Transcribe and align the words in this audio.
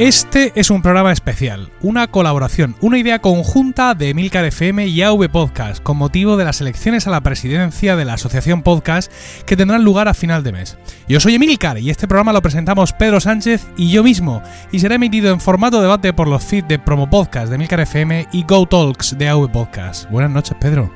Este 0.00 0.52
es 0.54 0.70
un 0.70 0.80
programa 0.80 1.12
especial, 1.12 1.70
una 1.82 2.06
colaboración, 2.06 2.74
una 2.80 2.96
idea 2.96 3.18
conjunta 3.18 3.92
de 3.92 4.08
Emilcar 4.08 4.46
FM 4.46 4.86
y 4.86 5.02
AV 5.02 5.28
Podcast, 5.30 5.82
con 5.82 5.98
motivo 5.98 6.38
de 6.38 6.46
las 6.46 6.62
elecciones 6.62 7.06
a 7.06 7.10
la 7.10 7.20
presidencia 7.20 7.96
de 7.96 8.06
la 8.06 8.14
Asociación 8.14 8.62
Podcast 8.62 9.12
que 9.44 9.58
tendrán 9.58 9.84
lugar 9.84 10.08
a 10.08 10.14
final 10.14 10.42
de 10.42 10.52
mes. 10.52 10.78
Yo 11.06 11.20
soy 11.20 11.34
Emilcar 11.34 11.76
y 11.76 11.90
este 11.90 12.08
programa 12.08 12.32
lo 12.32 12.40
presentamos 12.40 12.94
Pedro 12.94 13.20
Sánchez 13.20 13.66
y 13.76 13.90
yo 13.90 14.02
mismo, 14.02 14.42
y 14.72 14.78
será 14.78 14.94
emitido 14.94 15.34
en 15.34 15.38
formato 15.38 15.82
debate 15.82 16.14
por 16.14 16.28
los 16.28 16.42
feeds 16.42 16.66
de 16.66 16.78
Promo 16.78 17.10
Podcast 17.10 17.50
de 17.50 17.56
Emilcar 17.56 17.80
FM 17.80 18.28
y 18.32 18.44
Go 18.44 18.64
Talks 18.64 19.18
de 19.18 19.28
AV 19.28 19.52
Podcast. 19.52 20.10
Buenas 20.10 20.30
noches, 20.30 20.56
Pedro. 20.58 20.90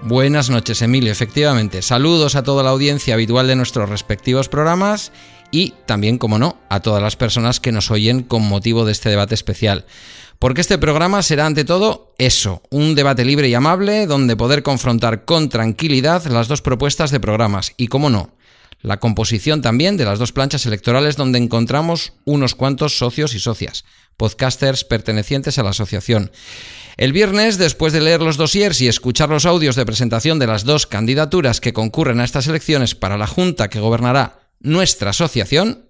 Buenas 0.00 0.48
noches, 0.48 0.80
Emilio. 0.80 1.12
Efectivamente, 1.12 1.82
saludos 1.82 2.36
a 2.36 2.42
toda 2.42 2.62
la 2.62 2.70
audiencia 2.70 3.12
habitual 3.12 3.46
de 3.48 3.56
nuestros 3.56 3.88
respectivos 3.90 4.48
programas 4.48 5.12
y 5.54 5.72
también, 5.86 6.18
como 6.18 6.40
no, 6.40 6.58
a 6.68 6.80
todas 6.80 7.00
las 7.00 7.14
personas 7.14 7.60
que 7.60 7.70
nos 7.70 7.92
oyen 7.92 8.24
con 8.24 8.42
motivo 8.42 8.84
de 8.84 8.90
este 8.90 9.08
debate 9.08 9.34
especial. 9.34 9.84
Porque 10.40 10.60
este 10.60 10.78
programa 10.78 11.22
será 11.22 11.46
ante 11.46 11.64
todo 11.64 12.12
eso, 12.18 12.60
un 12.70 12.96
debate 12.96 13.24
libre 13.24 13.48
y 13.48 13.54
amable 13.54 14.06
donde 14.06 14.36
poder 14.36 14.64
confrontar 14.64 15.24
con 15.24 15.48
tranquilidad 15.48 16.26
las 16.26 16.48
dos 16.48 16.60
propuestas 16.60 17.12
de 17.12 17.20
programas 17.20 17.72
y, 17.76 17.86
como 17.86 18.10
no, 18.10 18.34
la 18.80 18.98
composición 18.98 19.62
también 19.62 19.96
de 19.96 20.04
las 20.04 20.18
dos 20.18 20.32
planchas 20.32 20.66
electorales 20.66 21.14
donde 21.14 21.38
encontramos 21.38 22.14
unos 22.24 22.56
cuantos 22.56 22.98
socios 22.98 23.32
y 23.34 23.38
socias, 23.38 23.84
podcasters 24.16 24.82
pertenecientes 24.82 25.56
a 25.58 25.62
la 25.62 25.70
asociación. 25.70 26.32
El 26.96 27.12
viernes, 27.12 27.58
después 27.58 27.92
de 27.92 28.00
leer 28.00 28.20
los 28.20 28.36
dossiers 28.36 28.80
y 28.80 28.88
escuchar 28.88 29.28
los 29.28 29.46
audios 29.46 29.76
de 29.76 29.86
presentación 29.86 30.40
de 30.40 30.48
las 30.48 30.64
dos 30.64 30.88
candidaturas 30.88 31.60
que 31.60 31.72
concurren 31.72 32.18
a 32.18 32.24
estas 32.24 32.48
elecciones 32.48 32.96
para 32.96 33.18
la 33.18 33.28
Junta 33.28 33.68
que 33.68 33.78
gobernará 33.78 34.43
nuestra 34.64 35.10
asociación, 35.10 35.86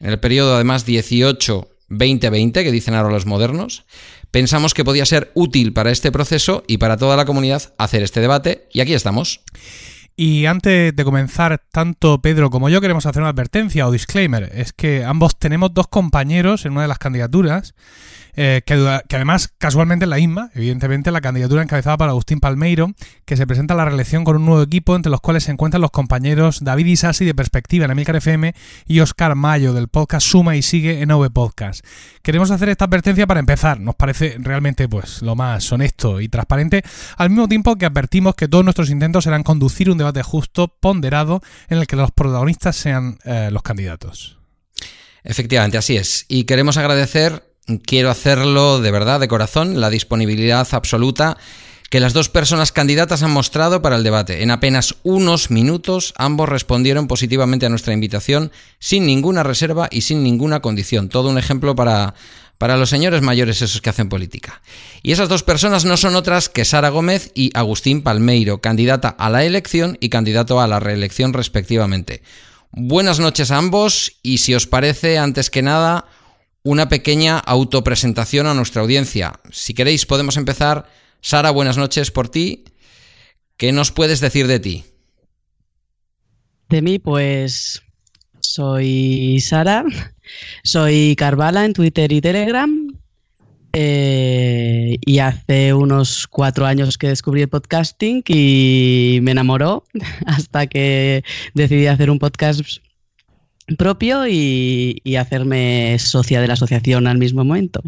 en 0.00 0.10
el 0.10 0.18
periodo 0.18 0.56
además 0.56 0.86
18-2020, 0.86 2.52
que 2.52 2.72
dicen 2.72 2.94
ahora 2.94 3.12
los 3.12 3.26
modernos, 3.26 3.84
pensamos 4.32 4.74
que 4.74 4.84
podía 4.84 5.06
ser 5.06 5.30
útil 5.34 5.72
para 5.72 5.92
este 5.92 6.10
proceso 6.10 6.64
y 6.66 6.78
para 6.78 6.96
toda 6.96 7.16
la 7.16 7.24
comunidad 7.24 7.74
hacer 7.78 8.02
este 8.02 8.20
debate, 8.20 8.66
y 8.72 8.80
aquí 8.80 8.94
estamos. 8.94 9.42
Y 10.16 10.46
antes 10.46 10.94
de 10.94 11.04
comenzar, 11.04 11.60
tanto 11.72 12.22
Pedro 12.22 12.48
como 12.50 12.68
yo 12.68 12.80
queremos 12.80 13.04
hacer 13.04 13.22
una 13.22 13.30
advertencia 13.30 13.86
o 13.86 13.90
disclaimer. 13.90 14.50
Es 14.54 14.72
que 14.72 15.04
ambos 15.04 15.38
tenemos 15.38 15.74
dos 15.74 15.88
compañeros 15.88 16.64
en 16.64 16.72
una 16.72 16.82
de 16.82 16.88
las 16.88 16.98
candidaturas 16.98 17.74
eh, 18.36 18.62
que, 18.64 18.74
además 18.74 19.52
casualmente 19.58 20.04
es 20.04 20.08
la 20.08 20.18
ISMA, 20.18 20.50
evidentemente 20.54 21.10
la 21.10 21.20
candidatura 21.20 21.62
encabezada 21.62 21.96
por 21.96 22.08
Agustín 22.08 22.40
Palmeiro, 22.40 22.92
que 23.24 23.36
se 23.36 23.46
presenta 23.46 23.74
a 23.74 23.76
la 23.76 23.84
reelección 23.84 24.24
con 24.24 24.36
un 24.36 24.46
nuevo 24.46 24.62
equipo 24.62 24.96
entre 24.96 25.10
los 25.10 25.20
cuales 25.20 25.44
se 25.44 25.52
encuentran 25.52 25.80
los 25.80 25.90
compañeros 25.90 26.60
David 26.62 26.86
Isasi 26.86 27.24
de 27.24 27.34
Perspectiva 27.34 27.84
en 27.84 27.92
Emilcar 27.92 28.16
FM 28.16 28.54
y 28.86 29.00
Oscar 29.00 29.34
Mayo 29.34 29.72
del 29.72 29.88
podcast 29.88 30.26
Suma 30.26 30.56
y 30.56 30.62
Sigue 30.62 31.02
en 31.02 31.10
OV 31.10 31.30
Podcast. 31.32 31.84
Queremos 32.22 32.50
hacer 32.50 32.68
esta 32.68 32.86
advertencia 32.86 33.26
para 33.26 33.40
empezar, 33.40 33.80
nos 33.80 33.94
parece 33.94 34.36
realmente 34.38 34.88
pues 34.88 35.22
lo 35.22 35.36
más 35.36 35.70
honesto 35.72 36.20
y 36.20 36.28
transparente, 36.28 36.82
al 37.16 37.30
mismo 37.30 37.48
tiempo 37.48 37.76
que 37.76 37.86
advertimos 37.86 38.34
que 38.34 38.48
todos 38.48 38.64
nuestros 38.64 38.90
intentos 38.90 39.24
serán 39.24 39.42
conducir 39.42 39.90
un 39.90 39.98
debate 39.98 40.22
justo, 40.22 40.68
ponderado, 40.68 41.40
en 41.68 41.78
el 41.78 41.86
que 41.86 41.96
los 41.96 42.10
protagonistas 42.10 42.76
sean 42.76 43.18
eh, 43.24 43.50
los 43.52 43.62
candidatos. 43.62 44.38
Efectivamente, 45.22 45.78
así 45.78 45.96
es. 45.96 46.26
Y 46.28 46.44
queremos 46.44 46.76
agradecer 46.76 47.53
quiero 47.86 48.10
hacerlo 48.10 48.80
de 48.80 48.90
verdad, 48.90 49.20
de 49.20 49.28
corazón, 49.28 49.80
la 49.80 49.90
disponibilidad 49.90 50.66
absoluta 50.72 51.36
que 51.90 52.00
las 52.00 52.12
dos 52.12 52.28
personas 52.28 52.72
candidatas 52.72 53.22
han 53.22 53.30
mostrado 53.30 53.80
para 53.80 53.94
el 53.94 54.02
debate. 54.02 54.42
En 54.42 54.50
apenas 54.50 54.96
unos 55.04 55.52
minutos 55.52 56.12
ambos 56.16 56.48
respondieron 56.48 57.06
positivamente 57.06 57.66
a 57.66 57.68
nuestra 57.68 57.94
invitación 57.94 58.50
sin 58.80 59.06
ninguna 59.06 59.44
reserva 59.44 59.88
y 59.92 60.00
sin 60.00 60.24
ninguna 60.24 60.60
condición. 60.60 61.08
Todo 61.08 61.28
un 61.28 61.38
ejemplo 61.38 61.76
para, 61.76 62.14
para 62.58 62.76
los 62.76 62.90
señores 62.90 63.22
mayores 63.22 63.62
esos 63.62 63.80
que 63.80 63.90
hacen 63.90 64.08
política. 64.08 64.60
Y 65.04 65.12
esas 65.12 65.28
dos 65.28 65.44
personas 65.44 65.84
no 65.84 65.96
son 65.96 66.16
otras 66.16 66.48
que 66.48 66.64
Sara 66.64 66.88
Gómez 66.88 67.30
y 67.34 67.52
Agustín 67.54 68.02
Palmeiro, 68.02 68.60
candidata 68.60 69.08
a 69.10 69.30
la 69.30 69.44
elección 69.44 69.96
y 70.00 70.08
candidato 70.08 70.60
a 70.60 70.66
la 70.66 70.80
reelección 70.80 71.32
respectivamente. 71.32 72.22
Buenas 72.72 73.20
noches 73.20 73.52
a 73.52 73.58
ambos 73.58 74.14
y 74.20 74.38
si 74.38 74.52
os 74.52 74.66
parece, 74.66 75.16
antes 75.16 75.48
que 75.48 75.62
nada, 75.62 76.06
una 76.64 76.88
pequeña 76.88 77.38
autopresentación 77.38 78.46
a 78.46 78.54
nuestra 78.54 78.80
audiencia. 78.80 79.38
Si 79.50 79.74
queréis 79.74 80.06
podemos 80.06 80.36
empezar. 80.38 80.88
Sara, 81.20 81.50
buenas 81.50 81.76
noches 81.76 82.10
por 82.10 82.28
ti. 82.28 82.64
¿Qué 83.56 83.70
nos 83.70 83.92
puedes 83.92 84.20
decir 84.20 84.46
de 84.46 84.60
ti? 84.60 84.84
De 86.70 86.82
mí, 86.82 86.98
pues 86.98 87.82
soy 88.40 89.40
Sara, 89.40 89.84
soy 90.64 91.14
Carvala 91.16 91.64
en 91.64 91.74
Twitter 91.74 92.10
y 92.10 92.20
Telegram. 92.20 92.94
Eh, 93.76 94.98
y 95.04 95.18
hace 95.18 95.74
unos 95.74 96.28
cuatro 96.28 96.64
años 96.64 96.96
que 96.96 97.08
descubrí 97.08 97.42
el 97.42 97.48
podcasting 97.48 98.22
y 98.28 99.18
me 99.20 99.32
enamoró 99.32 99.84
hasta 100.26 100.66
que 100.68 101.24
decidí 101.54 101.88
hacer 101.88 102.08
un 102.08 102.20
podcast 102.20 102.60
propio 103.78 104.26
y, 104.26 105.16
hacerme 105.16 105.96
socia 105.98 106.40
de 106.40 106.48
la 106.48 106.54
asociación 106.54 107.06
al 107.06 107.18
mismo 107.18 107.44
momento. 107.44 107.82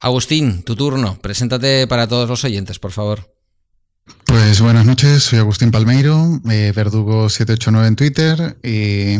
Agustín, 0.00 0.62
tu 0.62 0.76
turno. 0.76 1.18
Preséntate 1.20 1.86
para 1.86 2.06
todos 2.06 2.28
los 2.28 2.44
oyentes, 2.44 2.78
por 2.78 2.92
favor. 2.92 3.32
Pues 4.24 4.60
buenas 4.60 4.86
noches, 4.86 5.24
soy 5.24 5.40
Agustín 5.40 5.70
Palmeiro, 5.70 6.40
eh, 6.48 6.72
Verdugo789 6.74 7.86
en 7.86 7.96
Twitter 7.96 8.56
y 8.62 9.18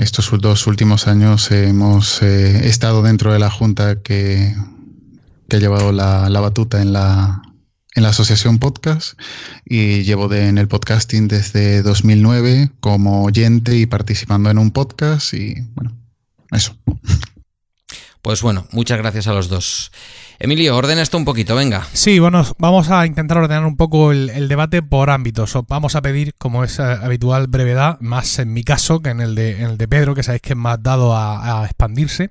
estos 0.00 0.30
dos 0.40 0.66
últimos 0.66 1.06
años 1.06 1.50
hemos 1.52 2.22
eh, 2.22 2.66
estado 2.68 3.02
dentro 3.02 3.32
de 3.32 3.38
la 3.38 3.50
junta 3.50 4.02
que, 4.02 4.54
ha 5.52 5.56
llevado 5.56 5.92
la, 5.92 6.28
la 6.28 6.40
batuta 6.40 6.82
en 6.82 6.92
la, 6.92 7.45
en 7.96 8.02
la 8.02 8.10
asociación 8.10 8.58
podcast 8.58 9.18
y 9.64 10.02
llevo 10.04 10.32
en 10.32 10.58
el 10.58 10.68
podcasting 10.68 11.28
desde 11.28 11.82
2009 11.82 12.70
como 12.80 13.24
oyente 13.24 13.76
y 13.76 13.86
participando 13.86 14.50
en 14.50 14.58
un 14.58 14.70
podcast 14.70 15.32
y 15.32 15.62
bueno, 15.74 15.96
eso. 16.52 16.76
Pues 18.20 18.42
bueno, 18.42 18.66
muchas 18.70 18.98
gracias 18.98 19.26
a 19.28 19.32
los 19.32 19.48
dos. 19.48 19.92
Emilio, 20.38 20.76
ordena 20.76 21.00
esto 21.00 21.16
un 21.16 21.24
poquito, 21.24 21.54
venga. 21.54 21.86
Sí, 21.94 22.18
bueno, 22.18 22.44
vamos 22.58 22.90
a 22.90 23.06
intentar 23.06 23.38
ordenar 23.38 23.64
un 23.64 23.76
poco 23.76 24.12
el, 24.12 24.48
debate 24.48 24.82
por 24.82 25.08
ámbitos. 25.08 25.56
Vamos 25.66 25.96
a 25.96 26.02
pedir, 26.02 26.34
como 26.36 26.62
es 26.62 26.78
eh, 26.78 26.82
habitual, 26.82 27.46
brevedad, 27.46 27.98
más 28.00 28.38
en 28.38 28.52
mi 28.52 28.62
caso 28.62 29.00
que 29.00 29.10
en 29.10 29.20
el 29.20 29.34
de, 29.34 29.62
el 29.62 29.78
de 29.78 29.88
Pedro, 29.88 30.14
que 30.14 30.22
sabéis 30.22 30.42
que 30.42 30.52
es 30.52 30.58
más 30.58 30.82
dado 30.82 31.16
a, 31.16 31.64
expandirse. 31.64 32.30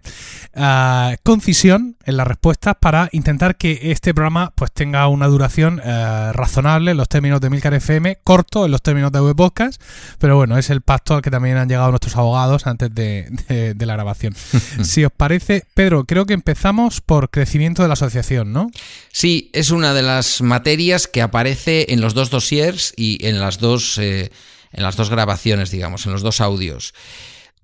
Ah, 0.53 1.15
concisión 1.23 1.97
en 2.05 2.17
las 2.17 2.27
respuestas 2.27 2.75
para 2.79 3.09
intentar 3.11 3.55
que 3.55 3.91
este 3.91 4.13
programa 4.13 4.53
pues 4.55 4.71
tenga 4.71 5.07
una 5.07 5.25
duración 5.25 5.81
eh, 5.83 6.31
razonable 6.31 6.91
en 6.91 6.97
los 6.97 7.09
términos 7.09 7.41
de 7.41 7.49
Milcar 7.49 7.73
FM, 7.73 8.19
corto 8.23 8.65
en 8.65 8.71
los 8.71 8.83
términos 8.83 9.11
de 9.11 9.21
web 9.21 9.35
podcast, 9.35 9.81
pero 10.19 10.35
bueno, 10.35 10.59
es 10.59 10.69
el 10.69 10.81
pacto 10.81 11.15
al 11.15 11.23
que 11.23 11.31
también 11.31 11.57
han 11.57 11.67
llegado 11.67 11.89
nuestros 11.89 12.15
abogados 12.15 12.67
antes 12.67 12.93
de, 12.93 13.73
de 13.75 13.85
la 13.85 13.93
grabación. 13.93 14.35
si 14.83 15.03
os 15.03 15.11
parece, 15.11 15.63
Pedro, 15.73 16.05
creo 16.05 16.27
que 16.27 16.33
empezamos 16.33 17.01
por 17.01 17.31
crecimiento 17.31 17.81
de 17.81 17.89
la 17.89 17.94
asociación, 17.95 18.53
¿no? 18.53 18.69
Sí, 19.11 19.49
es 19.53 19.71
una 19.71 19.93
de 19.93 20.03
las 20.03 20.41
materias 20.41 21.07
que 21.07 21.21
aparece 21.21 21.87
en 21.89 21.99
los 21.99 22.13
dos 22.13 22.29
dossiers 22.29 22.93
y 22.95 23.25
en 23.25 23.39
las 23.39 23.59
dos, 23.59 23.97
eh, 23.97 24.31
en 24.71 24.83
las 24.83 24.95
dos 24.95 25.09
grabaciones, 25.09 25.71
digamos, 25.71 26.05
en 26.05 26.13
los 26.13 26.21
dos 26.21 26.39
audios. 26.39 26.93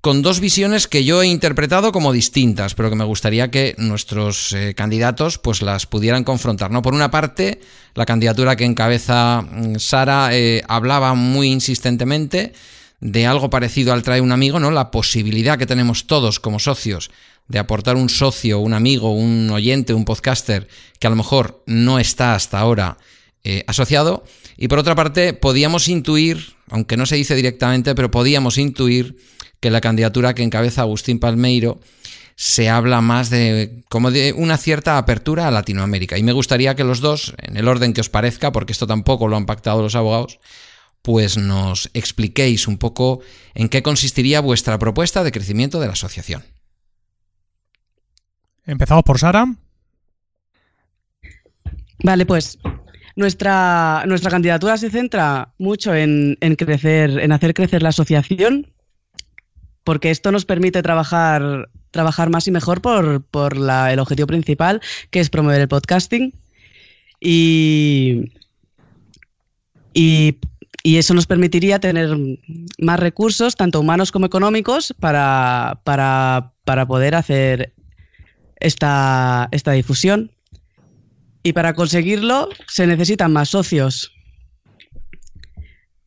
Con 0.02 0.24
dos 0.24 0.40
visiones 0.40 0.88
que 0.88 1.04
yo 1.04 1.22
he 1.22 1.28
interpretado 1.28 1.92
como 1.92 2.12
distintas, 2.12 2.74
pero 2.74 2.90
que 2.90 2.96
me 2.96 3.06
gustaría 3.06 3.52
que 3.52 3.76
nuestros 3.78 4.52
eh, 4.52 4.74
candidatos 4.74 5.38
pues 5.38 5.62
las 5.62 5.86
pudieran 5.86 6.24
confrontar. 6.24 6.72
¿no? 6.72 6.82
Por 6.82 6.96
una 6.96 7.12
parte, 7.12 7.62
la 7.94 8.08
candidatura 8.08 8.56
que 8.56 8.66
encabeza 8.66 9.44
mm, 9.44 9.76
Sara 9.78 10.30
eh, 10.32 10.64
hablaba 10.68 11.14
muy 11.14 11.52
insistentemente 11.52 12.54
de 13.00 13.28
algo 13.28 13.52
parecido 13.52 13.94
al 13.94 14.02
trae 14.02 14.22
un 14.22 14.32
amigo, 14.32 14.60
¿no? 14.60 14.72
La 14.72 14.90
posibilidad 14.90 15.58
que 15.60 15.66
tenemos 15.68 16.08
todos 16.08 16.40
como 16.40 16.60
socios 16.60 17.12
de 17.52 17.60
aportar 17.60 17.98
un 17.98 18.10
socio, 18.10 18.60
un 18.60 18.74
amigo, 18.74 19.12
un 19.12 19.50
oyente, 19.50 19.94
un 19.94 20.06
podcaster 20.06 20.70
que 21.00 21.08
a 21.08 21.10
lo 21.10 21.18
mejor 21.18 21.64
no 21.68 22.00
está 22.00 22.34
hasta 22.34 22.60
ahora 22.60 22.98
eh, 23.44 23.66
asociado. 23.68 24.24
Y 24.58 24.70
por 24.70 24.80
otra 24.80 24.96
parte, 24.96 25.34
podíamos 25.34 25.90
intuir, 25.90 26.56
aunque 26.70 26.96
no 26.96 27.06
se 27.06 27.18
dice 27.18 27.36
directamente, 27.36 27.94
pero 27.94 28.10
podíamos 28.10 28.58
intuir 28.58 29.18
que 29.60 29.70
la 29.70 29.82
candidatura 29.82 30.34
que 30.34 30.44
encabeza 30.44 30.82
Agustín 30.82 31.20
Palmeiro 31.20 31.82
se 32.38 32.70
habla 32.70 33.02
más 33.02 33.30
de 33.30 33.84
como 33.90 34.10
de 34.12 34.34
una 34.34 34.58
cierta 34.58 34.98
apertura 34.98 35.48
a 35.48 35.52
Latinoamérica. 35.52 36.18
Y 36.18 36.24
me 36.24 36.32
gustaría 36.32 36.74
que 36.76 36.86
los 36.86 37.02
dos, 37.02 37.36
en 37.38 37.58
el 37.58 37.68
orden 37.68 37.94
que 37.94 38.02
os 38.02 38.10
parezca, 38.10 38.54
porque 38.54 38.72
esto 38.72 38.88
tampoco 38.88 39.28
lo 39.28 39.36
han 39.36 39.46
pactado 39.46 39.82
los 39.82 39.96
abogados, 39.96 40.40
pues 41.02 41.38
nos 41.38 41.90
expliquéis 41.94 42.68
un 42.68 42.78
poco 42.78 43.20
en 43.54 43.68
qué 43.68 43.84
consistiría 43.84 44.40
vuestra 44.40 44.80
propuesta 44.80 45.24
de 45.24 45.34
crecimiento 45.34 45.82
de 45.82 45.88
la 45.88 45.94
asociación. 45.94 46.44
Empezamos 48.66 49.04
por 49.04 49.20
Sara. 49.20 49.46
Vale, 52.04 52.26
pues 52.26 52.60
nuestra, 53.16 54.04
nuestra 54.08 54.32
candidatura 54.32 54.78
se 54.78 54.90
centra 54.90 55.54
mucho 55.58 55.94
en, 55.94 56.36
crecer, 56.58 57.20
en 57.20 57.32
hacer 57.32 57.54
crecer 57.54 57.84
la 57.84 57.90
asociación 57.90 58.68
porque 59.84 60.12
esto 60.12 60.32
nos 60.32 60.46
permite 60.46 60.84
trabajar, 60.84 61.70
trabajar 61.92 62.30
más 62.30 62.48
y 62.48 62.52
mejor 62.52 62.82
por, 62.82 63.24
por 63.24 63.56
el 63.56 64.00
objetivo 64.00 64.28
principal, 64.28 64.82
que 65.10 65.20
es 65.20 65.30
promover 65.30 65.62
el 65.62 65.68
podcasting. 65.68 66.34
Y, 67.20 68.32
y, 69.94 70.38
eso 70.84 71.14
nos 71.14 71.28
permitiría 71.28 71.80
tener 71.80 72.16
más 72.80 73.00
recursos, 73.00 73.56
tanto 73.56 73.80
humanos 73.80 74.12
como 74.12 74.26
económicos, 74.26 74.94
para, 75.00 75.80
para, 75.84 76.54
para 76.64 76.86
poder 76.86 77.16
hacer 77.16 77.74
esta, 78.62 79.50
esta 79.52 79.72
difusión. 79.74 80.32
Y 81.44 81.54
para 81.54 81.74
conseguirlo 81.74 82.50
se 82.68 82.88
necesitan 82.88 83.34
más 83.34 83.50
socios. 83.50 84.14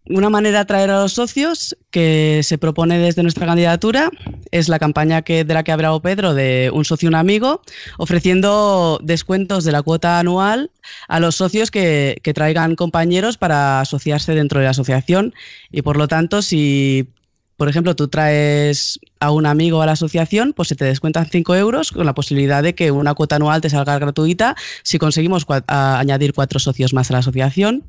Una 0.07 0.29
manera 0.29 0.59
de 0.59 0.63
atraer 0.63 0.91
a 0.91 1.01
los 1.01 1.15
socios 1.15 1.75
que 1.91 2.43
se 2.43 2.59
propone 2.59 2.99
desde 2.99 3.23
nuestra 3.23 3.47
candidatura 3.47 4.11
es 4.51 4.69
la 4.69 4.79
campaña 4.79 5.23
que, 5.23 5.45
de 5.45 5.55
la 5.55 5.63
que 5.63 5.71
ha 5.71 5.75
hablado 5.75 6.03
Pedro 6.03 6.35
de 6.35 6.71
un 6.75 6.85
socio 6.85 7.09
un 7.09 7.15
amigo, 7.15 7.63
ofreciendo 7.97 9.01
descuentos 9.03 9.65
de 9.65 9.73
la 9.73 9.81
cuota 9.81 10.19
anual 10.19 10.71
a 11.09 11.21
los 11.21 11.37
socios 11.37 11.71
que, 11.71 12.19
que 12.23 12.35
traigan 12.35 12.77
compañeros 12.77 13.39
para 13.39 13.81
asociarse 13.81 14.35
dentro 14.35 14.61
de 14.61 14.65
la 14.65 14.73
asociación. 14.73 15.33
Y 15.73 15.81
por 15.81 15.97
lo 15.97 16.07
tanto, 16.07 16.43
si 16.43 17.09
por 17.57 17.69
ejemplo, 17.69 17.95
tú 17.95 18.09
traes 18.09 18.99
a 19.21 19.31
un 19.31 19.47
amigo 19.47 19.81
a 19.81 19.87
la 19.87 19.93
asociación, 19.93 20.53
pues 20.53 20.69
se 20.69 20.75
te 20.75 20.85
descuentan 20.85 21.27
5 21.31 21.55
euros 21.55 21.93
con 21.93 22.05
la 22.05 22.15
posibilidad 22.15 22.63
de 22.63 22.75
que 22.75 22.91
una 22.91 23.15
cuota 23.15 23.37
anual 23.37 23.61
te 23.61 23.71
salga 23.71 23.99
gratuita 23.99 24.57
si 24.83 24.99
conseguimos 24.99 25.47
añadir 25.67 26.33
cuatro 26.33 26.59
socios 26.59 26.93
más 26.93 27.11
a 27.11 27.15
la 27.15 27.19
asociación. 27.21 27.85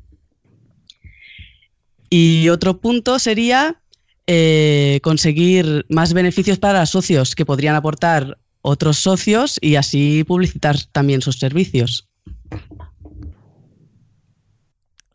Y 2.08 2.48
otro 2.50 2.78
punto 2.78 3.18
sería 3.18 3.80
eh, 4.28 5.00
conseguir 5.02 5.84
más 5.88 6.12
beneficios 6.12 6.58
para 6.58 6.80
los 6.80 6.90
socios 6.90 7.34
que 7.34 7.44
podrían 7.44 7.74
aportar 7.74 8.38
otros 8.62 8.98
socios 8.98 9.58
y 9.60 9.76
así 9.76 10.24
publicitar 10.24 10.76
también 10.92 11.22
sus 11.22 11.38
servicios. 11.38 12.08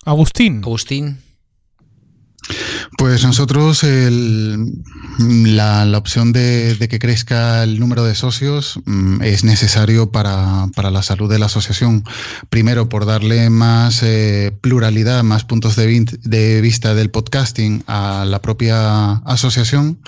Agustín. 0.04 0.62
Agustín. 0.64 1.18
Pues 2.98 3.24
nosotros 3.24 3.86
la, 5.18 5.98
opción 5.98 6.34
de, 6.34 6.88
que 6.90 7.00
crezca 7.00 7.64
el 7.64 7.80
número 7.80 8.04
de 8.04 8.16
socios 8.16 8.80
mm, 8.86 9.22
es 9.22 9.44
necesario 9.44 10.12
para, 10.12 10.68
la 10.76 11.02
salud 11.02 11.30
de 11.30 11.40
la 11.40 11.46
asociación. 11.46 12.04
Primero, 12.50 12.90
por 12.90 13.06
darle 13.06 13.50
más 13.50 14.04
eh, 14.04 14.52
pluralidad, 14.62 15.24
más 15.24 15.46
puntos 15.46 15.76
de, 15.76 16.62
vista 16.62 16.94
del 16.94 17.10
podcasting 17.10 17.84
a 17.88 18.26
la 18.28 18.42
propia 18.42 19.14
asociación 19.26 20.00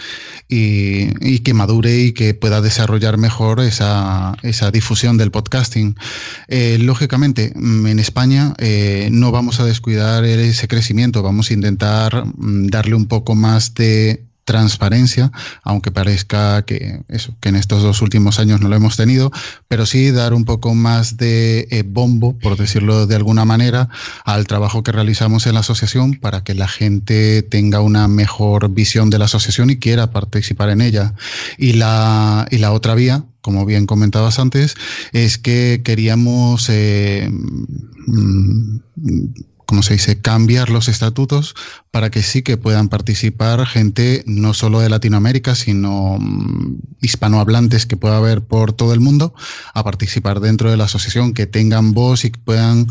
y, 0.50 1.40
que 1.40 1.54
madure 1.54 1.98
y 1.98 2.12
que 2.14 2.34
pueda 2.34 2.62
desarrollar 2.62 3.18
mejor 3.18 3.60
esa, 3.62 4.36
difusión 4.72 5.18
del 5.18 5.32
podcasting. 5.32 5.96
Eh, 6.48 6.78
lógicamente, 6.80 7.54
mm, 7.56 7.88
en 7.88 8.00
España 8.00 8.54
eh, 8.58 9.10
no 9.12 9.32
vamos 9.32 9.60
a 9.60 9.66
descuidar 9.66 10.26
ese 10.26 10.68
crecimiento, 10.68 11.24
vamos 11.24 11.50
a 11.50 11.54
intentar 11.54 12.26
mm, 12.26 12.68
darle 12.74 12.96
un 12.96 13.06
poco 13.06 13.36
más 13.36 13.76
de 13.76 14.26
transparencia, 14.46 15.32
aunque 15.64 15.92
parezca 15.92 16.64
que 16.64 17.02
eso, 17.08 17.36
que 17.40 17.50
en 17.50 17.56
estos 17.56 17.82
dos 17.82 18.02
últimos 18.02 18.40
años 18.40 18.60
no 18.60 18.68
lo 18.68 18.76
hemos 18.76 18.98
tenido, 18.98 19.32
pero 19.68 19.86
sí 19.86 20.12
dar 20.12 20.34
un 20.34 20.44
poco 20.44 20.74
más 20.74 21.16
de 21.18 21.68
eh, 21.72 21.84
bombo, 21.86 22.38
por 22.40 22.58
decirlo 22.58 23.08
de 23.08 23.16
alguna 23.16 23.46
manera, 23.46 23.90
al 24.26 24.46
trabajo 24.48 24.84
que 24.84 24.92
realizamos 24.92 25.48
en 25.48 25.54
la 25.54 25.62
asociación 25.62 26.16
para 26.16 26.44
que 26.44 26.56
la 26.56 26.68
gente 26.68 27.42
tenga 27.44 27.80
una 27.80 28.08
mejor 28.08 28.70
visión 28.70 29.10
de 29.10 29.20
la 29.20 29.26
asociación 29.26 29.70
y 29.70 29.78
quiera 29.78 30.12
participar 30.12 30.70
en 30.70 30.82
ella. 30.82 31.14
Y 31.58 31.74
la, 31.74 32.46
y 32.52 32.58
la 32.58 32.74
otra 32.74 32.96
vía, 32.96 33.24
como 33.42 33.66
bien 33.66 33.86
comentabas 33.86 34.40
antes, 34.40 34.76
es 35.14 35.38
que 35.38 35.82
queríamos 35.86 36.68
eh, 36.70 37.30
mm, 38.08 38.80
como 39.74 39.82
se 39.82 39.96
dice, 39.96 40.22
cambiar 40.22 40.70
los 40.70 40.88
estatutos 40.88 41.56
para 41.90 42.12
que 42.12 42.22
sí 42.22 42.44
que 42.44 42.58
puedan 42.58 42.90
participar 42.90 43.66
gente 43.66 44.24
no 44.28 44.54
solo 44.54 44.80
de 44.80 44.88
Latinoamérica, 44.88 45.56
sino 45.56 46.20
mm, 46.20 46.76
hispanohablantes 47.02 47.88
que 47.88 47.98
pueda 47.98 48.18
haber 48.18 48.44
por 48.44 48.74
todo 48.74 48.94
el 48.94 49.00
mundo, 49.00 49.34
a 49.74 49.84
participar 49.84 50.42
dentro 50.42 50.70
de 50.70 50.78
la 50.78 50.84
asociación, 50.84 51.34
que 51.34 51.48
tengan 51.48 51.94
voz 51.94 52.24
y 52.24 52.30
que 52.30 52.40
puedan 52.40 52.86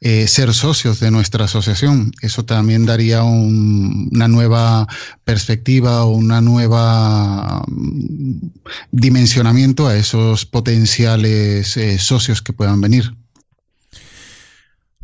eh, 0.00 0.28
ser 0.28 0.54
socios 0.54 1.00
de 1.00 1.10
nuestra 1.10 1.46
asociación. 1.46 2.12
Eso 2.22 2.44
también 2.44 2.86
daría 2.86 3.24
una 3.24 4.28
nueva 4.28 4.86
perspectiva 5.24 6.04
o 6.04 6.10
una 6.10 6.40
nueva 6.40 7.64
mm, 7.66 8.50
dimensionamiento 8.92 9.88
a 9.88 9.96
esos 9.96 10.46
potenciales 10.46 11.76
eh, 11.76 11.98
socios 11.98 12.42
que 12.42 12.52
puedan 12.52 12.80
venir. 12.80 13.12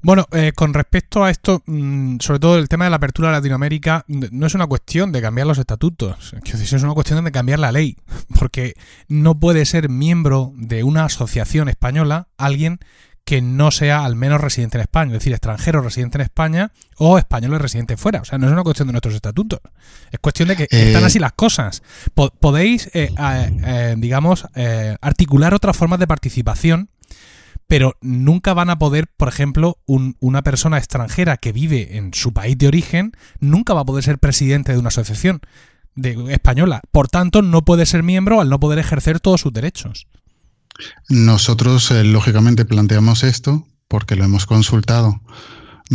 Bueno, 0.05 0.27
eh, 0.33 0.53
con 0.55 0.75
respecto 0.75 1.25
a 1.25 1.31
esto, 1.31 1.63
mm, 1.65 2.19
sobre 2.21 2.39
todo 2.39 2.59
el 2.59 2.69
tema 2.69 2.85
de 2.85 2.91
la 2.91 2.97
apertura 2.97 3.29
de 3.29 3.37
Latinoamérica, 3.37 4.05
no 4.07 4.47
es 4.47 4.55
una 4.55 4.67
cuestión 4.67 5.13
de 5.13 5.23
cambiar 5.23 5.47
los 5.47 5.57
estatutos, 5.57 6.35
es 6.45 6.83
una 6.83 6.93
cuestión 6.93 7.25
de 7.25 7.33
cambiar 7.33 7.59
la 7.59 7.73
ley, 7.73 7.97
porque 8.39 8.75
no 9.09 9.41
puede 9.41 9.65
ser 9.65 9.89
miembro 9.89 10.53
de 10.57 10.85
una 10.85 11.07
asociación 11.07 11.71
española 11.71 12.29
alguien 12.37 12.81
que 13.25 13.41
no 13.41 13.71
sea 13.71 14.05
al 14.05 14.15
menos 14.15 14.43
residente 14.43 14.77
en 14.77 14.83
España, 14.83 15.13
es 15.13 15.21
decir, 15.21 15.33
extranjero 15.33 15.81
residente 15.81 16.19
en 16.19 16.23
España 16.23 16.73
o 16.99 17.17
español 17.17 17.59
residente 17.59 17.97
fuera. 17.97 18.21
O 18.21 18.27
sea, 18.27 18.37
no 18.37 18.47
es 18.47 18.53
una 18.53 18.63
cuestión 18.63 18.89
de 18.89 18.93
nuestros 18.93 19.15
estatutos, 19.15 19.61
es 20.13 20.19
cuestión 20.19 20.49
de 20.49 20.57
que 20.57 20.65
están 20.65 21.03
eh. 21.03 21.07
así 21.07 21.19
las 21.19 21.33
cosas. 21.33 21.83
podéis, 22.13 22.91
eh, 22.93 23.95
digamos, 23.97 24.47
articular 25.01 25.55
otras 25.55 25.75
formas 25.75 25.99
de 25.99 26.07
participación 26.07 26.91
pero 27.67 27.97
nunca 28.01 28.55
van 28.55 28.71
a 28.71 28.79
poder, 28.79 29.09
por 29.17 29.29
ejemplo, 29.29 29.79
una 29.87 30.43
persona 30.43 30.79
extranjera 30.79 31.37
que 31.37 31.53
vive 31.53 31.97
en 31.97 32.13
su 32.15 32.33
país 32.33 32.59
de 32.59 32.69
origen, 32.69 33.13
nunca 33.41 33.75
va 33.75 33.81
a 33.81 33.85
poder 33.85 34.05
ser 34.05 34.19
presidente 34.19 34.73
de 34.73 34.79
una 34.79 34.89
asociación 34.89 35.41
de, 35.95 36.33
española. 36.33 36.83
Por 36.91 37.09
tanto, 37.09 37.43
no 37.43 37.65
puede 37.65 37.87
ser 37.87 38.03
miembro 38.03 38.41
al 38.41 38.49
no 38.49 38.61
poder 38.61 38.79
ejercer 38.79 39.21
todos 39.21 39.41
sus 39.41 39.53
derechos. 39.53 40.07
Nosotros, 41.09 41.91
eh, 41.91 42.05
lógicamente, 42.05 42.65
planteamos 42.65 43.23
esto 43.23 43.67
porque 43.89 44.17
lo 44.17 44.25
hemos 44.25 44.47
consultado. 44.47 45.21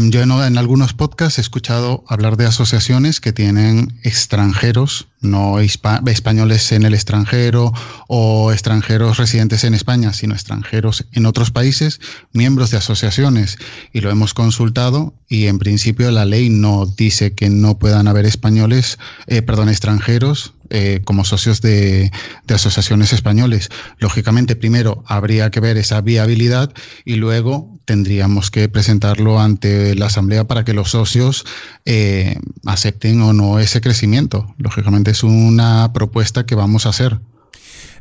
Yo 0.08 0.22
en, 0.22 0.58
algunos 0.58 0.94
podcasts 0.94 1.39
he 1.39 1.41
escuchado 1.41 2.06
hablar 2.08 2.38
de 2.38 2.46
asociaciones 2.46 3.20
que 3.20 3.34
tienen 3.34 4.00
extranjeros 4.03 5.10
no 5.20 5.60
españoles 5.60 6.72
en 6.72 6.84
el 6.84 6.94
extranjero 6.94 7.74
o 8.08 8.53
extranjeros 8.53 9.18
residentes 9.18 9.65
en 9.65 9.74
España, 9.74 10.13
sino 10.13 10.36
extranjeros 10.36 11.06
en 11.12 11.25
otros 11.25 11.51
países, 11.51 12.00
miembros 12.32 12.72
de 12.72 12.77
asociaciones. 12.77 13.58
Y 13.91 14.00
lo 14.00 14.10
hemos 14.10 14.34
consultado 14.34 15.13
y 15.27 15.48
en 15.48 15.60
principio 15.60 16.10
la 16.12 16.24
ley 16.24 16.50
no 16.50 16.86
dice 16.86 17.34
que 17.34 17.50
no 17.50 17.77
puedan 17.77 18.08
haber 18.08 18.25
españoles, 18.25 19.00
eh, 19.27 19.41
perdón, 19.41 19.68
extranjeros 19.68 20.53
eh, 20.69 21.01
como 21.03 21.23
socios 21.23 21.61
de, 21.61 22.11
asociaciones 22.47 23.13
españoles. 23.13 23.69
Lógicamente, 23.97 24.55
primero 24.55 25.03
habría 25.07 25.49
que 25.49 25.59
ver 25.59 25.77
esa 25.77 26.01
viabilidad 26.01 26.71
y 27.05 27.15
luego 27.15 27.79
tendríamos 27.85 28.51
que 28.51 28.69
presentarlo 28.69 29.39
ante 29.39 29.95
la 29.95 30.07
Asamblea 30.07 30.45
para 30.45 30.63
que 30.63 30.73
los 30.73 30.91
socios 30.91 31.45
eh, 31.85 32.38
acepten 32.65 33.21
o 33.21 33.33
no 33.33 33.59
ese 33.59 33.81
crecimiento. 33.81 34.53
Lógicamente 34.57 35.11
es 35.11 35.23
una 35.23 35.91
propuesta 35.93 36.45
que 36.45 36.55
vamos 36.55 36.85
a 36.85 36.89
hacer. 36.89 37.19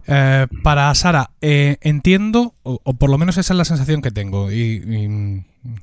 Eh, 0.06 0.46
para 0.62 0.94
Sara, 0.94 1.30
entiendo, 1.40 2.54
o, 2.62 2.80
por 2.94 3.10
lo 3.10 3.18
menos 3.18 3.36
esa 3.36 3.52
es 3.52 3.58
la 3.58 3.64
sensación 3.64 4.00
que 4.02 4.10
tengo, 4.10 4.50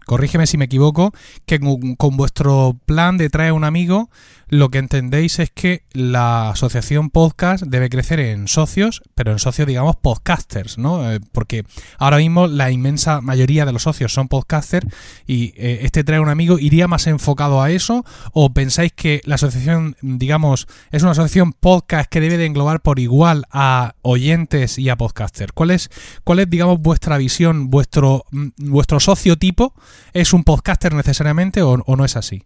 corrígeme 0.05 0.47
si 0.47 0.57
me 0.57 0.65
equivoco, 0.65 1.13
que 1.45 1.59
con, 1.59 2.17
vuestro 2.17 2.77
plan 2.85 3.17
de 3.17 3.29
traer 3.29 3.53
un 3.53 3.63
amigo, 3.63 4.09
lo 4.47 4.69
que 4.69 4.77
entendéis 4.77 5.39
es 5.39 5.51
que 5.51 5.83
la 5.91 6.51
asociación 6.51 7.09
podcast 7.09 7.63
debe 7.65 7.89
crecer 7.89 8.19
en 8.19 8.47
socios, 8.47 9.01
pero 9.15 9.31
en 9.31 9.39
socios, 9.39 9.67
digamos, 9.67 9.95
podcasters, 9.95 10.77
¿no? 10.77 11.11
Eh, 11.11 11.19
porque 11.31 11.65
ahora 11.97 12.17
mismo 12.17 12.47
la 12.47 12.71
inmensa 12.71 13.21
mayoría 13.21 13.65
de 13.65 13.73
los 13.73 13.83
socios 13.83 14.13
son 14.13 14.27
podcasters 14.27 14.87
y 15.25 15.53
eh, 15.57 15.79
este 15.81 16.03
traer 16.03 16.21
un 16.21 16.29
amigo 16.29 16.59
iría 16.59 16.87
más 16.87 17.07
enfocado 17.07 17.61
a 17.61 17.71
eso 17.71 18.05
o 18.33 18.53
pensáis 18.53 18.93
que 18.93 19.21
la 19.25 19.35
asociación, 19.35 19.95
digamos, 20.01 20.67
es 20.91 21.01
una 21.01 21.11
asociación 21.11 21.53
podcast 21.53 22.09
que 22.09 22.21
debe 22.21 22.37
de 22.37 22.45
englobar 22.45 22.81
por 22.81 22.99
igual 22.99 23.45
a 23.51 23.95
oyentes 24.01 24.77
y 24.77 24.89
a 24.89 24.95
podcasters? 24.95 25.51
¿Cuál 25.53 25.71
es, 25.71 25.89
cuál 26.23 26.39
es 26.39 26.49
digamos, 26.49 26.79
vuestra 26.79 27.17
visión, 27.17 27.69
vuestro, 27.69 28.25
mm, 28.31 28.47
vuestro 28.57 28.99
socio 28.99 29.37
tipo? 29.37 29.64
¿Es 30.13 30.33
un 30.33 30.43
podcaster 30.43 30.93
necesariamente 30.93 31.61
o 31.61 31.77
no 31.95 32.05
es 32.05 32.15
así? 32.15 32.43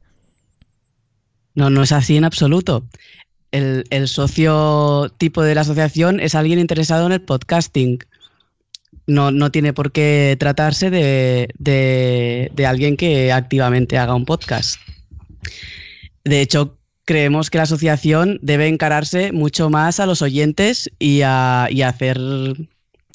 No, 1.55 1.69
no 1.69 1.83
es 1.83 1.91
así 1.91 2.15
en 2.15 2.23
absoluto. 2.23 2.85
El, 3.51 4.07
socio 4.07 5.11
tipo 5.17 5.41
de 5.41 5.55
la 5.55 5.61
asociación 5.61 6.19
es 6.19 6.35
alguien 6.35 6.59
interesado 6.59 7.05
en 7.07 7.11
el 7.11 7.21
podcasting. 7.21 7.99
No, 9.07 9.31
no 9.31 9.51
tiene 9.51 9.73
por 9.73 9.91
qué 9.91 10.37
tratarse 10.39 10.89
de, 10.91 12.51
alguien 12.65 12.95
que 12.95 13.31
activamente 13.31 13.97
haga 13.97 14.13
un 14.13 14.25
podcast. 14.25 14.79
De 16.23 16.41
hecho, 16.41 16.77
creemos 17.05 17.49
que 17.49 17.57
la 17.57 17.63
asociación 17.63 18.39
debe 18.43 18.67
encararse 18.67 19.31
mucho 19.31 19.71
más 19.71 19.99
a 19.99 20.05
los 20.05 20.21
oyentes 20.21 20.91
y 20.99 21.21
a, 21.23 21.65
hacer 21.65 22.19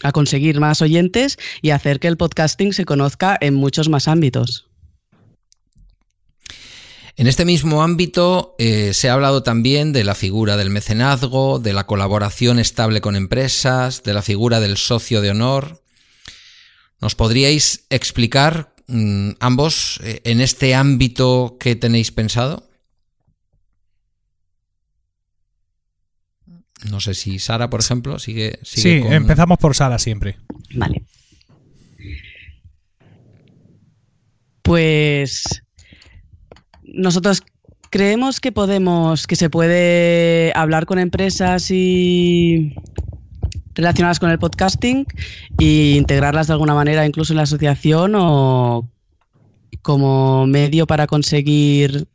a 0.03 0.13
conseguir 0.13 0.61
más 0.61 0.83
oyentes 0.83 1.39
y 1.63 1.71
hacer 1.71 2.01
que 2.01 2.09
el 2.09 2.17
podcasting 2.17 2.73
se 2.73 2.85
conozca 2.85 3.37
en 3.41 3.55
muchos 3.55 3.89
más 3.89 4.09
ámbitos. 4.09 4.67
En 7.17 7.29
este 7.29 7.45
mismo 7.45 7.83
ámbito 7.83 8.57
eh, 8.59 8.93
se 8.93 9.09
ha 9.09 9.13
hablado 9.13 9.45
también 9.45 9.93
de 9.93 10.03
la 10.03 10.17
figura 10.17 10.57
del 10.57 10.71
mecenazgo, 10.71 11.61
de 11.61 11.73
la 11.73 11.87
colaboración 11.87 12.59
estable 12.59 13.01
con 13.01 13.15
empresas, 13.15 14.03
de 14.03 14.15
la 14.15 14.23
figura 14.23 14.59
del 14.59 14.77
socio 14.77 15.21
de 15.21 15.31
honor. 15.31 15.85
¿Nos 17.01 17.15
podríais 17.15 17.85
explicar 17.89 18.75
mm, 18.89 19.31
ambos 19.39 20.01
eh, 20.03 20.23
en 20.25 20.41
este 20.41 20.75
ámbito 20.75 21.57
que 21.61 21.77
tenéis 21.77 22.11
pensado? 22.11 22.69
No 26.91 27.01
sé 27.01 27.15
si 27.15 27.39
Sara, 27.39 27.71
por 27.71 27.81
ejemplo, 27.81 28.19
sigue. 28.19 28.59
sí, 28.63 29.03
empezamos 29.05 29.59
por 29.59 29.75
Sara 29.75 29.99
siempre. 29.99 30.37
Vale. 30.75 31.05
Pues 34.63 35.45
nosotros 36.83 37.43
creemos 37.91 38.41
que 38.41 38.53
podemos, 38.53 39.27
que 39.27 39.37
se 39.37 39.51
puede 39.51 40.53
hablar 40.55 40.87
con 40.87 40.99
empresas 40.99 41.71
y 41.71 42.75
relacionadas 43.75 44.21
con 44.21 44.31
el 44.31 44.39
podcasting 44.39 45.07
e 45.59 45.95
integrarlas 45.97 46.47
de 46.47 46.53
alguna 46.55 46.75
manera 46.75 47.07
incluso 47.07 47.33
en 47.33 47.39
la 47.39 47.43
asociación 47.43 48.15
o 48.17 48.89
como 49.83 50.47
medio 50.47 50.87
para 50.87 51.07
conseguir 51.07 52.09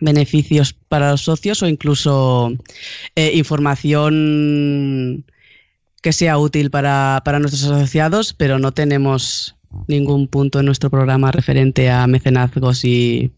beneficios 0.00 0.72
para 0.72 1.12
los 1.12 1.22
socios 1.22 1.62
o 1.62 1.68
incluso 1.68 2.52
eh, 3.14 3.32
información 3.34 5.24
que 6.02 6.12
sea 6.12 6.38
útil 6.38 6.70
para, 6.70 7.22
para, 7.24 7.38
nuestros 7.38 7.64
asociados, 7.64 8.32
pero 8.32 8.58
no 8.58 8.72
tenemos 8.72 9.56
ningún 9.88 10.28
punto 10.28 10.60
en 10.60 10.66
nuestro 10.66 10.90
programa 10.90 11.32
referente 11.32 11.90
a 11.90 12.06
mecenazgos 12.06 12.84
y 12.84 13.32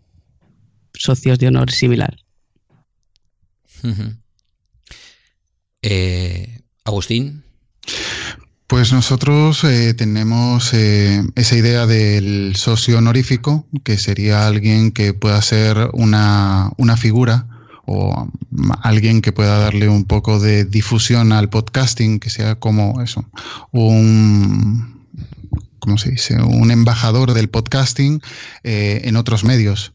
socios 0.92 1.38
de 1.38 1.48
honor 1.48 1.70
similar. 1.70 2.16
Eh, 5.82 6.60
Agustín. 6.84 7.44
Pues 8.68 8.92
nosotros 8.92 9.64
eh, 9.64 9.94
tenemos 9.94 10.74
eh, 10.74 11.24
esa 11.36 11.56
idea 11.56 11.86
del 11.86 12.54
socio 12.54 12.98
honorífico, 12.98 13.66
que 13.82 13.96
sería 13.96 14.46
alguien 14.46 14.90
que 14.90 15.14
pueda 15.14 15.40
ser 15.40 15.88
una, 15.94 16.70
una 16.76 16.98
figura 16.98 17.46
o 17.86 18.30
alguien 18.82 19.22
que 19.22 19.32
pueda 19.32 19.58
darle 19.58 19.88
un 19.88 20.04
poco 20.04 20.38
de 20.38 20.66
difusión 20.66 21.32
al 21.32 21.48
podcasting, 21.48 22.20
que 22.20 22.28
sea 22.28 22.56
como 22.56 23.00
eso, 23.00 23.24
un, 23.72 24.97
¿cómo 25.78 25.98
se 25.98 26.10
dice? 26.10 26.36
Un 26.40 26.70
embajador 26.70 27.34
del 27.34 27.48
podcasting 27.48 28.20
en 28.62 29.16
otros 29.16 29.44
medios. 29.44 29.92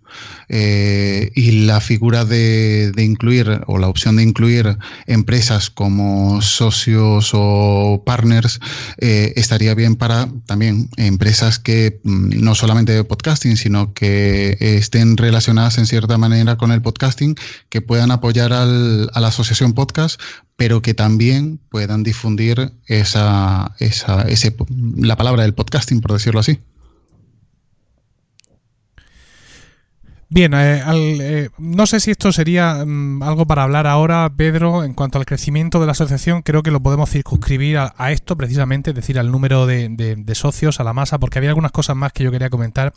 Eh, 0.49 1.31
y 1.35 1.65
la 1.65 1.81
figura 1.81 2.25
de, 2.25 2.91
incluir 2.97 3.61
o 3.67 3.77
la 3.77 3.87
opción 3.87 4.17
de 4.17 4.23
incluir 4.23 4.77
empresas 5.07 5.69
como 5.69 6.41
socios 6.41 7.31
o 7.33 8.03
partners 8.05 8.59
eh, 8.99 9.33
estaría 9.35 9.73
bien 9.73 9.95
para 9.95 10.27
también 10.45 10.89
empresas 10.97 11.59
que 11.59 11.99
mm, 12.03 12.43
no 12.43 12.55
solamente 12.55 12.93
de 12.93 13.03
podcasting, 13.03 13.57
sino 13.57 13.93
que 13.93 14.57
estén 14.59 15.17
relacionadas 15.17 15.77
en 15.77 15.85
cierta 15.85 16.17
manera 16.17 16.57
con 16.57 16.71
el 16.71 16.81
podcasting, 16.81 17.35
que 17.69 17.81
puedan 17.81 18.11
apoyar 18.11 18.53
al, 18.53 19.09
a 19.13 19.19
la 19.19 19.29
asociación 19.29 19.73
podcast, 19.73 20.19
pero 20.55 20.81
que 20.81 20.93
también 20.93 21.59
puedan 21.69 22.03
difundir 22.03 22.73
esa, 22.85 23.73
esa, 23.79 24.21
ese, 24.23 24.55
la 24.97 25.17
palabra 25.17 25.43
del 25.43 25.53
podcasting, 25.73 26.01
por 26.01 26.13
decirlo 26.13 26.39
así. 26.39 26.59
Bien, 30.29 30.51
eh, 30.55 30.81
eh, 30.87 31.49
no 31.59 31.85
sé 31.85 31.99
si 31.99 32.09
esto 32.09 32.31
sería 32.31 32.83
mm, 32.85 33.21
algo 33.21 33.45
para 33.45 33.61
hablar 33.61 33.85
ahora, 33.85 34.31
Pedro, 34.35 34.83
en 34.83 34.95
cuanto 34.95 35.19
al 35.19 35.27
crecimiento 35.27 35.79
de 35.79 35.85
la 35.85 35.91
asociación, 35.91 36.41
creo 36.41 36.63
que 36.63 36.71
lo 36.71 36.81
podemos 36.81 37.11
circunscribir 37.11 37.77
a, 37.77 38.11
esto 38.11 38.35
precisamente, 38.35 38.89
es 38.91 38.95
decir, 38.95 39.19
al 39.19 39.31
número 39.31 39.67
de, 39.67 40.33
socios, 40.33 40.79
a 40.79 40.83
la 40.83 40.93
masa, 40.93 41.19
porque 41.19 41.37
había 41.37 41.51
algunas 41.51 41.71
cosas 41.71 41.95
más 41.95 42.13
que 42.13 42.23
yo 42.23 42.31
quería 42.31 42.49
comentar, 42.49 42.93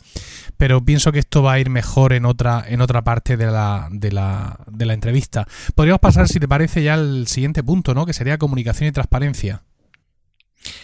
pero 0.57 0.83
pienso 0.83 1.11
que 1.11 1.19
esto 1.19 1.43
va 1.43 1.53
a 1.53 1.59
ir 1.59 1.69
mejor 1.69 2.13
en 2.13 2.25
otra, 2.25 2.63
en 2.67 2.81
otra 2.81 3.03
parte 3.03 3.37
de 3.37 3.45
la, 3.45 3.87
de 3.91 4.11
la, 4.11 4.59
de 4.71 4.85
la 4.87 4.93
entrevista. 4.93 5.47
Podríamos 5.75 5.99
pasar, 5.99 6.27
si 6.27 6.39
te 6.39 6.47
parece, 6.47 6.81
ya 6.81 6.95
al 6.95 7.27
siguiente 7.27 7.61
punto, 7.61 7.93
¿no? 7.93 8.07
Que 8.07 8.13
sería 8.13 8.39
comunicación 8.39 8.89
y 8.89 8.91
transparencia. 8.91 9.61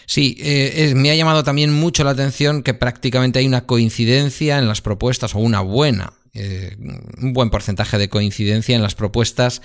Sí, 0.06 0.38
eh, 0.40 0.94
me 0.96 1.12
ha 1.12 1.16
llamado 1.16 1.44
también 1.44 1.74
mucho 1.74 2.04
la 2.04 2.12
atención 2.12 2.64
que 2.64 2.74
prácticamente 2.74 3.40
hay 3.40 3.48
una 3.48 3.66
coincidencia 3.66 4.58
en 4.58 4.68
las 4.68 4.82
propuestas, 4.82 5.36
o 5.36 5.40
una 5.40 5.62
buena 5.62 6.14
eh, 6.34 6.76
un 7.22 7.34
buen 7.34 7.52
porcentaje 7.52 8.00
de 8.00 8.10
coincidencia 8.10 8.76
en 8.76 8.82
las 8.82 8.96
propuestas 8.96 9.62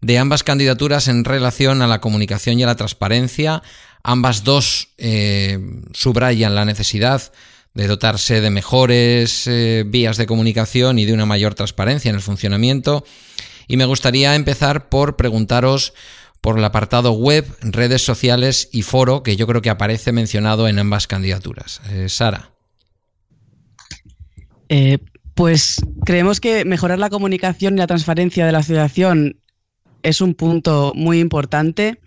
de 0.00 0.18
ambas 0.18 0.42
candidaturas 0.42 1.08
en 1.08 1.24
relación 1.24 1.82
a 1.82 1.86
la 1.86 2.00
comunicación 2.00 2.58
y 2.58 2.62
a 2.62 2.66
la 2.66 2.76
transparencia. 2.76 3.62
Ambas 4.02 4.42
dos 4.42 4.88
eh, 4.96 5.58
subrayan 5.92 6.54
la 6.54 6.64
necesidad 6.64 7.32
de 7.74 7.86
dotarse 7.86 8.40
de 8.40 8.48
mejores 8.48 9.50
vías 9.86 10.16
de 10.16 10.24
comunicación 10.24 10.98
y 10.98 11.04
de 11.04 11.12
una 11.12 11.26
mayor 11.26 11.54
transparencia 11.54 12.08
en 12.08 12.14
el 12.14 12.22
funcionamiento. 12.22 13.04
Y 13.68 13.76
me 13.76 13.84
gustaría 13.84 14.34
empezar 14.34 14.88
por 14.88 15.16
preguntaros 15.16 15.92
por 16.40 16.58
el 16.58 16.64
apartado 16.64 17.12
web, 17.12 17.46
redes 17.60 18.02
sociales 18.02 18.68
y 18.72 18.82
foro, 18.82 19.22
que 19.22 19.36
yo 19.36 19.46
creo 19.46 19.62
que 19.62 19.70
aparece 19.70 20.12
mencionado 20.12 20.68
en 20.68 20.78
ambas 20.78 21.06
candidaturas. 21.06 21.80
Sara. 22.08 22.52
Pues 25.36 25.76
creemos 26.06 26.40
que 26.40 26.64
mejorar 26.64 26.98
la 26.98 27.10
comunicación 27.10 27.74
y 27.74 27.76
la 27.76 27.86
transparencia 27.86 28.46
de 28.46 28.52
la 28.52 28.58
asociación 28.58 29.38
es 30.02 30.22
un 30.22 30.34
punto 30.34 30.92
muy 30.94 31.20
importante 31.20 32.00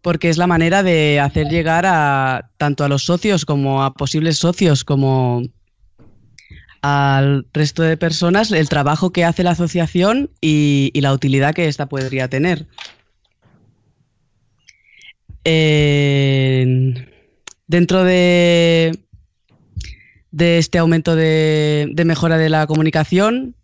porque 0.00 0.30
es 0.30 0.38
la 0.38 0.46
manera 0.46 0.82
de 0.82 1.20
hacer 1.20 1.48
llegar 1.48 1.84
a 1.84 2.50
tanto 2.56 2.84
a 2.84 2.88
los 2.88 3.02
socios 3.02 3.44
como 3.44 3.82
a 3.82 3.92
posibles 3.92 4.38
socios 4.38 4.84
como 4.84 5.42
al 6.80 7.46
resto 7.52 7.82
de 7.82 7.98
personas 7.98 8.50
el 8.52 8.68
trabajo 8.70 9.10
que 9.10 9.24
hace 9.24 9.42
la 9.42 9.50
asociación 9.50 10.30
y, 10.40 10.92
la 10.94 11.12
utilidad 11.12 11.54
que 11.54 11.68
ésta 11.68 11.90
podría 11.90 12.28
tener. 12.28 12.68
Dentro 17.66 18.04
de, 18.04 18.98
de 20.30 20.58
este 20.58 20.78
aumento 20.78 21.16
de, 21.16 22.02
mejora 22.04 22.36
de 22.36 22.48
la 22.48 22.66
comunicación. 22.66 23.54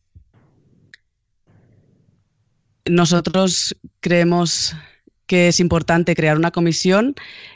Nosotros 2.88 3.76
creemos 4.00 4.74
que 5.26 5.48
es 5.48 5.60
importante 5.60 6.14
crear 6.14 6.36
una 6.36 6.50
comisión 6.50 7.14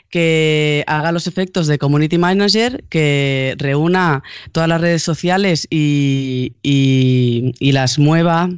que 0.09 0.83
haga 0.87 1.11
los 1.11 1.27
efectos 1.27 1.67
de 1.67 1.77
Community 1.77 2.17
Manager, 2.17 2.83
que 2.89 3.55
reúna 3.57 4.23
todas 4.51 4.69
las 4.69 4.81
redes 4.81 5.03
sociales 5.03 5.67
y, 5.69 6.53
y 6.61 7.71
las 7.71 7.99
mueva, 7.99 8.49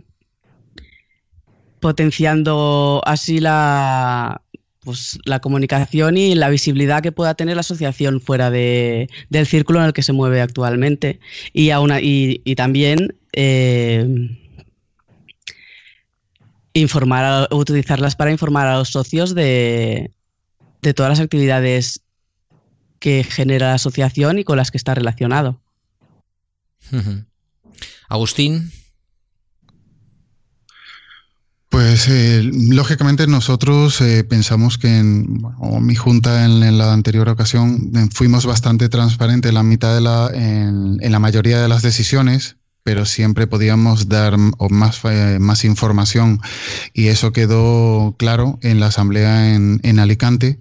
potenciando 1.79 3.01
así 3.05 3.39
la, 3.39 4.41
pues, 4.81 5.19
la 5.25 5.39
comunicación 5.39 6.17
y 6.17 6.35
la 6.35 6.49
visibilidad 6.49 7.01
que 7.01 7.11
pueda 7.11 7.35
tener 7.35 7.55
la 7.55 7.61
asociación 7.61 8.21
fuera 8.21 8.49
de, 8.49 9.09
del 9.29 9.45
círculo 9.45 9.79
en 9.79 9.85
el 9.85 9.93
que 9.93 10.03
se 10.03 10.13
mueve 10.13 10.41
actualmente. 10.41 11.19
Y, 11.53 11.69
y, 11.71 12.55
también 12.55 13.15
eh, 13.33 14.37
informar, 16.73 17.47
utilizarlas 17.51 18.15
para 18.15 18.31
informar 18.31 18.67
a 18.67 18.77
los 18.77 18.89
socios 18.89 19.35
de, 19.35 20.11
de 20.81 20.93
todas 20.93 21.09
las 21.09 21.19
actividades 21.19 22.01
que 22.99 23.23
genera 23.23 23.67
la 23.67 23.73
asociación 23.75 24.39
y 24.39 24.43
con 24.43 24.57
las 24.57 24.71
que 24.71 24.77
está 24.77 24.93
relacionado. 24.93 25.61
Agustín. 28.07 28.71
Pues 31.79 32.09
eh, 32.09 32.41
lógicamente 32.43 33.25
nosotros 33.25 34.01
eh, 34.01 34.25
pensamos 34.25 34.77
que 34.77 34.97
en 34.97 35.41
mi 35.79 35.95
junta 35.95 36.43
en, 36.43 36.77
la 36.77 36.91
anterior 36.91 37.29
ocasión 37.29 37.91
eh, 37.95 38.09
fuimos 38.13 38.45
bastante 38.45 38.89
transparentes 38.89 39.47
en 39.47 39.55
la 39.55 39.63
mitad 39.63 39.95
de 39.95 40.01
la, 40.01 40.29
en, 40.33 40.99
la 40.99 41.19
mayoría 41.19 41.61
de 41.61 41.69
las 41.69 41.81
decisiones, 41.81 42.57
pero 42.83 43.05
siempre 43.05 43.47
podíamos 43.47 44.09
dar 44.09 44.35
más, 44.37 45.03
más 45.39 45.63
información. 45.63 46.41
Y 46.91 47.07
eso 47.07 47.31
quedó 47.31 48.13
claro 48.17 48.59
en 48.61 48.81
la 48.81 48.87
asamblea 48.87 49.55
en, 49.55 49.79
en 49.83 49.99
Alicante 49.99 50.59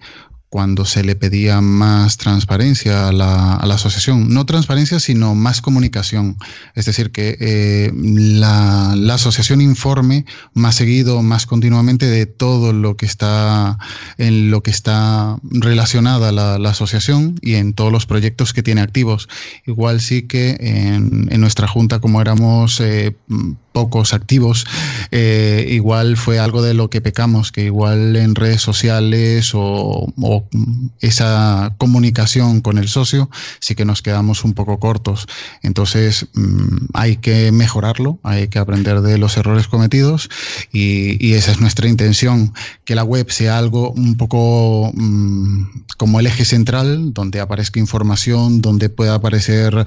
cuando 0.51 0.87
se 0.87 1.05
le 1.05 1.15
pedía 1.15 1.61
más 1.61 2.17
transparencia 2.17 3.09
a 3.09 3.13
la, 3.13 3.55
asociación. 3.55 4.33
No 4.33 4.47
transparencia, 4.47 4.99
sino 4.99 5.35
más 5.35 5.61
comunicación. 5.61 6.37
Es 6.75 6.87
decir, 6.87 7.11
que 7.11 7.37
eh, 7.41 7.93
la, 7.95 8.95
asociación 9.13 9.61
informe 9.61 10.25
más 10.55 10.77
seguido, 10.77 11.23
más 11.23 11.47
continuamente 11.47 12.07
de 12.07 12.27
todo 12.27 12.73
lo 12.73 12.97
que 12.97 13.07
está 13.07 13.79
en 14.17 14.51
lo 14.51 14.63
que 14.63 14.71
está 14.71 15.39
relacionada 15.43 16.33
la, 16.33 16.69
asociación 16.69 17.39
y 17.41 17.55
en 17.55 17.73
todos 17.73 17.93
los 17.93 18.07
proyectos 18.07 18.53
que 18.53 18.63
tiene 18.63 18.81
activos. 18.81 19.29
Igual 19.67 20.01
sí 20.01 20.23
que 20.23 20.57
en, 20.61 21.29
nuestra 21.41 21.69
junta, 21.69 22.01
como 22.01 22.21
éramos 22.21 22.81
eh, 22.81 23.15
pocos 23.73 24.13
activos, 24.13 24.67
eh, 25.13 25.67
igual 25.71 26.17
fue 26.17 26.39
algo 26.39 26.63
de 26.63 26.75
lo 26.75 26.91
que 26.91 27.01
pecamos, 27.01 27.53
que 27.53 27.65
igual 27.65 28.17
en 28.17 28.35
redes 28.35 28.61
sociales 28.61 29.53
o, 29.55 30.38
esa 31.01 31.75
comunicación 31.79 32.61
con 32.61 32.79
el 32.79 32.89
socio 32.89 33.31
sí 33.61 33.75
que 33.75 33.85
nos 33.85 34.03
quedamos 34.03 34.45
un 34.45 34.55
poco 34.55 34.79
cortos. 34.79 35.27
Entonces 35.63 36.29
mm, 36.35 36.87
hay 36.95 37.17
que 37.17 37.53
mejorarlo, 37.53 38.19
hay 38.23 38.49
que 38.49 38.59
aprender 38.59 39.01
de 39.01 39.19
los 39.19 39.37
errores 39.37 39.69
cometidos 39.69 40.29
y, 40.73 41.33
esa 41.39 41.53
es 41.53 41.61
nuestra 41.61 41.89
intención, 41.89 42.53
que 42.85 42.95
la 42.95 43.05
web 43.05 43.31
sea 43.31 43.59
algo 43.59 43.93
un 43.93 44.17
poco 44.17 44.91
mm, 44.95 45.65
como 45.97 46.19
el 46.21 46.27
eje 46.27 46.45
central, 46.45 47.13
donde 47.13 47.41
aparezca 47.41 47.79
información, 47.79 48.61
donde 48.61 48.89
pueda 48.89 49.15
aparecer... 49.15 49.85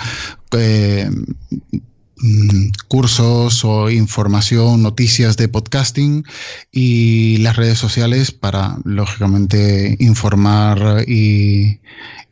Eh, 0.51 1.09
cursos 2.87 3.63
o 3.65 3.89
información, 3.89 4.81
noticias 4.81 5.37
de 5.37 5.47
podcasting 5.47 6.23
y 6.71 7.37
las 7.37 7.55
redes 7.55 7.79
sociales 7.79 8.31
para, 8.31 8.77
lógicamente, 8.83 9.97
informar 9.99 11.03
y, 11.07 11.79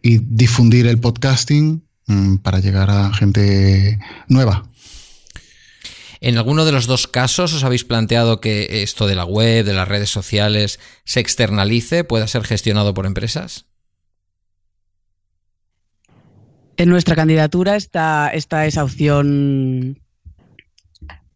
difundir 0.01 0.87
el 0.87 0.99
podcasting 0.99 1.83
mm, 2.07 2.37
para 2.37 2.59
llegar 2.59 2.89
a 2.89 3.13
gente 3.13 3.99
nueva. 4.27 4.69
¿En 6.21 6.37
alguno 6.37 6.65
de 6.65 6.71
los 6.71 6.85
dos 6.85 7.07
casos 7.07 7.53
os 7.53 7.63
habéis 7.63 7.85
planteado 7.85 8.41
que 8.41 8.83
esto 8.83 9.07
de 9.07 9.15
la 9.15 9.25
web, 9.25 9.65
de 9.65 9.73
las 9.73 9.87
redes 9.87 10.09
sociales, 10.09 10.79
se 11.05 11.21
externalice, 11.21 12.03
pueda 12.03 12.27
ser 12.27 12.43
gestionado 12.43 12.93
por 12.93 13.05
empresas? 13.05 13.68
En 16.79 16.87
nuestra 16.87 17.13
candidatura 17.13 17.75
está, 17.75 18.31
esa 18.33 18.85
opción 18.85 19.99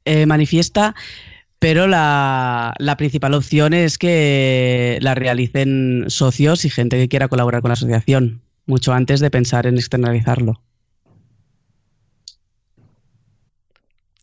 eh, 0.06 0.26
manifiesta, 0.26 0.96
pero 1.60 1.86
la, 1.86 2.74
principal 2.98 3.34
opción 3.34 3.74
es 3.74 3.98
que 3.98 5.00
la 5.02 5.16
realicen 5.16 6.06
socios 6.08 6.64
y 6.64 6.70
gente 6.70 6.98
que 6.98 7.10
quiera 7.10 7.28
colaborar 7.28 7.62
con 7.62 7.68
la 7.68 7.74
asociación, 7.74 8.42
mucho 8.68 8.94
antes 8.94 9.20
de 9.20 9.30
pensar 9.30 9.68
en 9.68 9.76
externalizarlo. 9.76 10.62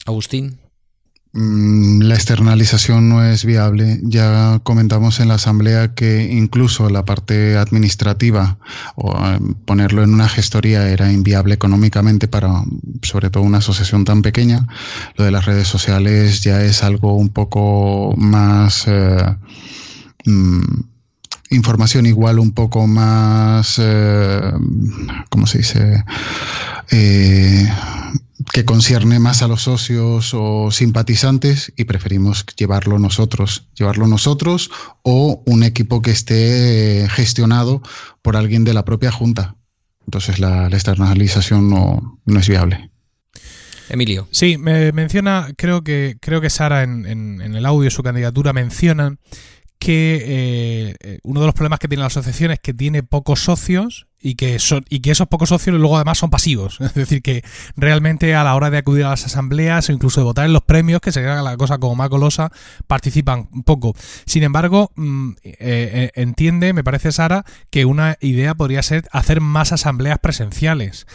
Agustín. 0.07 0.59
Mm, 1.33 2.03
la 2.03 2.15
externalización 2.15 3.09
no 3.09 3.25
es 3.25 3.45
viable. 3.45 4.01
Ya 4.03 4.61
comentamos 4.65 5.21
en 5.21 5.29
la 5.29 5.35
asamblea 5.35 5.95
que 5.95 6.25
incluso 6.25 6.91
la 6.91 7.05
parte 7.05 7.57
administrativa 7.57 8.59
o 8.97 9.13
eh, 9.17 9.39
ponerlo 9.65 10.03
en 10.03 10.13
una 10.13 10.29
gestoría 10.29 10.89
era 10.89 11.13
inviable 11.13 11.55
económicamente 11.55 12.27
para 12.27 12.65
sobre 13.03 13.31
todo 13.31 13.45
una 13.45 13.59
asociación 13.59 14.05
tan 14.05 14.23
pequeña. 14.23 14.67
Lo 15.17 15.25
de 15.25 15.31
las 15.31 15.47
redes 15.47 15.69
sociales 15.69 16.43
ya 16.43 16.65
es 16.65 16.83
algo 16.83 17.15
un 17.15 17.29
poco 17.29 18.15
más 18.17 18.85
eh, 18.89 19.37
mm, 20.25 20.81
información 21.51 22.07
igual 22.07 22.39
un 22.39 22.53
poco 22.53 22.87
más, 22.87 23.77
eh, 23.79 24.53
¿cómo 25.29 25.47
se 25.47 25.59
dice? 25.59 26.05
Eh, 26.91 27.69
que 28.53 28.65
concierne 28.65 29.19
más 29.19 29.43
a 29.43 29.49
los 29.49 29.63
socios 29.63 30.33
o 30.35 30.71
simpatizantes 30.71 31.73
y 31.77 31.85
preferimos 31.85 32.47
llevarlo 32.57 32.99
nosotros, 32.99 33.69
llevarlo 33.75 34.07
nosotros 34.07 34.71
o 35.03 35.43
un 35.47 35.63
equipo 35.63 36.03
que 36.03 36.11
esté 36.11 37.07
gestionado 37.11 37.83
por 38.23 38.37
alguien 38.37 38.65
de 38.65 38.75
la 38.75 38.85
propia 38.85 39.13
junta. 39.13 39.57
Entonces 40.07 40.41
la, 40.41 40.69
externalización 40.69 41.69
no, 41.69 42.19
es 42.27 42.49
viable. 42.49 42.91
Emilio. 43.89 44.29
Sí, 44.31 44.57
me 44.57 44.93
menciona, 44.93 45.49
creo 45.57 45.83
que, 45.83 46.17
creo 46.21 46.41
que 46.41 46.49
Sara 46.49 46.85
en, 46.85 47.07
en, 47.07 47.41
en 47.41 47.55
el 47.57 47.67
audio, 47.67 47.91
su 47.91 48.03
candidatura 48.03 48.53
menciona 48.53 49.17
que 49.81 50.17
eh, 50.23 50.95
eh, 51.01 51.19
uno 51.23 51.41
de 51.41 51.47
los 51.47 51.55
problemas 51.55 51.79
que 51.79 51.89
tiene 51.89 52.03
la 52.03 52.09
asociación 52.09 52.51
es 52.51 52.61
que 52.61 52.75
tiene 52.75 53.03
pocos 53.03 53.43
socios 53.43 54.07
y 54.21 54.35
que 54.35 54.59
son 54.59 54.85
y 54.91 55.01
que 55.01 55.11
esos 55.11 55.27
pocos 55.29 55.49
socios 55.49 55.75
luego 55.77 55.97
además 55.97 56.19
son 56.19 56.29
pasivos. 56.29 56.79
Es 56.81 56.93
decir 56.93 57.23
que 57.23 57.43
realmente 57.77 58.35
a 58.35 58.45
la 58.45 58.55
hora 58.55 58.69
de 58.69 58.77
acudir 58.77 59.07
a 59.07 59.09
las 59.09 59.25
asambleas 59.25 59.89
o 59.89 59.93
incluso 59.93 60.21
de 60.21 60.25
votar 60.25 60.45
en 60.45 60.53
los 60.53 60.63
premios 60.63 61.01
que 61.01 61.13
se 61.13 61.21
haga 61.21 61.41
la 61.43 61.57
cosa 61.57 61.79
como 61.79 61.97
más 61.97 62.11
golosa 62.11 62.53
participan 62.87 63.49
poco. 63.65 63.95
Sin 64.27 64.43
embargo 64.43 64.93
mm, 64.97 65.31
eh, 65.43 66.11
entiende 66.15 66.75
me 66.75 66.85
parece 66.85 67.11
Sara 67.11 67.47
que 67.71 67.87
una 67.87 68.19
idea 68.21 68.55
podría 68.55 68.83
ser 68.83 69.09
hacer 69.13 69.41
más 69.41 69.73
asambleas 69.73 70.19
presenciales. 70.19 71.07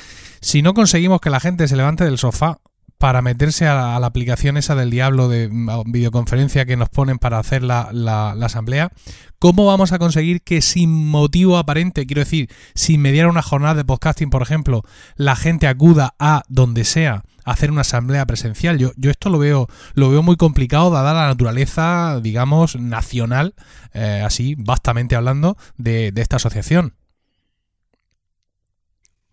Si 0.42 0.64
no 0.64 0.74
conseguimos 0.74 1.22
que 1.22 1.30
la 1.30 1.40
gente 1.40 1.68
se 1.68 1.76
levante 1.76 2.04
del 2.04 2.18
sofá 2.18 2.62
para 2.98 3.22
meterse 3.22 3.68
a 3.68 4.00
la, 4.00 4.06
aplicación 4.06 4.58
esa 4.58 4.76
del 4.76 4.90
diablo 4.90 5.28
de 5.28 5.50
mm, 5.50 5.92
videoconferencia 5.92 6.66
que 6.66 6.78
nos 6.78 6.90
ponen 6.90 7.18
para 7.18 7.40
hacer 7.40 7.64
la, 7.64 7.90
la, 7.92 8.32
asamblea, 8.46 8.92
¿cómo 9.40 9.66
vamos 9.66 9.92
a 9.92 10.00
conseguir 10.00 10.42
que 10.42 10.62
sin 10.62 11.08
motivo 11.08 11.58
aparente, 11.58 12.06
quiero 12.06 12.22
decir, 12.22 12.50
sin 12.74 13.02
mediar 13.02 13.28
una 13.28 13.42
jornada 13.42 13.76
de 13.76 13.86
podcasting, 13.86 14.30
por 14.30 14.42
ejemplo, 14.42 14.84
la 15.16 15.36
gente 15.36 15.68
acuda 15.68 16.16
a 16.20 16.44
donde 16.48 16.84
sea 16.84 17.24
a 17.44 17.52
hacer 17.52 17.72
una 17.72 17.82
asamblea 17.82 18.26
presencial? 18.26 18.78
Yo, 18.78 18.92
yo 18.96 19.12
esto 19.12 19.30
lo 19.30 19.40
veo, 19.40 19.68
lo 19.94 20.10
veo 20.10 20.24
muy 20.24 20.36
complicado 20.36 20.90
dada 20.90 21.14
la 21.14 21.28
naturaleza, 21.28 22.20
digamos, 22.22 22.76
nacional, 22.80 23.56
eh, 23.94 24.24
así, 24.26 24.56
vastamente 24.58 25.16
hablando, 25.16 25.58
de, 25.78 26.12
de 26.12 26.22
esta 26.22 26.38
asociación. 26.38 26.94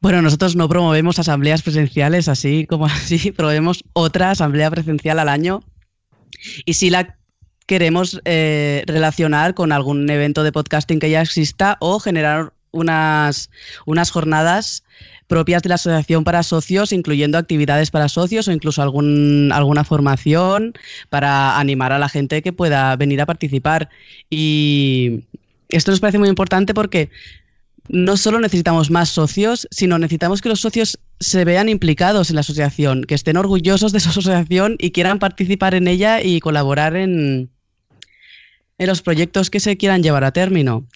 Bueno, 0.03 0.21
nosotros 0.21 0.57
no 0.57 0.69
promovemos 0.69 1.21
asambleas 1.21 1.63
presenciales 1.63 2.27
así 2.27 2.67
como 2.67 2.87
así, 2.87 3.31
promovemos 3.31 3.85
otra 3.93 4.33
asamblea 4.33 4.69
presencial 4.69 5.21
al 5.21 5.29
año 5.29 5.63
y 6.65 6.75
si 6.75 6.91
la 6.91 7.17
queremos 7.67 8.21
eh, 8.25 8.83
relacionar 8.89 9.55
con 9.55 9.71
algún 9.71 10.11
evento 10.11 10.43
de 10.43 10.51
podcasting 10.51 10.99
que 10.99 11.09
ya 11.09 11.23
exista 11.23 11.77
o 11.79 12.01
generar 12.01 12.53
unas, 12.73 13.49
unas 13.87 14.11
jornadas 14.11 14.83
propias 15.29 15.63
de 15.63 15.69
la 15.69 15.77
asociación 15.77 16.25
para 16.25 16.43
socios, 16.43 16.93
incluyendo 16.93 17.39
actividades 17.39 17.93
para 17.93 18.09
socios 18.09 18.49
o 18.49 18.53
incluso 18.53 18.83
algún, 18.83 19.51
alguna 19.55 19.85
formación 19.85 20.75
para 21.11 21.61
animar 21.61 21.93
a 21.93 22.01
la 22.01 22.09
gente 22.09 22.43
que 22.43 22.53
pueda 22.53 22.97
venir 22.97 23.21
a 23.21 23.27
participar. 23.27 23.89
Y 24.29 25.21
esto 25.69 25.93
nos 25.93 26.01
parece 26.01 26.19
muy 26.19 26.29
importante 26.29 26.75
porque 26.75 27.09
no 27.89 28.17
solo 28.17 28.41
necesitamos 28.41 28.91
más 28.91 29.09
socios, 29.09 29.67
sino 29.71 29.99
necesitamos 29.99 30.41
que 30.41 30.49
los 30.49 30.61
socios 30.61 30.99
se 31.21 31.45
vean 31.45 31.69
implicados 31.69 32.31
en 32.31 32.37
la 32.37 32.41
asociación, 32.41 33.05
que 33.05 33.15
estén 33.15 33.37
orgullosos 33.37 33.93
de 33.93 34.01
su 34.01 34.09
asociación 34.11 34.77
y 34.79 34.93
quieran 34.93 35.19
participar 35.19 35.75
en 35.75 35.89
ella 35.89 36.23
y 36.23 36.41
colaborar 36.41 36.97
en, 36.97 37.51
en 38.79 38.87
los 38.87 39.03
proyectos 39.03 39.51
que 39.51 39.61
se 39.61 39.77
quieran 39.77 40.03
llevar 40.03 40.25
a 40.25 40.33
término. 40.33 40.87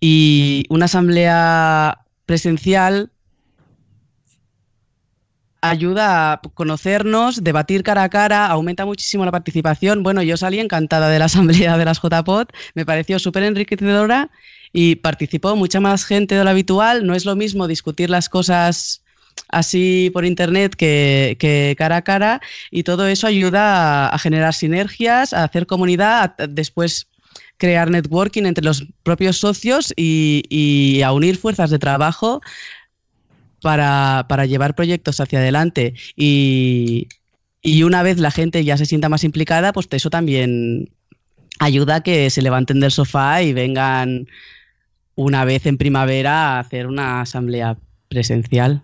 Y 0.00 0.64
una 0.68 0.86
asamblea 0.86 2.04
presencial 2.26 3.12
ayuda 5.60 6.32
a 6.32 6.40
conocernos, 6.54 7.44
debatir 7.44 7.84
cara 7.84 8.02
a 8.02 8.08
cara, 8.08 8.46
aumenta 8.46 8.84
muchísimo 8.84 9.24
la 9.24 9.30
participación. 9.30 10.02
Bueno, 10.02 10.22
yo 10.22 10.36
salí 10.36 10.58
encantada 10.58 11.08
de 11.08 11.20
la 11.20 11.24
asamblea 11.30 11.78
de 11.78 11.84
las 11.84 12.00
JPOT, 12.00 12.52
me 12.74 12.84
pareció 12.84 13.18
súper 13.18 13.44
enriquecedora 13.44 14.30
y 14.72 14.96
participó 14.96 15.54
mucha 15.56 15.80
más 15.80 16.04
gente 16.04 16.34
de 16.34 16.44
lo 16.44 16.50
habitual. 16.50 17.06
No 17.06 17.14
es 17.14 17.24
lo 17.24 17.36
mismo 17.36 17.68
discutir 17.68 18.10
las 18.10 18.28
cosas 18.28 19.02
así 19.48 20.10
por 20.12 20.24
internet 20.24 20.74
que, 20.76 21.74
cara 21.78 21.96
a 21.96 22.02
cara 22.02 22.40
y 22.70 22.82
todo 22.82 23.06
eso 23.06 23.26
ayuda 23.26 24.08
a, 24.08 24.18
generar 24.18 24.54
sinergias, 24.54 25.32
a 25.32 25.44
hacer 25.44 25.66
comunidad, 25.66 26.34
a, 26.38 26.46
después 26.46 27.06
crear 27.58 27.90
networking 27.90 28.44
entre 28.44 28.64
los 28.64 28.84
propios 29.02 29.38
socios 29.38 29.92
y, 29.96 31.00
a 31.04 31.12
unir 31.12 31.36
fuerzas 31.36 31.70
de 31.70 31.78
trabajo 31.78 32.40
para, 33.60 34.46
llevar 34.46 34.74
proyectos 34.74 35.20
hacia 35.20 35.38
adelante. 35.38 35.94
Y, 36.16 37.08
y, 37.62 37.82
una 37.84 38.02
vez 38.02 38.18
la 38.18 38.30
gente 38.30 38.64
ya 38.64 38.76
se 38.76 38.86
sienta 38.86 39.08
más 39.08 39.22
implicada, 39.22 39.72
pues 39.72 39.86
eso 39.90 40.10
también 40.10 40.90
ayuda 41.58 41.96
a 41.96 42.02
que 42.02 42.30
se 42.30 42.42
levanten 42.42 42.80
del 42.80 42.90
sofá 42.90 43.42
y 43.42 43.52
vengan 43.52 44.26
una 45.14 45.44
vez 45.44 45.66
en 45.66 45.78
primavera 45.78 46.58
hacer 46.58 46.86
una 46.86 47.20
asamblea 47.20 47.76
presencial. 48.08 48.82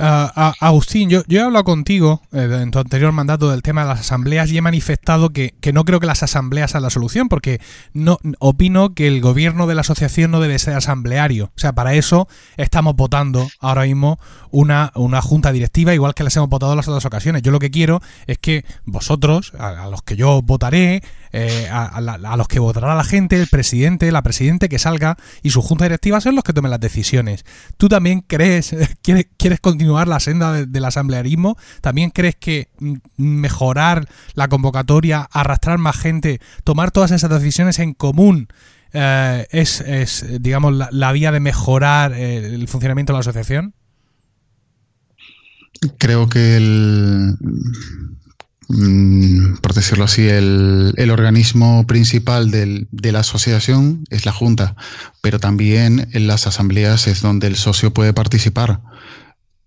Uh, 0.00 0.52
Agustín, 0.60 1.10
yo, 1.10 1.22
he 1.28 1.40
hablado 1.40 1.64
contigo 1.64 2.22
eh, 2.32 2.48
en 2.62 2.70
tu 2.70 2.78
anterior 2.78 3.12
mandato 3.12 3.50
del 3.50 3.60
tema 3.60 3.82
de 3.82 3.88
las 3.88 4.00
asambleas 4.00 4.50
y 4.50 4.56
he 4.56 4.62
manifestado 4.62 5.28
que, 5.28 5.52
no 5.74 5.84
creo 5.84 6.00
que 6.00 6.06
las 6.06 6.22
asambleas 6.22 6.70
sean 6.70 6.82
la 6.82 6.88
solución, 6.88 7.28
porque 7.28 7.60
no 7.92 8.18
opino 8.38 8.94
que 8.94 9.06
el 9.06 9.20
gobierno 9.20 9.66
de 9.66 9.74
la 9.74 9.82
asociación 9.82 10.30
no 10.30 10.40
debe 10.40 10.58
ser 10.58 10.74
asambleario. 10.74 11.52
O 11.54 11.58
sea, 11.60 11.74
para 11.74 11.92
eso 11.92 12.28
estamos 12.56 12.96
votando 12.96 13.46
ahora 13.60 13.82
mismo 13.82 14.18
una, 14.50 14.90
junta 15.20 15.52
directiva, 15.52 15.92
igual 15.92 16.14
que 16.14 16.24
las 16.24 16.34
hemos 16.34 16.48
votado 16.48 16.72
en 16.72 16.78
las 16.78 16.88
otras 16.88 17.04
ocasiones. 17.04 17.42
Yo 17.42 17.52
lo 17.52 17.58
que 17.58 17.70
quiero 17.70 18.00
es 18.26 18.38
que 18.38 18.64
vosotros, 18.86 19.52
a, 19.58 19.86
los 19.88 20.00
que 20.00 20.16
yo 20.16 20.40
votaré, 20.40 21.02
eh, 21.32 21.68
a, 21.70 21.84
a, 21.84 22.36
los 22.38 22.48
que 22.48 22.58
votará 22.58 22.94
la 22.94 23.04
gente, 23.04 23.38
el 23.38 23.48
presidente, 23.48 24.10
la 24.10 24.22
presidente 24.22 24.70
que 24.70 24.78
salga 24.78 25.18
y 25.42 25.50
su 25.50 25.60
junta 25.60 25.84
directiva 25.84 26.22
son 26.22 26.36
los 26.36 26.42
que 26.42 26.54
tomen 26.54 26.70
las 26.70 26.80
decisiones. 26.80 27.44
¿Tú 27.76 27.90
también 27.90 28.22
crees, 28.26 28.74
quieres, 29.02 29.26
quieres 29.36 29.60
continuar 29.60 29.89
la 30.08 30.20
senda 30.20 30.52
de, 30.52 30.66
del 30.66 30.84
asamblearismo? 30.84 31.56
¿También 31.80 32.10
crees 32.10 32.36
que 32.36 32.68
mejorar 33.16 34.08
la 34.34 34.48
convocatoria, 34.48 35.28
arrastrar 35.32 35.78
más 35.78 35.96
gente, 35.96 36.40
tomar 36.64 36.90
todas 36.90 37.10
esas 37.10 37.30
decisiones 37.30 37.78
en 37.78 37.94
común? 37.94 38.48
Eh, 38.92 39.46
es, 39.50 40.24
digamos, 40.40 40.74
la, 40.90 41.12
vía 41.12 41.30
de 41.32 41.40
mejorar 41.40 42.12
eh, 42.12 42.54
el 42.54 42.66
funcionamiento 42.68 43.12
de 43.12 43.16
la 43.16 43.20
asociación? 43.20 43.74
Creo 45.98 46.28
que 46.28 46.56
el, 46.56 47.36
Mm, 48.72 49.56
por 49.56 49.74
decirlo 49.74 50.04
así, 50.04 50.28
el, 50.28 51.10
organismo 51.10 51.84
principal 51.88 52.52
de 52.52 53.12
la 53.12 53.18
asociación 53.18 54.04
es 54.10 54.26
la 54.26 54.32
Junta, 54.32 54.76
pero 55.20 55.40
también 55.40 56.08
en 56.12 56.28
las 56.28 56.46
asambleas 56.46 57.08
es 57.08 57.20
donde 57.20 57.48
el 57.48 57.56
socio 57.56 57.92
puede 57.92 58.12
participar. 58.12 58.80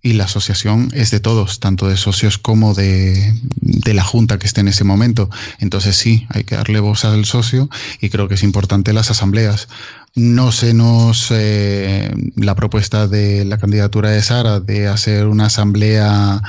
Y 0.05 0.13
la 0.13 0.25
asociación 0.25 0.89
es 0.93 1.11
de 1.11 1.21
todos, 1.21 1.61
tanto 1.61 1.87
de 1.87 1.95
socios 1.95 2.37
como 2.37 2.73
de, 2.73 3.33
de, 3.61 3.93
la 3.93 4.03
junta 4.03 4.37
que 4.37 4.45
esté 4.45 4.59
en 4.59 4.67
ese 4.67 4.83
momento. 4.83 5.29
Entonces 5.59 5.95
sí, 5.95 6.27
hay 6.29 6.43
que 6.43 6.55
darle 6.55 6.81
voz 6.81 7.05
al 7.05 7.23
socio 7.23 7.69
y 8.01 8.09
creo 8.09 8.27
que 8.27 8.33
es 8.33 8.43
importante 8.43 8.91
las 8.91 9.09
asambleas. 9.11 9.69
No 10.13 10.51
se 10.51 10.73
nos 10.73 11.29
eh, 11.31 12.13
la 12.35 12.53
propuesta 12.53 13.07
de 13.07 13.45
la 13.45 13.57
candidatura 13.57 14.11
de 14.11 14.21
Sara 14.21 14.59
de 14.59 14.87
hacer 14.87 15.25
una 15.25 15.45
asamblea 15.45 16.41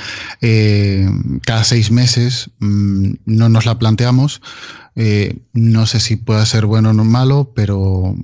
eh, 0.42 1.08
cada 1.46 1.64
seis 1.64 1.90
meses, 1.90 2.50
mmm, 2.58 3.12
no 3.24 3.48
nos 3.48 3.64
la 3.64 3.78
planteamos. 3.78 4.42
Eh, 4.96 5.38
no 5.52 5.86
sé 5.86 5.98
si 5.98 6.16
puede 6.16 6.44
ser 6.46 6.66
bueno 6.66 6.90
o 6.90 7.04
malo, 7.04 7.52
pero 7.54 8.14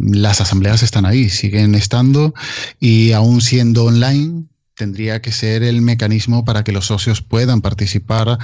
las 0.00 0.40
asambleas 0.40 0.82
están 0.82 1.06
ahí, 1.06 1.28
siguen 1.28 1.74
estando 1.74 2.34
y 2.80 3.12
aún 3.12 3.40
siendo 3.40 3.84
online, 3.84 4.46
tendría 4.80 5.20
que 5.20 5.30
ser 5.30 5.62
el 5.62 5.82
mecanismo 5.82 6.42
para 6.42 6.64
que 6.64 6.72
los 6.72 6.86
socios 6.86 7.20
puedan 7.20 7.60
participar 7.60 8.38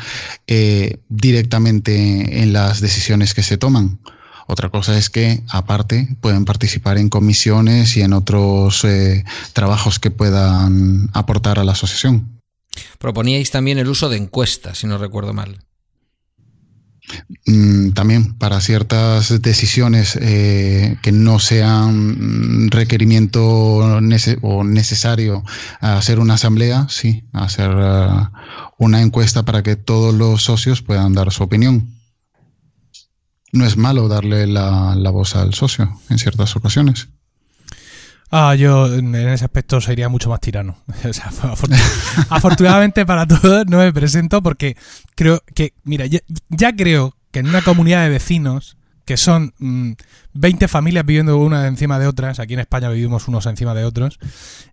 eh, 0.46 0.98
directamente 1.08 2.42
en 2.42 2.52
las 2.52 2.82
decisiones 2.82 3.32
que 3.32 3.42
se 3.42 3.56
toman. 3.56 4.00
Otra 4.46 4.68
cosa 4.68 4.98
es 4.98 5.08
que, 5.08 5.42
aparte, 5.48 6.14
pueden 6.20 6.44
participar 6.44 6.98
en 6.98 7.08
comisiones 7.08 7.96
y 7.96 8.02
en 8.02 8.12
otros 8.12 8.84
eh, 8.84 9.24
trabajos 9.54 9.98
que 9.98 10.10
puedan 10.10 11.08
aportar 11.14 11.58
a 11.58 11.64
la 11.64 11.72
asociación. 11.72 12.42
Proponíais 12.98 13.50
también 13.50 13.78
el 13.78 13.88
uso 13.88 14.10
de 14.10 14.18
encuestas, 14.18 14.76
si 14.76 14.86
no 14.86 14.98
recuerdo 14.98 15.32
mal. 15.32 15.65
Mm, 17.46 17.90
también 17.90 18.34
para 18.34 18.60
ciertas 18.60 19.40
decisiones 19.40 20.18
eh, 20.20 20.96
que 21.02 21.12
no 21.12 21.38
sean 21.38 22.70
requerimiento 22.70 23.44
o 23.44 24.64
necesario 24.64 25.44
hacer 25.80 26.18
una 26.18 26.34
asamblea, 26.34 26.86
sí, 26.90 27.24
hacer 27.32 27.70
uh, 27.70 28.28
una 28.78 29.02
encuesta 29.02 29.44
para 29.44 29.62
que 29.62 29.76
todos 29.76 30.14
los 30.14 30.42
socios 30.42 30.82
puedan 30.82 31.14
dar 31.14 31.32
su 31.32 31.44
opinión. 31.44 31.94
No 33.52 33.64
es 33.64 33.76
malo 33.76 34.08
darle 34.08 34.46
la, 34.46 34.96
la 34.96 35.10
voz 35.10 35.36
al 35.36 35.54
socio 35.54 36.00
en 36.10 36.18
ciertas 36.18 36.56
ocasiones. 36.56 37.08
Ah, 38.30 38.54
yo 38.54 38.92
en 38.92 39.14
ese 39.14 39.44
aspecto 39.44 39.80
sería 39.80 40.08
mucho 40.08 40.30
más 40.30 40.40
tirano. 40.40 40.76
Afortunadamente 42.30 43.06
para 43.06 43.26
todos 43.26 43.66
no 43.66 43.78
me 43.78 43.92
presento 43.92 44.42
porque 44.42 44.76
creo 45.14 45.42
que, 45.54 45.74
mira, 45.84 46.06
ya, 46.06 46.72
creo 46.76 47.14
que 47.30 47.40
en 47.40 47.48
una 47.48 47.62
comunidad 47.62 48.02
de 48.02 48.10
vecinos 48.10 48.76
que 49.06 49.16
son 49.16 49.54
mmm, 49.58 49.92
20 50.34 50.68
familias 50.68 51.06
viviendo 51.06 51.38
una 51.38 51.66
encima 51.66 51.98
de 51.98 52.06
otras, 52.06 52.40
aquí 52.40 52.54
en 52.54 52.60
España 52.60 52.90
vivimos 52.90 53.28
unos 53.28 53.46
encima 53.46 53.72
de 53.72 53.84
otros, 53.84 54.18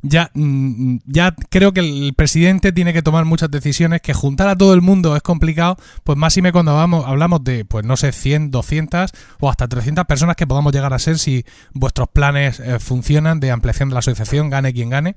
ya, 0.01 0.31
mmm, 0.33 0.97
ya 1.05 1.35
creo 1.49 1.71
que 1.71 1.79
el 1.79 2.13
presidente 2.15 2.73
tiene 2.73 2.93
que 2.93 3.03
tomar 3.03 3.25
muchas 3.25 3.49
decisiones, 3.51 4.01
que 4.01 4.13
juntar 4.13 4.49
a 4.49 4.57
todo 4.57 4.73
el 4.73 4.81
mundo 4.81 5.15
es 5.15 5.21
complicado, 5.21 5.77
pues 6.03 6.17
más 6.17 6.35
y 6.35 6.41
me 6.41 6.51
cuando 6.51 6.73
vamos, 6.73 7.05
hablamos 7.07 7.43
de, 7.43 7.63
pues 7.63 7.85
no 7.85 7.95
sé, 7.95 8.11
100, 8.11 8.51
200 8.51 9.11
o 9.39 9.49
hasta 9.49 9.67
300 9.67 10.05
personas 10.05 10.35
que 10.35 10.47
podamos 10.47 10.73
llegar 10.73 10.93
a 10.93 10.99
ser 10.99 11.19
si 11.19 11.45
vuestros 11.73 12.09
planes 12.09 12.59
eh, 12.59 12.79
funcionan 12.79 13.39
de 13.39 13.51
ampliación 13.51 13.89
de 13.89 13.93
la 13.93 13.99
asociación, 13.99 14.49
gane 14.49 14.73
quien 14.73 14.89
gane, 14.89 15.15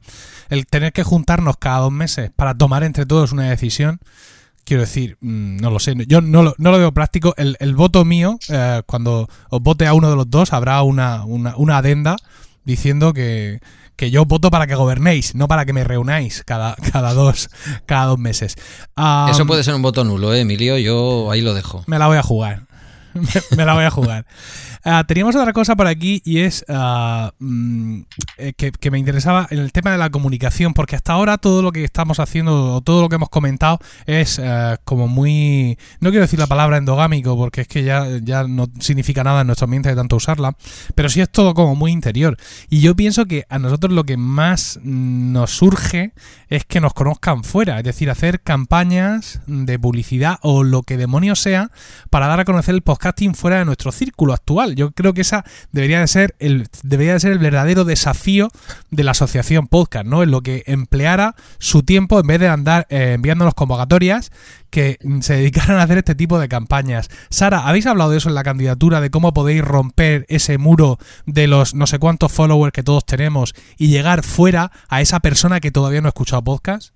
el 0.50 0.66
tener 0.66 0.92
que 0.92 1.02
juntarnos 1.02 1.57
cada 1.57 1.79
dos 1.79 1.92
meses 1.92 2.31
para 2.37 2.55
tomar 2.55 2.85
entre 2.85 3.07
todos 3.07 3.33
una 3.33 3.48
decisión, 3.48 3.98
quiero 4.66 4.83
decir, 4.83 5.16
mmm, 5.20 5.57
no 5.57 5.70
lo 5.70 5.79
sé, 5.79 5.94
yo 6.07 6.20
no 6.20 6.42
lo, 6.42 6.55
no 6.59 6.70
lo 6.70 6.79
veo 6.79 6.92
práctico. 6.92 7.33
El, 7.38 7.57
el 7.61 7.74
voto 7.74 8.05
mío, 8.05 8.38
eh, 8.50 8.83
cuando 8.85 9.29
os 9.48 9.62
vote 9.62 9.87
a 9.87 9.94
uno 9.94 10.11
de 10.11 10.16
los 10.16 10.29
dos, 10.29 10.52
habrá 10.52 10.83
una, 10.83 11.24
una, 11.24 11.57
una 11.57 11.79
adenda 11.79 12.16
diciendo 12.64 13.14
que, 13.14 13.61
que, 13.94 14.11
yo 14.11 14.26
voto 14.26 14.50
para 14.50 14.66
que 14.66 14.74
gobernéis, 14.74 15.35
no 15.37 15.46
para 15.48 15.64
que 15.64 15.72
me 15.72 15.85
reunáis 15.85 16.42
cada, 16.44 16.74
cada, 16.92 17.14
dos, 17.14 17.48
cada 17.87 18.07
dos 18.07 18.18
meses. 18.18 18.57
Um, 18.96 19.31
Eso 19.31 19.46
puede 19.46 19.64
ser 19.64 19.74
un 19.74 19.83
voto 19.83 20.05
nulo, 20.05 20.35
¿eh, 20.35 20.40
Emilio? 20.40 20.76
Yo 20.76 21.31
ahí 21.31 21.40
lo 21.40 21.55
dejo. 21.55 21.85
Me 21.87 21.98
la 21.98 22.09
voy 22.09 22.18
a 22.18 22.22
jugar. 22.22 22.64
me, 23.57 23.64
la 23.64 23.74
voy 23.74 23.85
a 23.85 23.90
jugar. 23.90 24.26
Uh, 24.85 25.05
teníamos 25.05 25.35
otra 25.35 25.52
cosa 25.52 25.74
por 25.74 25.87
aquí 25.87 26.22
y 26.24 26.38
es 26.40 26.64
uh, 26.68 27.31
que, 28.57 28.90
me 28.90 28.98
interesaba 28.98 29.46
en 29.50 29.59
el 29.59 29.72
tema 29.72 29.90
de 29.90 29.98
la 29.98 30.11
comunicación, 30.11 30.74
porque 30.74 30.96
hasta 30.96 31.12
ahora 31.12 31.38
todo 31.38 31.62
lo 31.62 31.72
que 31.72 31.85
estamos 31.85 32.20
haciendo 32.20 32.74
o 32.74 32.81
todo 32.81 33.02
lo 33.02 33.09
que 33.09 33.16
hemos 33.16 33.29
comentado 33.29 33.79
es 34.07 34.38
uh, 34.38 34.76
como 34.85 35.09
muy... 35.09 35.79
No 36.00 36.11
quiero 36.11 36.22
decir 36.22 36.38
la 36.38 36.46
palabra 36.46 36.76
endogámico 36.76 37.37
porque 37.37 37.62
es 37.62 37.68
que 37.68 37.83
ya, 37.83 38.07
ya 38.22 38.44
no 38.44 38.66
significa 38.81 39.24
nada 39.24 39.40
en 39.40 39.48
nuestro 39.48 39.64
ambiente 39.64 39.88
de 39.88 39.96
tanto 39.96 40.16
usarla, 40.16 40.57
pero 40.94 41.09
sí 41.09 41.20
es 41.20 41.31
todo 41.31 41.55
como 41.55 41.74
muy 41.74 41.92
interior. 41.92 42.37
Y 42.70 42.81
yo 42.81 42.94
pienso 42.94 43.26
que 43.26 43.44
a 43.48 43.59
nosotros 43.59 43.92
lo 43.92 44.05
que 44.05 44.16
más 44.16 44.79
nos 44.83 45.50
surge 45.50 46.12
es 46.48 46.64
que 46.64 46.81
nos 46.81 46.94
conozcan 46.94 47.44
fuera, 47.44 47.79
es 47.79 47.85
decir, 47.85 48.11
hacer 48.11 48.40
campañas 48.40 49.40
de 49.46 49.79
publicidad 49.79 50.38
o 50.42 50.62
lo 50.62 50.83
que 50.83 50.96
demonios 50.96 51.40
sea 51.40 51.70
para 52.11 52.26
dar 52.26 52.40
a 52.40 52.44
conocer 52.44 52.74
el 52.74 52.83
fuera 53.34 53.58
de 53.58 53.64
nuestro 53.64 53.92
círculo 53.92 54.32
actual. 54.32 54.74
Yo 54.74 54.90
creo 54.92 55.14
que 55.14 55.22
esa 55.22 55.44
debería 55.72 56.00
de 56.00 56.06
ser 56.06 56.34
el, 56.38 56.68
debería 56.82 57.14
de 57.14 57.20
ser 57.20 57.32
el 57.32 57.38
verdadero 57.38 57.84
desafío 57.84 58.50
de 58.90 59.04
la 59.04 59.12
asociación 59.12 59.66
podcast, 59.66 60.06
¿no? 60.06 60.22
En 60.22 60.30
lo 60.30 60.42
que 60.42 60.62
empleara 60.66 61.34
su 61.58 61.82
tiempo 61.82 62.20
en 62.20 62.26
vez 62.26 62.40
de 62.40 62.48
andar 62.48 62.86
eh, 62.90 63.12
enviándonos 63.14 63.54
convocatorias 63.54 64.32
que 64.70 64.98
se 65.20 65.34
dedicaran 65.34 65.78
a 65.78 65.82
hacer 65.82 65.98
este 65.98 66.14
tipo 66.14 66.38
de 66.38 66.48
campañas. 66.48 67.08
Sara, 67.30 67.66
¿habéis 67.66 67.86
hablado 67.86 68.10
de 68.10 68.18
eso 68.18 68.28
en 68.28 68.34
la 68.34 68.44
candidatura, 68.44 69.00
de 69.00 69.10
cómo 69.10 69.32
podéis 69.32 69.62
romper 69.62 70.26
ese 70.28 70.58
muro 70.58 70.98
de 71.24 71.46
los 71.46 71.74
no 71.74 71.86
sé 71.86 71.98
cuántos 71.98 72.32
followers 72.32 72.72
que 72.72 72.82
todos 72.82 73.04
tenemos 73.06 73.54
y 73.78 73.88
llegar 73.88 74.22
fuera 74.22 74.72
a 74.88 75.00
esa 75.00 75.20
persona 75.20 75.60
que 75.60 75.70
todavía 75.70 76.00
no 76.00 76.08
ha 76.08 76.10
escuchado 76.10 76.42
podcast? 76.42 76.92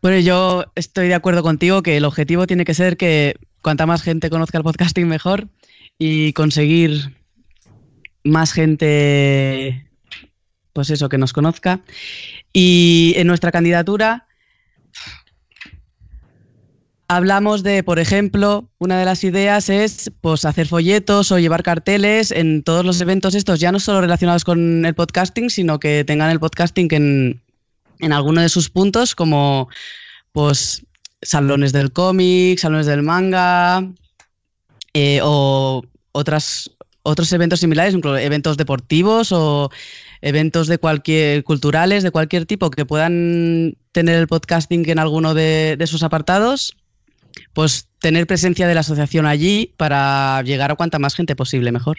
Bueno, 0.00 0.18
yo 0.18 0.64
estoy 0.74 1.08
de 1.08 1.14
acuerdo 1.14 1.42
contigo 1.42 1.82
que 1.82 1.96
el 1.96 2.04
objetivo 2.04 2.46
tiene 2.46 2.64
que 2.64 2.74
ser 2.74 2.96
que 2.96 3.36
cuanta 3.62 3.86
más 3.86 4.02
gente 4.02 4.30
conozca 4.30 4.58
el 4.58 4.64
podcasting 4.64 5.08
mejor 5.08 5.48
y 5.98 6.32
conseguir 6.32 7.16
más 8.24 8.52
gente, 8.52 9.88
pues 10.72 10.90
eso, 10.90 11.08
que 11.08 11.18
nos 11.18 11.32
conozca. 11.32 11.80
Y 12.52 13.14
en 13.16 13.26
nuestra 13.26 13.52
candidatura 13.52 14.26
hablamos 17.08 17.62
de, 17.62 17.82
por 17.82 17.98
ejemplo, 17.98 18.70
una 18.78 18.98
de 18.98 19.04
las 19.04 19.22
ideas 19.22 19.68
es 19.68 20.10
pues 20.20 20.44
hacer 20.44 20.66
folletos 20.66 21.30
o 21.30 21.38
llevar 21.38 21.62
carteles 21.62 22.30
en 22.30 22.62
todos 22.62 22.84
los 22.84 23.00
eventos 23.00 23.34
estos, 23.34 23.60
ya 23.60 23.70
no 23.70 23.80
solo 23.80 24.00
relacionados 24.00 24.44
con 24.44 24.84
el 24.84 24.94
podcasting, 24.94 25.50
sino 25.50 25.78
que 25.78 26.04
tengan 26.04 26.30
el 26.30 26.40
podcasting 26.40 26.88
en, 26.92 27.42
en 27.98 28.12
alguno 28.12 28.40
de 28.40 28.48
sus 28.48 28.70
puntos, 28.70 29.14
como 29.14 29.68
pues 30.32 30.84
salones 31.22 31.72
del 31.72 31.92
cómic, 31.92 32.58
salones 32.58 32.86
del 32.86 33.02
manga 33.02 33.88
eh, 34.92 35.20
o 35.22 35.82
otras, 36.12 36.70
otros 37.02 37.32
eventos 37.32 37.60
similares, 37.60 37.94
incluso 37.94 38.18
eventos 38.18 38.56
deportivos 38.56 39.32
o 39.32 39.70
eventos 40.20 40.66
de 40.68 40.78
cualquier 40.78 41.44
culturales 41.44 42.02
de 42.02 42.10
cualquier 42.10 42.46
tipo 42.46 42.70
que 42.70 42.84
puedan 42.84 43.76
tener 43.92 44.16
el 44.16 44.28
podcasting 44.28 44.88
en 44.88 44.98
alguno 44.98 45.34
de, 45.34 45.76
de 45.78 45.86
sus 45.86 46.02
apartados, 46.02 46.76
pues 47.52 47.88
tener 47.98 48.26
presencia 48.26 48.66
de 48.66 48.74
la 48.74 48.80
asociación 48.80 49.26
allí 49.26 49.74
para 49.76 50.42
llegar 50.42 50.70
a 50.70 50.76
cuanta 50.76 50.98
más 50.98 51.14
gente 51.14 51.36
posible 51.36 51.72
mejor. 51.72 51.98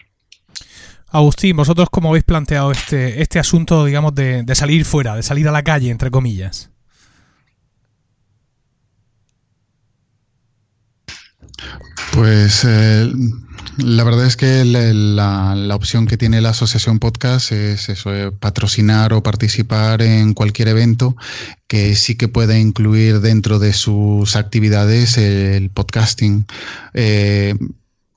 Agustín, 1.09 1.55
vosotros 1.55 1.89
cómo 1.91 2.09
habéis 2.09 2.23
planteado 2.23 2.71
este, 2.71 3.21
este 3.21 3.37
asunto, 3.37 3.85
digamos, 3.85 4.15
de, 4.15 4.41
de 4.41 4.55
salir 4.55 4.83
fuera, 4.83 5.15
de 5.15 5.21
salir 5.21 5.47
a 5.47 5.51
la 5.51 5.63
calle, 5.63 5.91
entre 5.91 6.09
comillas. 6.09 6.72
Pues 12.13 12.63
eh, 12.67 13.11
la 13.77 14.03
verdad 14.03 14.25
es 14.25 14.37
que 14.37 14.63
la, 14.65 15.55
la, 15.55 15.75
opción 15.75 16.05
que 16.05 16.17
tiene 16.17 16.41
la 16.41 16.49
asociación 16.49 16.99
podcast 16.99 17.51
es 17.51 17.89
eso, 17.89 18.13
eh, 18.13 18.31
patrocinar 18.31 19.13
o 19.13 19.23
participar 19.23 20.01
en 20.03 20.33
cualquier 20.33 20.67
evento 20.67 21.15
que 21.67 21.95
sí 21.95 22.15
que 22.15 22.27
pueda 22.27 22.57
incluir 22.57 23.19
dentro 23.19 23.57
de 23.57 23.73
sus 23.73 24.35
actividades 24.35 25.17
el 25.17 25.71
podcasting. 25.71 26.45
Eh, 26.93 27.55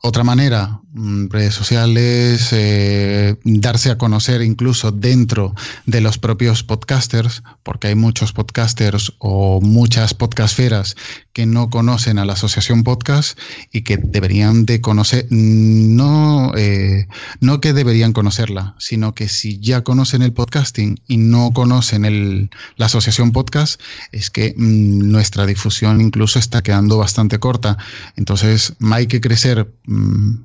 otra 0.07 0.25
manera, 0.25 0.81
mm, 0.93 1.29
redes 1.29 1.55
sociales, 1.55 2.49
eh, 2.53 3.37
darse 3.45 3.91
a 3.91 3.99
conocer 3.99 4.41
incluso 4.43 4.93
dentro 4.93 5.55
de 5.85 6.01
los 6.01 6.19
propios 6.19 6.63
podcasters, 6.63 7.43
porque 7.63 7.89
hay 7.89 7.95
muchos 7.97 8.33
podcasters 8.33 9.13
o 9.19 9.61
muchas 9.61 10.15
podcastferas 10.15 10.97
que 11.33 11.45
no 11.45 11.71
conocen 11.71 12.19
a 12.19 12.25
la 12.25 12.33
asociación 12.35 12.85
podcast 12.85 13.39
y 13.73 13.83
que 13.83 13.99
deberían 13.99 14.65
de 14.65 14.81
conocer, 14.81 15.27
no, 15.31 16.53
eh, 16.57 17.09
no 17.41 17.61
que 17.61 17.73
deberían 17.73 18.13
conocerla, 18.13 18.75
sino 18.79 19.15
que 19.15 19.29
si 19.29 19.59
ya 19.59 19.83
conocen 19.83 20.23
el 20.23 20.33
podcasting 20.33 21.01
y 21.07 21.19
no 21.19 21.51
conocen 21.53 22.05
el, 22.05 22.51
la 22.77 22.87
asociación 22.87 23.33
podcast, 23.33 23.81
es 24.13 24.31
que 24.31 24.55
mm, 24.57 25.11
nuestra 25.11 25.47
difusión 25.47 26.01
incluso 26.01 26.39
está 26.39 26.63
quedando 26.63 26.97
bastante 26.97 27.39
corta. 27.39 27.77
Entonces 28.17 28.75
hay 28.93 29.09
que 29.09 29.21
crecer 29.21 29.69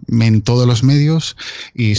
en 0.10 0.42
todos 0.42 0.68
los 0.68 0.84
medios 0.84 1.36
y 1.74 1.94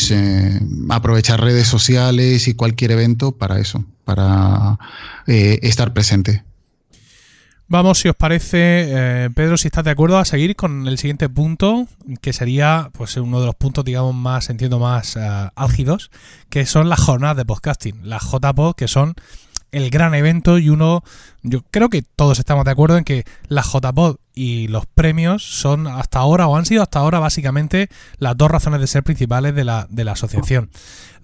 aprovechar 0.89 1.41
redes 1.41 1.67
sociales 1.67 2.49
y 2.49 2.55
cualquier 2.55 2.93
evento 2.93 3.33
para 3.33 3.59
eso, 3.59 3.85
para 4.05 4.79
eh, 5.27 5.59
estar 5.63 5.93
presente. 5.93 6.45
Vamos, 7.73 8.01
si 8.01 8.09
os 8.11 8.15
parece, 8.15 8.59
eh, 8.59 9.31
Pedro, 9.35 9.57
si 9.57 9.69
estás 9.69 9.83
de 9.85 9.93
acuerdo, 9.93 10.19
a 10.19 10.27
seguir 10.27 10.57
con 10.57 10.87
el 10.87 10.99
siguiente 10.99 11.31
punto, 11.31 11.89
que 12.21 12.35
sería 12.35 12.91
pues 12.93 13.17
uno 13.17 13.41
de 13.41 13.47
los 13.47 13.55
puntos, 13.55 13.83
digamos, 13.83 14.15
más, 14.15 14.51
entiendo, 14.51 14.79
más 14.79 15.17
uh, 15.17 15.49
álgidos, 15.57 16.11
que 16.51 16.67
son 16.67 16.91
las 16.91 17.01
jornadas 17.01 17.39
de 17.39 17.47
podcasting, 17.47 18.01
las 18.03 18.25
JPod, 18.31 18.75
que 18.75 18.89
son 18.89 19.15
el 19.73 19.91
gran 19.91 20.15
evento 20.15 20.59
y 20.59 20.69
uno, 20.69 21.03
yo 21.43 21.63
creo 21.71 21.89
que 21.89 22.03
todos 22.03 22.39
estamos 22.39 22.65
de 22.65 22.71
acuerdo 22.71 22.99
en 22.99 23.05
que 23.05 23.25
la 23.49 23.63
JPod 23.63 24.17
y 24.35 24.69
los 24.69 24.87
premios 24.87 25.43
son 25.43 25.87
hasta 25.87 26.19
ahora 26.19 26.47
o 26.47 26.57
han 26.57 26.67
sido 26.67 26.83
hasta 26.83 27.01
ahora 27.01 27.19
básicamente 27.19 27.89
las 28.19 28.37
dos 28.37 28.51
razones 28.51 28.81
de 28.81 28.87
ser 28.87 29.03
principales 29.03 29.55
de 29.55 29.65
la, 29.65 29.87
de 29.91 30.05
la 30.05 30.13
asociación. 30.13 30.71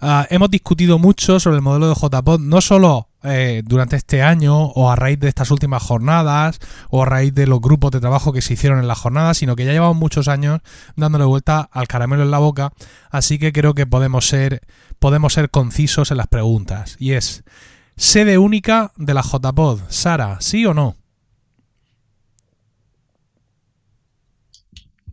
Uh, 0.01 0.23
hemos 0.29 0.49
discutido 0.49 0.99
mucho 0.99 1.39
sobre 1.39 1.57
el 1.57 1.61
modelo 1.61 1.89
de 1.89 1.95
JPod, 1.95 2.39
no 2.39 2.61
solo 2.61 3.09
eh, 3.21 3.63
durante 3.65 3.97
este 3.97 4.21
año 4.21 4.57
o 4.57 4.89
a 4.89 4.95
raíz 4.95 5.19
de 5.19 5.27
estas 5.27 5.51
últimas 5.51 5.83
jornadas 5.83 6.59
o 6.89 7.03
a 7.03 7.05
raíz 7.05 7.33
de 7.33 7.47
los 7.47 7.59
grupos 7.59 7.91
de 7.91 7.99
trabajo 7.99 8.31
que 8.31 8.41
se 8.41 8.53
hicieron 8.53 8.79
en 8.79 8.87
las 8.87 8.97
jornadas, 8.97 9.37
sino 9.37 9.55
que 9.55 9.65
ya 9.65 9.73
llevamos 9.73 9.97
muchos 9.97 10.27
años 10.27 10.61
dándole 10.95 11.25
vuelta 11.25 11.69
al 11.71 11.87
caramelo 11.87 12.23
en 12.23 12.31
la 12.31 12.37
boca, 12.37 12.71
así 13.11 13.37
que 13.37 13.51
creo 13.51 13.73
que 13.73 13.85
podemos 13.85 14.27
ser, 14.27 14.61
podemos 14.99 15.33
ser 15.33 15.49
concisos 15.49 16.11
en 16.11 16.17
las 16.17 16.27
preguntas. 16.27 16.95
Y 16.97 17.11
es, 17.11 17.43
Sede 17.99 18.37
única 18.37 18.93
de 18.95 19.13
la 19.13 19.21
JPod. 19.21 19.81
Sara, 19.89 20.37
¿sí 20.39 20.65
o 20.65 20.73
no? 20.73 20.95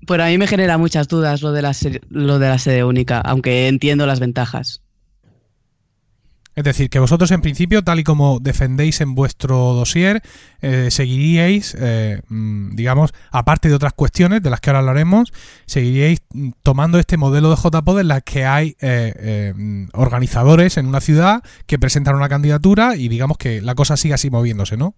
Pues 0.07 0.21
a 0.21 0.27
mí 0.27 0.39
me 0.39 0.47
genera 0.47 0.79
muchas 0.79 1.09
dudas 1.09 1.43
lo 1.43 1.51
de 1.51 1.63
la, 1.63 1.73
lo 2.11 2.39
de 2.39 2.49
la 2.49 2.59
sede 2.59 2.85
única, 2.85 3.21
aunque 3.21 3.67
entiendo 3.67 4.07
las 4.07 4.21
ventajas. 4.21 4.83
Es 6.57 6.65
decir, 6.65 6.89
que 6.89 6.99
vosotros 6.99 7.31
en 7.33 7.43
principio, 7.43 7.85
tal 7.85 8.01
y 8.01 8.05
como 8.05 8.41
defendéis 8.41 9.03
en 9.03 9.15
vuestro 9.15 9.75
dossier, 9.75 10.23
eh, 10.63 10.89
seguiríais, 10.91 11.77
eh, 11.79 12.23
mm, 12.29 12.75
digamos, 12.75 13.13
aparte 13.31 13.69
de 13.69 13.75
otras 13.75 13.93
cuestiones 13.93 14.43
de 14.43 14.49
las 14.49 14.63
que 14.63 14.71
ahora 14.71 14.79
hablaremos, 14.79 15.35
seguiríais 15.67 16.21
mm, 16.33 16.53
tomando 16.63 16.99
este 16.99 17.19
modelo 17.19 17.51
de 17.51 17.57
JPOD 17.57 18.01
en 18.01 18.09
la 18.09 18.23
que 18.23 18.47
hay 18.47 18.75
eh, 18.81 19.53
mm, 19.55 19.89
organizadores 19.93 20.79
en 20.79 20.87
una 20.87 21.03
ciudad 21.03 21.43
que 21.67 21.79
presentan 21.79 22.17
una 22.17 22.31
candidatura 22.31 22.97
y 22.97 23.09
digamos 23.09 23.37
que 23.37 23.61
la 23.61 23.75
cosa 23.75 23.99
sigue 23.99 24.15
así 24.15 24.31
moviéndose, 24.31 24.79
¿no? 24.79 24.95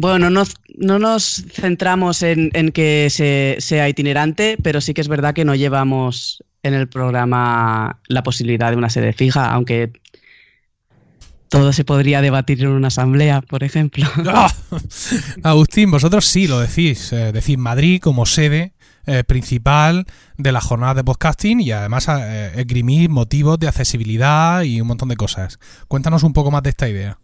Bueno, 0.00 0.30
no 0.30 0.98
nos, 0.98 1.44
centramos 1.52 2.22
en, 2.22 2.50
que 2.72 3.56
sea 3.60 3.86
itinerante, 3.86 4.56
pero 4.62 4.80
sí 4.80 4.94
que 4.94 5.02
es 5.02 5.08
verdad 5.08 5.34
que 5.34 5.44
no 5.44 5.54
llevamos 5.54 6.42
en 6.62 6.72
el 6.72 6.88
programa 6.88 8.00
la 8.08 8.22
posibilidad 8.22 8.70
de 8.70 8.78
una 8.78 8.88
sede 8.88 9.12
fija, 9.12 9.52
aunque 9.52 9.92
todo 11.50 11.74
se 11.74 11.84
podría 11.84 12.22
debatir 12.22 12.62
en 12.62 12.68
una 12.68 12.88
asamblea, 12.88 13.42
por 13.42 13.62
ejemplo. 13.62 14.06
Agustín, 15.42 15.90
vosotros 15.90 16.24
sí 16.24 16.48
lo 16.48 16.60
decís, 16.60 17.12
eh, 17.12 17.32
decís 17.32 17.58
Madrid 17.58 18.00
como 18.00 18.24
sede 18.24 18.72
eh, 19.04 19.22
principal 19.22 20.06
de 20.38 20.52
la 20.52 20.62
jornada 20.62 20.94
de 20.94 21.04
podcasting 21.04 21.60
y 21.60 21.72
además 21.72 22.08
eh, 22.08 22.52
esgrimís 22.56 23.10
motivos 23.10 23.58
de 23.58 23.68
accesibilidad 23.68 24.62
y 24.62 24.80
un 24.80 24.86
montón 24.86 25.10
de 25.10 25.16
cosas. 25.16 25.58
Cuéntanos 25.88 26.22
un 26.22 26.32
poco 26.32 26.50
más 26.50 26.62
de 26.62 26.70
esta 26.70 26.88
idea. 26.88 27.18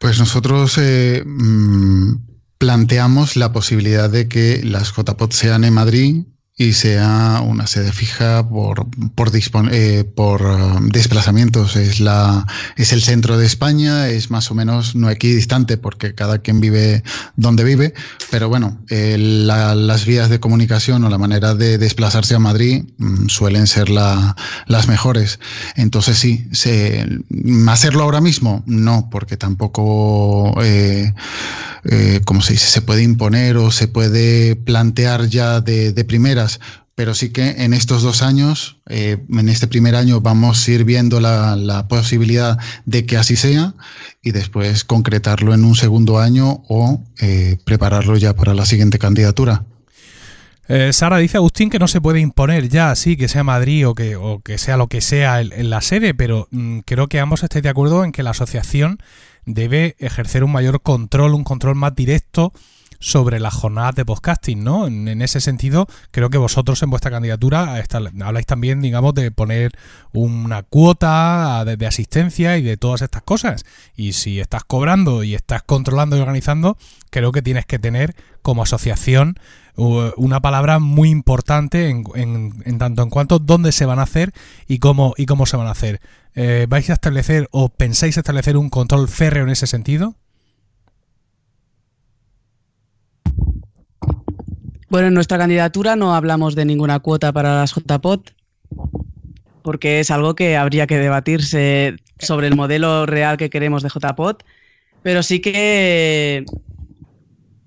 Pues 0.00 0.18
nosotros 0.18 0.78
mm, 0.78 2.14
planteamos 2.56 3.36
la 3.36 3.52
posibilidad 3.52 4.08
de 4.08 4.28
que 4.28 4.62
las 4.64 4.94
JPOD 4.96 5.30
sean 5.30 5.62
en 5.62 5.74
Madrid 5.74 6.24
y 6.60 6.74
sea 6.74 7.42
una 7.42 7.66
sede 7.66 7.90
fija 7.90 8.46
por, 8.46 8.86
por, 9.14 9.30
eh, 9.72 10.04
por 10.04 10.42
um, 10.42 10.88
desplazamientos. 10.90 11.74
Es, 11.74 12.00
la, 12.00 12.46
es 12.76 12.92
el 12.92 13.00
centro 13.00 13.38
de 13.38 13.46
España, 13.46 14.08
es 14.08 14.30
más 14.30 14.50
o 14.50 14.54
menos 14.54 14.94
no 14.94 15.08
equidistante 15.08 15.78
porque 15.78 16.14
cada 16.14 16.40
quien 16.40 16.60
vive 16.60 17.02
donde 17.36 17.64
vive, 17.64 17.94
pero 18.30 18.50
bueno, 18.50 18.78
eh, 18.90 19.16
las 19.18 20.04
vías 20.04 20.28
de 20.28 20.38
comunicación 20.38 21.02
o 21.02 21.08
la 21.08 21.16
manera 21.16 21.54
de 21.54 21.78
desplazarse 21.78 22.34
a 22.34 22.38
Madrid 22.38 22.84
mm, 22.98 23.28
suelen 23.28 23.66
ser 23.66 23.88
la, 23.88 24.36
las 24.66 24.86
mejores. 24.86 25.40
Entonces 25.76 26.18
sí, 26.18 26.46
se, 26.52 27.08
hacerlo 27.68 28.02
ahora 28.02 28.20
mismo, 28.20 28.62
no, 28.66 29.08
porque 29.10 29.38
tampoco... 29.38 30.52
Eh, 30.62 31.14
eh, 31.84 32.20
como 32.24 32.42
se 32.42 32.54
dice, 32.54 32.66
se 32.66 32.82
puede 32.82 33.02
imponer 33.02 33.56
o 33.56 33.70
se 33.70 33.88
puede 33.88 34.54
plantear 34.54 35.28
ya 35.28 35.60
de, 35.60 36.04
primeras, 36.04 36.49
pero 36.94 37.14
sí 37.14 37.30
que 37.30 37.62
en 37.64 37.72
estos 37.72 38.02
dos 38.02 38.22
años, 38.22 38.80
eh, 38.88 39.18
en 39.30 39.48
este 39.48 39.66
primer 39.68 39.94
año 39.94 40.20
vamos 40.20 40.66
a 40.66 40.70
ir 40.70 40.84
viendo 40.84 41.20
la, 41.20 41.86
posibilidad 41.88 42.58
de 42.84 43.06
que 43.06 43.16
así 43.16 43.36
sea 43.36 43.74
y 44.22 44.32
después 44.32 44.84
concretarlo 44.84 45.54
en 45.54 45.64
un 45.64 45.76
segundo 45.76 46.18
año 46.18 46.62
o 46.68 47.02
eh, 47.20 47.56
prepararlo 47.64 48.16
ya 48.16 48.34
para 48.34 48.54
la 48.54 48.66
siguiente 48.66 48.98
candidatura. 48.98 49.64
Sara 50.92 51.18
dice 51.18 51.36
Agustín 51.36 51.68
que 51.68 51.80
no 51.80 51.88
se 51.88 52.00
puede 52.00 52.20
imponer 52.20 52.68
ya 52.68 52.92
así 52.92 53.16
que 53.16 53.26
sea 53.26 53.42
Madrid 53.42 53.88
o 53.88 53.94
que, 53.94 54.14
o 54.14 54.40
que 54.40 54.56
sea 54.56 54.76
lo 54.76 54.86
que 54.86 55.00
sea 55.00 55.40
en, 55.40 55.68
la 55.68 55.80
sede, 55.80 56.14
pero 56.14 56.46
mm, 56.52 56.80
creo 56.80 57.08
que 57.08 57.18
ambos 57.18 57.42
estáis 57.42 57.64
de 57.64 57.70
acuerdo 57.70 58.04
en 58.04 58.12
que 58.12 58.22
la 58.22 58.30
asociación 58.30 58.98
debe 59.46 59.96
ejercer 59.98 60.44
un 60.44 60.52
mayor 60.52 60.80
control, 60.80 61.34
un 61.34 61.42
control 61.42 61.74
más 61.74 61.94
directo 61.96 62.52
sobre 63.00 63.40
las 63.40 63.54
jornadas 63.54 63.94
de 63.94 64.04
podcasting, 64.04 64.62
¿no? 64.62 64.86
En, 64.86 65.22
ese 65.22 65.40
sentido, 65.40 65.86
creo 66.10 66.30
que 66.30 66.38
vosotros 66.38 66.82
en 66.82 66.90
vuestra 66.90 67.10
candidatura 67.10 67.82
habláis 68.22 68.46
también, 68.46 68.80
digamos, 68.80 69.14
de 69.14 69.30
poner 69.30 69.72
una 70.12 70.62
cuota 70.62 71.64
de, 71.64 71.86
asistencia 71.86 72.58
y 72.58 72.62
de 72.62 72.76
todas 72.76 73.02
estas 73.02 73.22
cosas. 73.22 73.64
Y 73.96 74.12
si 74.12 74.38
estás 74.38 74.64
cobrando 74.64 75.24
y 75.24 75.34
estás 75.34 75.62
controlando 75.62 76.16
y 76.16 76.20
organizando, 76.20 76.76
creo 77.10 77.32
que 77.32 77.42
tienes 77.42 77.66
que 77.66 77.78
tener 77.78 78.14
como 78.42 78.62
asociación 78.62 79.38
una 79.76 80.40
palabra 80.40 80.78
muy 80.78 81.08
importante 81.08 81.88
en, 81.88 82.04
en, 82.14 82.78
tanto 82.78 83.02
en 83.02 83.08
cuanto 83.08 83.38
dónde 83.38 83.72
se 83.72 83.86
van 83.86 83.98
a 83.98 84.02
hacer 84.02 84.32
y 84.68 84.78
cómo, 84.78 85.14
y 85.16 85.24
cómo 85.24 85.46
se 85.46 85.56
van 85.56 85.68
a 85.68 85.70
hacer. 85.70 86.02
Eh, 86.34 86.66
¿Vais 86.68 86.90
a 86.90 86.92
establecer 86.92 87.48
o 87.50 87.70
pensáis 87.70 88.18
establecer 88.18 88.58
un 88.58 88.68
control 88.68 89.08
férreo 89.08 89.44
en 89.44 89.50
ese 89.50 89.66
sentido? 89.66 90.16
Bueno, 94.90 95.06
en 95.06 95.14
nuestra 95.14 95.38
candidatura 95.38 95.94
no 95.94 96.16
hablamos 96.16 96.56
de 96.56 96.64
ninguna 96.64 96.98
cuota 96.98 97.32
para 97.32 97.60
las 97.60 97.72
JPOT, 97.72 98.32
porque 99.62 100.00
es 100.00 100.10
algo 100.10 100.34
que 100.34 100.56
habría 100.56 100.88
que 100.88 100.98
debatirse 100.98 101.94
sobre 102.18 102.48
el 102.48 102.56
modelo 102.56 103.06
real 103.06 103.36
que 103.36 103.50
queremos 103.50 103.84
de 103.84 103.88
JPOT, 103.88 104.42
pero 105.04 105.22
sí 105.22 105.38
que 105.38 106.44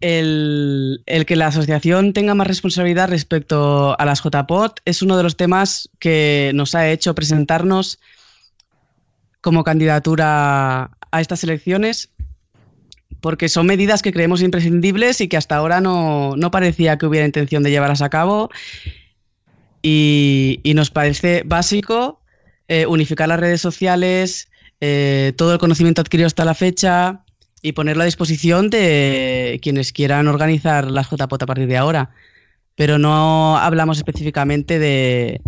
el, 0.02 1.02
el, 1.06 1.26
que 1.26 1.38
la 1.38 1.48
asociación 1.48 2.12
tenga 2.12 2.36
más 2.36 2.46
responsabilidad 2.46 3.08
respecto 3.08 3.98
a 3.98 4.04
las 4.04 4.22
JPOT 4.22 4.82
es 4.84 5.02
uno 5.02 5.16
de 5.16 5.24
los 5.24 5.38
temas 5.38 5.90
que 6.00 6.52
nos 6.54 6.76
ha 6.76 6.90
hecho 6.90 7.16
presentarnos 7.16 8.00
como 9.40 9.64
candidatura 9.64 10.92
a 11.10 11.22
estas 11.22 11.46
elecciones 11.46 12.10
porque 13.24 13.48
son 13.48 13.68
medidas 13.68 14.02
que 14.02 14.12
creemos 14.12 14.42
imprescindibles 14.42 15.22
y 15.22 15.30
que 15.30 15.38
hasta 15.38 15.56
ahora 15.56 15.80
no, 15.80 16.36
parecía 16.52 16.98
que 16.98 17.06
hubiera 17.06 17.26
intención 17.26 17.64
de 17.64 17.72
llevarlas 17.72 18.02
a 18.02 18.10
cabo. 18.10 18.50
Y, 19.82 20.60
nos 20.76 20.92
parece 20.92 21.44
básico 21.46 22.20
eh, 22.68 22.86
unificar 22.86 23.30
las 23.30 23.40
redes 23.40 23.62
sociales, 23.62 24.50
eh, 24.82 25.32
todo 25.38 25.54
el 25.54 25.60
conocimiento 25.60 26.02
adquirido 26.02 26.28
hasta 26.28 26.44
la 26.44 26.54
fecha 26.54 27.24
y 27.62 27.72
ponerlo 27.72 28.04
a 28.04 28.08
disposición 28.08 28.70
de 28.70 29.58
quienes 29.64 29.94
quieran 29.94 30.28
organizar 30.28 30.92
las 30.92 31.10
JPOT 31.10 31.44
a 31.44 31.46
partir 31.46 31.68
de 31.68 31.78
ahora. 31.78 32.10
Pero 32.76 33.00
no 33.00 33.58
hablamos 33.58 34.00
específicamente 34.00 34.80
de, 34.80 35.40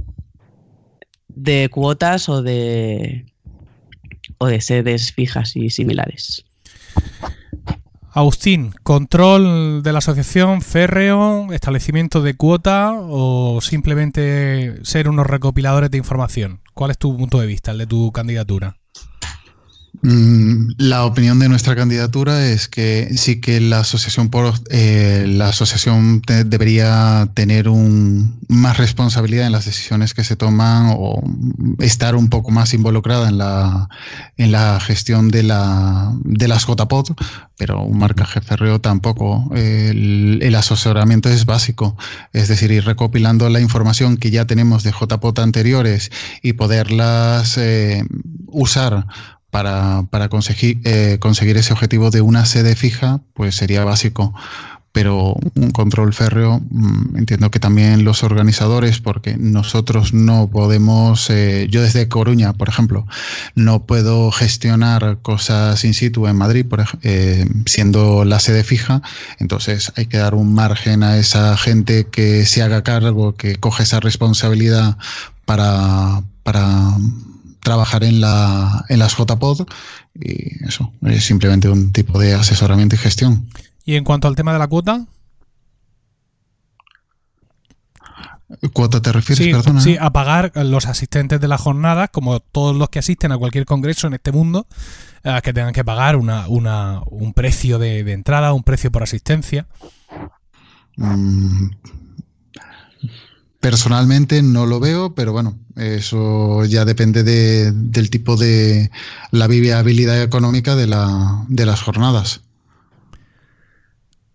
de 1.28 1.68
cuotas 1.70 2.30
o 2.30 2.42
de, 2.42 3.26
o 4.38 4.48
de 4.48 4.62
sedes 4.62 5.12
fijas 5.12 5.58
y 5.58 5.70
similares. 5.70 6.46
Agustín, 8.18 8.74
control 8.84 9.84
de 9.84 9.92
la 9.92 9.98
asociación 9.98 10.62
férreo, 10.62 11.52
establecimiento 11.52 12.22
de 12.22 12.38
cuota 12.38 12.94
o 12.98 13.60
simplemente 13.60 14.86
ser 14.86 15.10
unos 15.10 15.28
recopiladores 15.28 15.92
de 15.92 15.98
información. 15.98 16.62
¿Cuál 16.74 16.92
es 16.92 16.98
tu 16.98 17.18
punto 17.18 17.42
de 17.42 17.48
vista, 17.48 17.72
el 17.72 17.78
de 17.78 17.88
tu 17.88 18.14
candidatura? 18.14 18.78
Mm, 20.02 20.72
la 20.78 21.06
opinión 21.06 21.40
de 21.40 21.50
nuestra 21.50 21.76
candidatura 21.76 22.46
es 22.48 22.68
que 22.68 23.10
sí 23.18 23.40
que 23.40 23.62
la 23.62 23.80
asociación 23.80 24.30
por, 24.30 24.54
eh, 24.70 25.26
la 25.28 25.50
asociación 25.50 26.22
debería 26.22 27.30
tener 27.34 27.70
un, 27.70 28.40
más 28.48 28.78
responsabilidad 28.78 29.46
en 29.46 29.52
las 29.52 29.66
decisiones 29.66 30.14
que 30.14 30.24
se 30.24 30.36
toman 30.36 30.94
o 30.98 31.22
estar 31.80 32.16
un 32.16 32.30
poco 32.30 32.52
más 32.52 32.74
involucrada 32.74 33.30
en 33.30 33.38
la, 33.38 33.90
en 34.38 34.52
la 34.52 34.80
gestión 34.80 35.30
de, 35.30 35.44
la, 35.44 36.12
de 36.24 36.48
las 36.48 36.66
JPOD, 36.66 37.12
pero 37.58 37.84
un 37.84 38.00
marcaje 38.00 38.42
férreo 38.42 38.82
tampoco. 38.82 39.50
El, 39.56 40.40
el, 40.42 40.56
asesoramiento 40.56 41.30
es 41.30 41.46
básico, 41.46 41.96
es 42.34 42.48
decir, 42.48 42.72
ir 42.72 42.86
recopilando 42.86 43.50
la 43.50 43.60
información 43.60 44.18
que 44.18 44.32
ya 44.32 44.46
tenemos 44.46 44.84
de 44.84 44.92
JPOD 44.92 45.40
anteriores 45.40 46.12
y 46.42 46.54
poderlas 46.54 47.58
eh, 47.58 48.06
usar 48.48 49.06
para, 49.56 50.28
conseguir, 50.28 50.82
eh, 50.84 51.18
conseguir 51.22 51.56
ese 51.56 51.72
objetivo 51.72 52.12
de 52.12 52.20
una 52.20 52.44
sede 52.44 52.76
fija, 52.76 53.22
pues 53.34 53.56
sería 53.56 53.86
básico. 53.86 54.34
Pero 54.92 55.36
un 55.56 55.72
control 55.72 56.14
férreo, 56.14 56.62
mm, 56.70 57.18
entiendo 57.18 57.52
que 57.52 57.60
también 57.60 58.04
los 58.04 58.24
organizadores, 58.24 59.00
porque 59.00 59.38
nosotros 59.38 60.14
no 60.14 60.50
podemos, 60.50 61.30
eh, 61.30 61.68
yo 61.70 61.82
desde 61.82 62.10
Coruña, 62.10 62.52
por 62.54 62.68
ejemplo, 62.68 63.08
no 63.56 63.86
puedo 63.86 64.30
gestionar 64.32 65.20
cosas 65.22 65.84
in 65.86 65.94
situ 65.94 66.28
en 66.28 66.36
Madrid, 66.36 66.66
por, 66.66 66.84
eh, 67.04 67.46
siendo 67.66 68.26
la 68.26 68.40
sede 68.40 68.64
fija, 68.64 69.02
entonces 69.40 69.94
hay 69.96 70.08
que 70.08 70.18
dar 70.18 70.36
un 70.36 70.54
margen 70.54 71.04
a 71.04 71.18
esa 71.18 71.56
gente 71.58 72.08
que 72.08 72.46
se 72.46 72.62
haga 72.62 72.84
cargo, 72.84 73.36
que 73.36 73.56
coge 73.56 73.84
esa 73.84 74.00
responsabilidad 74.02 74.98
para, 75.46 76.24
para 76.44 76.94
trabajar 77.66 78.06
en, 78.06 78.22
la, 78.22 78.86
en 78.88 79.00
las 79.00 79.18
JPod 79.18 79.68
y 80.14 80.64
eso, 80.66 80.94
es 81.02 81.26
simplemente 81.26 81.68
un 81.68 81.92
tipo 81.92 82.18
de 82.18 82.34
asesoramiento 82.34 82.96
y 82.96 83.00
gestión. 83.00 83.50
¿Y 83.84 83.96
en 83.96 84.06
cuanto 84.06 84.30
al 84.30 84.36
tema 84.36 84.54
de 84.54 84.60
la 84.60 84.68
cuota? 84.68 85.06
¿Cuota 88.72 89.02
te 89.02 89.12
refieres, 89.12 89.44
sí, 89.44 89.52
perdona? 89.52 89.82
Sí, 89.82 89.98
a 90.00 90.12
pagar 90.12 90.52
los 90.56 90.86
asistentes 90.86 91.42
de 91.42 91.48
la 91.48 91.58
jornada, 91.58 92.08
como 92.08 92.40
todos 92.40 92.76
los 92.76 92.90
que 92.90 93.00
asisten 93.00 93.32
a 93.32 93.38
cualquier 93.38 93.66
congreso 93.66 94.08
en 94.08 94.14
este 94.14 94.32
mundo, 94.32 94.68
eh, 95.24 95.40
que 95.44 95.52
tengan 95.52 95.74
que 95.74 95.84
pagar 95.84 96.16
una, 96.16 96.48
una, 96.48 97.02
un 97.08 97.34
precio 97.34 97.80
de, 97.80 98.00
entrada, 98.12 98.54
un 98.54 98.64
precio 98.64 98.92
por 98.92 99.02
asistencia. 99.02 99.66
Mm, 100.96 101.70
Personalmente 103.66 104.44
no 104.44 104.68
lo 104.68 104.80
veo, 104.80 105.16
pero 105.16 105.32
bueno, 105.32 105.58
eso 105.76 106.64
ya 106.66 106.86
depende 106.86 107.24
del 107.24 108.12
tipo 108.12 108.38
de 108.38 108.92
la 109.32 109.48
viabilidad 109.48 110.22
económica 110.22 110.76
de, 110.76 110.86
la, 110.86 111.44
de 111.48 111.66
las 111.66 111.82
jornadas. 111.82 112.42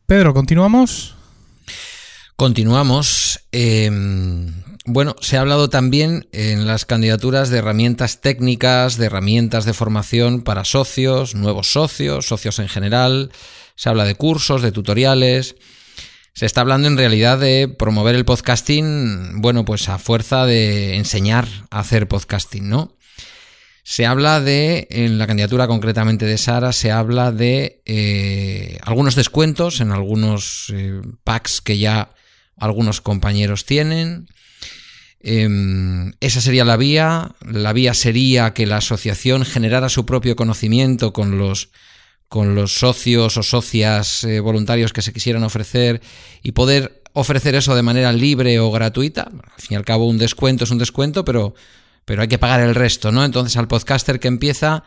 Pedro, 0.06 0.34
¿continuamos? 0.34 1.14
Continuamos. 2.34 3.38
Em, 3.52 4.52
bueno, 4.84 5.14
se 5.20 5.36
ha 5.36 5.42
hablado 5.42 5.70
también 5.70 6.26
en 6.32 6.66
las 6.66 6.84
candidaturas 6.84 7.50
de 7.50 7.58
herramientas 7.58 8.20
técnicas, 8.20 8.96
de 8.96 9.06
herramientas 9.06 9.64
de 9.64 9.74
formación 9.74 10.42
para 10.42 10.64
socios, 10.64 11.36
nuevos 11.36 11.70
socios, 11.70 12.26
socios 12.26 12.58
en 12.58 12.66
general. 12.66 13.30
Se 13.76 13.90
habla 13.90 14.02
de 14.02 14.16
cursos, 14.16 14.60
de 14.60 14.72
tutoriales. 14.72 15.54
Se 16.32 16.46
está 16.46 16.60
hablando 16.60 16.88
en 16.88 16.96
realidad 16.96 17.38
de 17.38 17.68
promover 17.68 18.14
el 18.14 18.24
podcasting, 18.24 19.40
bueno, 19.40 19.64
pues 19.64 19.88
a 19.88 19.98
fuerza 19.98 20.46
de 20.46 20.96
enseñar 20.96 21.46
a 21.70 21.80
hacer 21.80 22.08
podcasting, 22.08 22.68
¿no? 22.68 22.96
Se 23.82 24.06
habla 24.06 24.40
de, 24.40 24.86
en 24.90 25.18
la 25.18 25.26
candidatura 25.26 25.66
concretamente 25.66 26.24
de 26.24 26.38
Sara, 26.38 26.72
se 26.72 26.92
habla 26.92 27.32
de 27.32 27.82
eh, 27.86 28.78
algunos 28.82 29.16
descuentos 29.16 29.80
en 29.80 29.90
algunos 29.90 30.72
eh, 30.72 31.00
packs 31.24 31.60
que 31.60 31.78
ya 31.78 32.10
algunos 32.56 33.00
compañeros 33.00 33.64
tienen. 33.64 34.28
Em, 35.18 36.12
esa 36.20 36.40
sería 36.40 36.64
la 36.64 36.76
vía. 36.76 37.34
La 37.40 37.72
vía 37.72 37.94
sería 37.94 38.54
que 38.54 38.66
la 38.66 38.76
asociación 38.76 39.44
generara 39.44 39.88
su 39.88 40.06
propio 40.06 40.36
conocimiento 40.36 41.12
con 41.12 41.36
los 41.38 41.70
con 42.30 42.54
los 42.54 42.74
socios 42.74 43.36
o 43.36 43.42
socias 43.42 44.22
eh, 44.22 44.38
voluntarios 44.38 44.92
que 44.92 45.02
se 45.02 45.12
quisieran 45.12 45.42
ofrecer 45.42 46.00
y 46.44 46.52
poder 46.52 47.02
ofrecer 47.12 47.56
eso 47.56 47.74
de 47.74 47.82
manera 47.82 48.12
libre 48.12 48.60
o 48.60 48.70
gratuita. 48.70 49.22
Al 49.22 49.60
fin 49.60 49.72
y 49.72 49.74
al 49.74 49.84
cabo, 49.84 50.06
un 50.06 50.16
descuento 50.16 50.62
es 50.62 50.70
un 50.70 50.78
descuento, 50.78 51.24
pero, 51.24 51.56
pero 52.04 52.22
hay 52.22 52.28
que 52.28 52.38
pagar 52.38 52.60
el 52.60 52.76
resto, 52.76 53.10
¿no? 53.10 53.24
Entonces, 53.24 53.56
al 53.56 53.66
podcaster 53.66 54.20
que 54.20 54.28
empieza, 54.28 54.84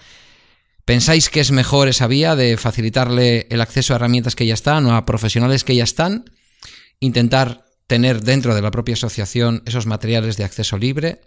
¿pensáis 0.86 1.30
que 1.30 1.42
es 1.42 1.52
mejor 1.52 1.90
esa 1.90 2.08
vía 2.08 2.38
de 2.38 2.56
facilitarle 2.56 3.46
el 3.50 3.60
acceso 3.60 3.92
a 3.92 3.98
herramientas 3.98 4.36
que 4.38 4.48
ya 4.48 4.54
están 4.54 4.86
o 4.86 4.96
a 4.96 5.06
profesionales 5.06 5.66
que 5.66 5.76
ya 5.76 5.84
están? 5.84 6.32
Intentar 7.02 7.66
tener 7.88 8.22
dentro 8.22 8.56
de 8.56 8.62
la 8.62 8.72
propia 8.72 8.94
asociación 8.94 9.64
esos 9.66 9.86
materiales 9.86 10.38
de 10.38 10.46
acceso 10.46 10.78
libre 10.78 11.20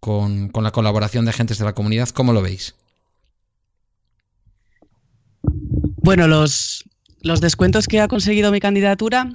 con, 0.00 0.48
con 0.48 0.64
la 0.64 0.72
colaboración 0.72 1.24
de 1.24 1.30
agentes 1.30 1.58
de 1.58 1.66
la 1.66 1.74
comunidad. 1.76 2.08
¿Cómo 2.08 2.32
lo 2.32 2.42
veis? 2.42 2.74
Bueno, 6.06 6.28
los, 6.28 6.84
descuentos 7.40 7.88
que 7.88 8.00
ha 8.00 8.06
conseguido 8.06 8.52
mi 8.52 8.60
candidatura 8.60 9.28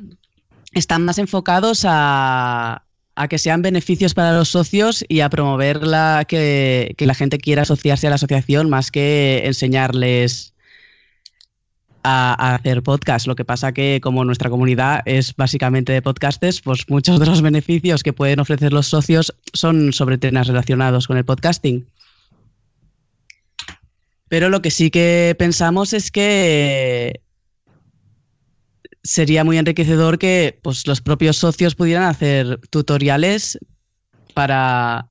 están 0.72 1.04
más 1.04 1.18
enfocados 1.18 1.86
a, 1.86 2.86
que 3.30 3.38
sean 3.38 3.62
beneficios 3.62 4.14
para 4.14 4.32
los 4.32 4.48
socios 4.48 5.04
y 5.10 5.20
a 5.20 5.30
promover 5.30 5.86
la, 5.86 6.24
que, 6.26 6.96
la 6.98 7.14
gente 7.14 7.40
quiera 7.40 7.64
asociarse 7.64 8.08
a 8.08 8.12
la 8.12 8.16
asociación 8.16 8.70
más 8.70 8.90
que 8.90 9.42
enseñarles 9.44 10.54
a, 12.04 12.56
hacer 12.56 12.82
podcast. 12.84 13.28
Lo 13.28 13.36
que 13.36 13.44
pasa 13.44 13.74
que 13.74 14.00
como 14.02 14.24
nuestra 14.24 14.50
comunidad 14.50 15.02
es 15.04 15.36
básicamente 15.36 15.92
de 15.92 16.02
podcastes, 16.02 16.62
pues 16.62 16.90
muchos 16.90 17.20
de 17.20 17.26
los 17.26 17.42
beneficios 17.42 18.02
que 18.02 18.14
pueden 18.14 18.40
ofrecer 18.40 18.72
los 18.72 18.88
socios 18.88 19.36
son 19.52 19.92
sobre 19.92 20.18
temas 20.18 20.48
relacionados 20.48 21.08
con 21.08 21.18
el 21.18 21.26
podcasting. 21.26 21.86
Pero 24.32 24.48
lo 24.48 24.62
que 24.62 24.72
sí 24.72 24.92
que 24.92 25.36
pensamos 25.38 25.92
es 25.92 26.10
que 26.10 27.20
sería 29.04 29.44
muy 29.44 29.58
enriquecedor 29.58 30.18
que 30.20 30.58
pues, 30.64 30.88
los 30.88 31.02
propios 31.02 31.36
socios 31.36 31.76
pudieran 31.76 32.04
hacer 32.04 32.58
tutoriales 32.70 33.60
para, 34.34 35.10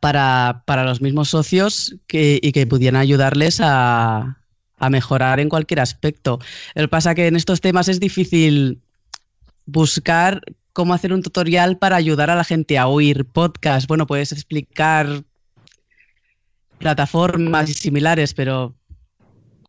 para, 0.00 0.82
los 0.82 1.00
mismos 1.00 1.28
socios 1.28 1.94
y 2.10 2.50
que 2.50 2.66
pudieran 2.66 3.00
ayudarles 3.00 3.60
a, 3.60 4.40
a 4.76 4.90
mejorar 4.90 5.38
en 5.38 5.48
cualquier 5.48 5.78
aspecto. 5.78 6.40
El 6.74 6.86
que 6.86 6.88
pasa 6.88 7.14
que 7.14 7.28
en 7.28 7.36
estos 7.36 7.60
temas 7.60 7.86
es 7.86 8.00
difícil 8.00 8.80
buscar 9.64 10.42
cómo 10.72 10.92
hacer 10.92 11.12
un 11.12 11.22
tutorial 11.22 11.78
para 11.78 11.94
ayudar 11.94 12.30
a 12.30 12.34
la 12.34 12.42
gente 12.42 12.78
a 12.78 12.88
oír 12.88 13.26
podcast. 13.26 13.86
Bueno, 13.86 14.08
puedes 14.08 14.32
explicar 14.32 15.22
plataformas 16.78 17.68
y 17.70 17.74
similares, 17.74 18.34
pero 18.34 18.74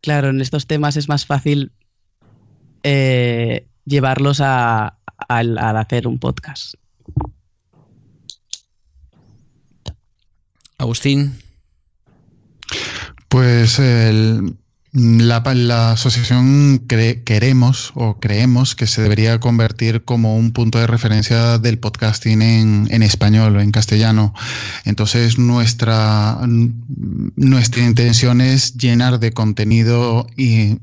claro, 0.02 0.28
en 0.28 0.40
estos 0.40 0.66
temas 0.66 0.96
es 0.96 1.08
más 1.08 1.26
fácil 1.26 1.72
eh, 2.82 3.66
llevarlos 3.84 4.40
a, 4.40 4.98
al 5.28 5.58
hacer 5.58 6.06
un 6.06 6.18
podcast. 6.18 6.74
Agustín. 10.78 11.38
Pues 13.28 13.78
el, 13.78 14.56
La, 14.92 15.40
la 15.54 15.92
asociación 15.92 16.84
queremos 16.88 17.92
o 17.94 18.18
creemos 18.18 18.74
que 18.74 18.88
se 18.88 19.02
debería 19.02 19.38
convertir 19.38 20.04
como 20.04 20.36
un 20.36 20.50
punto 20.50 20.80
de 20.80 20.88
referencia 20.88 21.58
del 21.58 21.78
podcasting 21.78 22.42
en, 22.42 22.88
en 22.90 23.02
español 23.04 23.56
o 23.56 23.60
en 23.60 23.70
castellano. 23.70 24.34
Entonces 24.84 25.38
nuestra, 25.38 26.40
nuestra 27.36 27.86
intención 27.86 28.40
es 28.40 28.76
llenar 28.76 29.20
de 29.20 29.32
contenido 29.32 30.26
y 30.36 30.78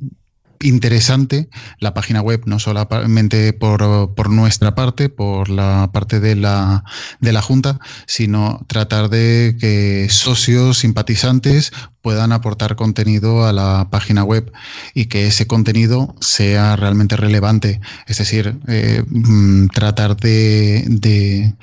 interesante 0.62 1.50
la 1.80 1.94
página 1.94 2.22
web, 2.22 2.44
no 2.46 2.60
solamente 2.60 3.54
por, 3.54 4.14
por, 4.16 4.30
nuestra 4.30 4.76
parte, 4.76 5.10
por 5.10 5.50
la 5.50 5.90
parte 5.94 6.20
de 6.20 6.36
la, 6.36 6.84
de 7.20 7.32
la 7.34 7.42
Junta, 7.42 7.80
sino 8.06 8.66
tratar 8.68 9.10
de 9.10 9.56
que 9.60 10.08
socios, 10.10 10.80
simpatizantes 10.80 11.72
puedan 12.02 12.32
aportar 12.32 12.76
contenido 12.76 13.46
a 13.46 13.52
la 13.52 13.90
página 13.92 14.24
web 14.24 14.52
y 14.94 15.06
que 15.06 15.28
ese 15.28 15.46
contenido 15.46 16.16
sea 16.22 16.76
realmente 16.76 17.18
relevante. 17.18 17.82
Es 18.08 18.18
decir, 18.20 18.58
eh, 18.68 19.04
mm, 19.10 19.68
tratar 19.68 20.16
de, 20.16 20.86
de 20.88 21.54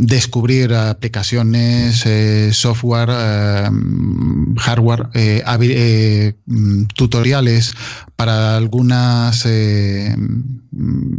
descubrir 0.00 0.72
aplicaciones, 0.72 2.04
eh, 2.06 2.50
software, 2.54 3.10
eh, 3.12 3.70
hardware, 4.56 5.08
eh, 5.12 6.34
mm, 6.46 6.84
tutoriales 6.94 7.74
para 8.16 8.29
algunas 8.30 9.44
mm, 9.46 11.16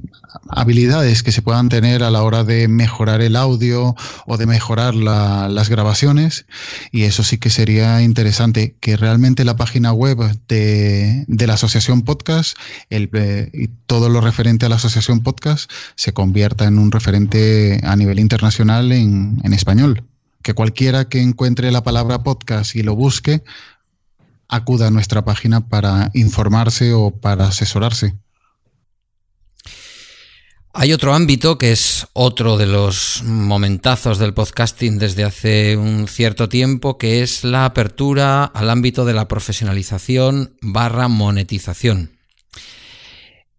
habilidades 0.49 1.24
que 1.24 1.32
se 1.32 1.41
puedan 1.41 1.70
tener 1.70 2.03
a 2.03 2.12
la 2.12 2.24
hora 2.24 2.43
de 2.43 2.68
mejorar 2.68 3.22
el 3.22 3.36
audio 3.36 3.95
o 4.26 4.38
de 4.38 4.45
mejorar 4.45 4.95
las 4.95 5.70
grabaciones. 5.70 6.45
Y 6.91 7.03
eso 7.03 7.24
sí 7.24 7.38
que 7.38 7.49
sería 7.49 8.01
interesante, 8.01 8.76
que 8.80 8.97
realmente 8.97 9.45
la 9.45 9.55
página 9.55 9.93
web 9.93 10.18
de, 10.47 11.26
la 11.28 11.53
Asociación 11.53 12.03
Podcast 12.03 12.57
y 12.89 13.68
todo 13.88 14.09
lo 14.09 14.22
referente 14.22 14.66
a 14.66 14.70
la 14.70 14.76
Asociación 14.76 15.22
Podcast 15.22 15.72
se 15.95 16.14
convierta 16.14 16.66
en 16.66 16.80
un 16.80 16.91
referente 16.91 17.80
a 17.84 17.95
nivel 17.95 18.20
internacional 18.20 18.91
en, 18.91 19.53
español. 19.53 20.03
Que 20.41 20.53
cualquiera 20.53 21.05
que 21.05 21.22
encuentre 21.22 21.72
la 21.72 21.84
palabra 21.84 22.24
podcast 22.24 22.76
y 22.76 22.82
lo 22.82 22.95
busque, 22.95 23.43
acuda 24.52 24.88
a 24.88 24.91
nuestra 24.91 25.26
página 25.26 25.68
para 25.68 26.12
informarse 26.14 26.93
o 26.93 27.10
para 27.10 27.47
asesorarse. 27.47 28.14
Hay 30.74 30.93
otro 30.93 31.14
ámbito 31.14 31.58
que 31.58 31.72
es 31.72 32.08
otro 32.14 32.58
de 32.58 32.66
los 32.66 33.24
momentazos 33.26 34.20
del 34.20 34.34
podcasting 34.34 34.99
desde 34.99 35.26
hace 35.26 35.76
un 35.76 36.08
cierto 36.08 36.47
tiempo, 36.47 36.97
que 36.97 37.24
es 37.24 37.43
la 37.43 37.66
apertura 37.66 38.45
al 38.45 38.70
ámbito 38.70 39.04
de 39.04 39.14
la 39.14 39.28
profesionalización 39.28 40.56
barra 40.62 41.10
monetización. 41.10 42.20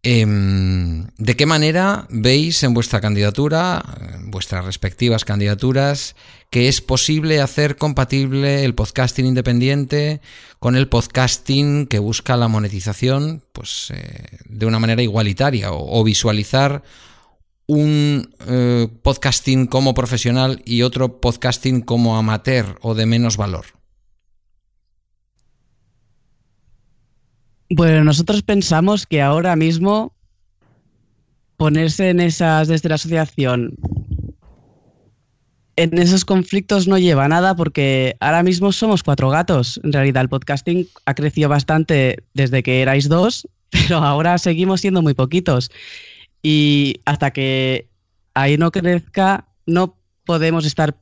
Em, 0.04 1.06
¿De 1.16 1.36
qué 1.36 1.46
manera 1.46 2.08
veis 2.10 2.64
en 2.64 2.74
vuestra 2.74 3.00
candidatura, 3.00 3.80
en 4.00 4.32
vuestras 4.32 4.64
respectivas 4.64 5.24
candidaturas, 5.24 6.16
que 6.50 6.66
es 6.66 6.80
posible 6.80 7.40
hacer 7.40 7.76
compatible 7.76 8.64
el 8.64 8.74
podcasting 8.74 9.26
independiente 9.26 10.20
con 10.58 10.74
el 10.74 10.88
podcasting 10.88 11.86
que 11.86 12.00
busca 12.00 12.36
la 12.36 12.48
monetización 12.48 13.44
pues, 13.52 13.92
eh, 13.94 14.38
de 14.46 14.66
una 14.66 14.80
manera 14.80 15.02
igualitaria 15.02 15.68
o, 15.70 16.02
visualizar 16.02 16.82
un 17.68 18.34
eh, 18.48 18.88
podcasting 19.02 19.68
como 19.68 19.94
profesional 19.94 20.62
y 20.64 20.82
otro 20.82 21.20
podcasting 21.20 21.80
como 21.80 22.16
amateur 22.16 22.76
o 22.82 22.96
de 22.96 23.06
menos 23.06 23.36
valor? 23.36 23.81
Bueno, 27.74 28.04
nosotros 28.04 28.42
pensamos 28.42 29.06
que 29.06 29.22
ahora 29.22 29.56
mismo 29.56 30.12
ponerse 31.56 32.10
en 32.10 32.20
esas 32.20 32.68
desde 32.68 32.90
la 32.90 32.96
asociación 32.96 33.78
en 35.76 35.96
esos 35.96 36.26
conflictos 36.26 36.86
no 36.86 36.98
lleva 36.98 37.28
nada 37.28 37.56
porque 37.56 38.14
ahora 38.20 38.42
mismo 38.42 38.72
somos 38.72 39.02
cuatro 39.02 39.30
gatos. 39.30 39.80
En 39.82 39.92
realidad 39.94 40.20
el 40.20 40.28
podcasting 40.28 40.86
ha 41.06 41.14
crecido 41.14 41.48
bastante 41.48 42.22
desde 42.34 42.62
que 42.62 42.82
erais 42.82 43.08
dos, 43.08 43.48
pero 43.70 43.98
ahora 43.98 44.36
seguimos 44.36 44.82
siendo 44.82 45.00
muy 45.00 45.14
poquitos. 45.14 45.70
Y 46.42 47.00
hasta 47.06 47.30
que 47.30 47.88
ahí 48.34 48.58
no 48.58 48.70
crezca, 48.70 49.46
no 49.64 49.96
podemos 50.26 50.66
estar 50.66 50.94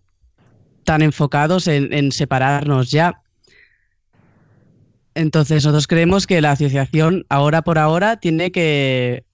tan 0.84 1.02
enfocados 1.02 1.66
en, 1.66 1.92
en 1.92 2.12
separarnos 2.12 2.92
ya. 2.92 3.20
Entonces, 5.14 5.64
nosotros 5.64 5.86
creemos 5.86 6.26
que 6.26 6.40
la 6.40 6.52
asociación, 6.52 7.26
ahora 7.28 7.62
por 7.62 7.78
ahora, 7.78 8.16
tiene 8.16 8.52
que 8.52 9.24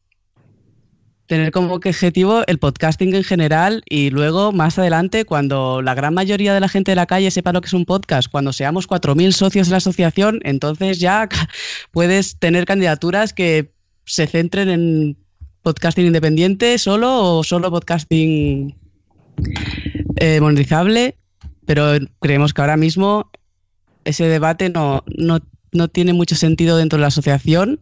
tener 1.27 1.51
como 1.51 1.75
objetivo 1.75 2.45
el 2.47 2.59
podcasting 2.59 3.15
en 3.15 3.25
general 3.25 3.83
y 3.89 4.11
luego 4.11 4.53
más 4.53 4.79
adelante 4.79 5.25
cuando 5.25 5.83
la 5.83 5.95
gran 5.95 6.15
mayoría 6.15 6.55
de 6.55 6.61
la 6.61 6.69
gente 6.69 6.93
de 6.93 6.97
la 6.97 7.07
calle 7.07 7.31
sepa 7.31 7.53
lo 7.53 7.61
que 7.61 7.67
es 7.67 7.73
un 7.73 7.85
podcast, 7.85 8.31
cuando 8.31 8.53
seamos 8.53 8.89
4.000 8.89 9.33
socios 9.33 9.67
de 9.67 9.73
la 9.73 9.79
asociación, 9.79 10.41
entonces 10.45 11.01
ya 11.01 11.29
puedes 11.91 12.39
tener 12.39 12.65
candidaturas 12.65 13.33
que 13.33 13.73
se 14.05 14.27
centren 14.27 14.69
en 14.69 15.17
podcasting 15.63 16.07
independiente 16.07 16.79
solo 16.79 17.39
o 17.39 17.45
solo 17.45 17.71
podcasting 17.71 18.77
eh, 20.17 20.41
monetizable, 20.41 21.19
pero 21.67 21.99
creemos 22.21 22.55
que 22.55 22.61
ahora 22.61 22.77
mismo 22.77 23.31
ese 24.05 24.27
debate 24.27 24.71
no, 24.71 25.03
no 25.09 25.41
no 25.77 25.89
tiene 25.89 26.13
mucho 26.13 26.35
sentido 26.35 26.77
dentro 26.77 26.97
de 26.97 27.03
la 27.03 27.09
asociación, 27.09 27.81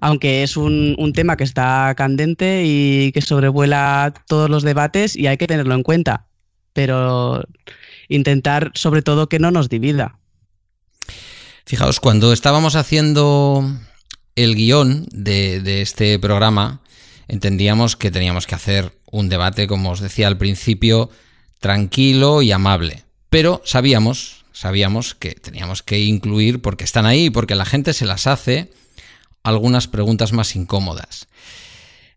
aunque 0.00 0.42
es 0.42 0.56
un, 0.56 1.12
tema 1.14 1.36
que 1.36 1.44
está 1.44 1.94
candente 1.96 2.62
y 2.64 3.12
que 3.12 3.20
sobrevuela 3.20 4.14
todos 4.26 4.48
los 4.48 4.62
debates 4.62 5.16
y 5.16 5.26
hay 5.26 5.36
que 5.36 5.46
tenerlo 5.46 5.74
en 5.74 5.82
cuenta. 5.82 6.26
Pero 6.72 7.44
intentar 8.08 8.72
sobre 8.74 9.02
todo 9.02 9.28
que 9.28 9.38
no 9.38 9.50
nos 9.50 9.68
divida. 9.68 10.18
Fijaos, 11.66 12.00
cuando 12.00 12.32
estábamos 12.32 12.74
haciendo 12.74 13.70
el 14.36 14.54
guion 14.54 15.06
de, 15.12 15.60
de, 15.60 15.82
este 15.82 16.18
programa, 16.18 16.80
entendíamos 17.28 17.96
que 17.96 18.10
teníamos 18.10 18.46
que 18.46 18.54
hacer 18.54 18.92
un 19.10 19.28
debate, 19.28 19.66
como 19.66 19.90
os 19.90 20.00
decía 20.00 20.28
al 20.28 20.38
principio, 20.38 21.10
tranquilo 21.60 22.42
y 22.42 22.50
amable. 22.52 23.04
Pero 23.28 23.62
sabíamos, 23.64 24.41
sabíamos 24.52 25.14
que 25.14 25.34
teníamos 25.34 25.82
que 25.82 26.00
incluir, 26.00 26.62
porque 26.62 26.84
están 26.84 27.06
ahí, 27.06 27.30
porque 27.30 27.54
la 27.54 27.64
gente 27.64 27.92
se 27.92 28.06
las 28.06 28.26
hace, 28.26 28.72
algunas 29.42 29.88
preguntas 29.88 30.32
más 30.32 30.54
incómodas. 30.56 31.28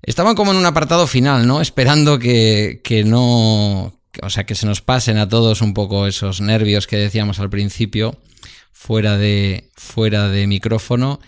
Estaban 0.01 0.36
como 0.36 0.51
en 0.51 0.57
un 0.57 0.65
apartado 0.65 1.07
final, 1.07 1.47
¿no? 1.47 1.61
Esperando 1.61 2.19
que, 2.19 2.81
que 2.83 3.03
no. 3.03 3.93
O 4.21 4.29
sea, 4.29 4.45
que 4.45 4.55
se 4.55 4.67
nos 4.67 4.81
pasen 4.81 5.17
a 5.17 5.27
todos 5.27 5.61
un 5.61 5.73
poco 5.73 6.07
esos 6.07 6.39
nervios 6.39 6.88
que 6.88 6.95
decíamos 6.95 7.39
al 7.39 7.49
principio, 7.49 8.17
fuera 8.71 9.17
de, 9.17 9.71
fuera 9.75 10.29
de 10.29 10.47
micrófono. 10.47 11.19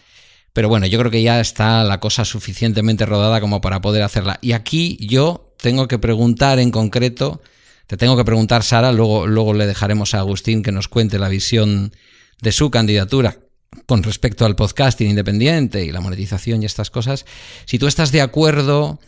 Pero 0.54 0.70
bueno, 0.70 0.86
yo 0.86 0.98
creo 1.00 1.12
que 1.12 1.22
ya 1.22 1.40
está 1.40 1.84
la 1.84 2.00
cosa 2.00 2.24
suficientemente 2.24 3.06
rodada 3.06 3.42
como 3.42 3.62
para 3.62 3.82
poder 3.82 4.04
hacerla. 4.04 4.40
Y 4.42 4.54
aquí 4.54 4.98
yo 5.02 5.54
tengo 5.58 5.88
que 5.88 6.00
preguntar 6.00 6.60
en 6.60 6.72
concreto 6.72 7.42
te 7.88 7.98
tengo 7.98 8.18
que 8.18 8.26
preguntar, 8.26 8.64
Sara, 8.64 8.92
luego, 8.92 9.28
luego 9.28 9.54
le 9.54 9.66
dejaremos 9.66 10.14
a 10.14 10.20
Agustín 10.20 10.62
que 10.62 10.72
nos 10.72 10.88
cuente 10.88 11.20
la 11.20 11.30
visión 11.30 11.94
de 12.42 12.52
su 12.52 12.70
candidatura 12.70 13.40
con 13.86 14.04
respecto 14.04 14.46
al 14.46 14.56
podcasting 14.56 15.10
independiente 15.10 15.86
y 15.86 15.92
la 15.92 16.02
monetización 16.02 16.62
y 16.62 16.66
estas 16.66 16.90
cosas, 16.90 17.26
si 17.66 17.80
tú 17.80 17.88
estás 17.88 18.12
de 18.12 18.22
acuerdo 18.22 19.00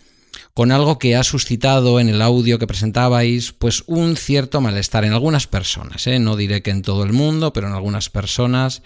con 0.53 0.71
algo 0.71 0.99
que 0.99 1.15
ha 1.15 1.23
suscitado 1.23 1.99
en 1.99 2.09
el 2.09 2.21
audio 2.21 2.59
que 2.59 2.67
presentabais, 2.67 3.51
pues 3.51 3.83
un 3.87 4.15
cierto 4.15 4.61
malestar 4.61 5.05
en 5.05 5.13
algunas 5.13 5.47
personas, 5.47 6.05
¿eh? 6.07 6.19
no 6.19 6.35
diré 6.35 6.61
que 6.61 6.71
en 6.71 6.81
todo 6.81 7.03
el 7.03 7.13
mundo, 7.13 7.53
pero 7.53 7.67
en 7.67 7.73
algunas 7.73 8.09
personas, 8.09 8.81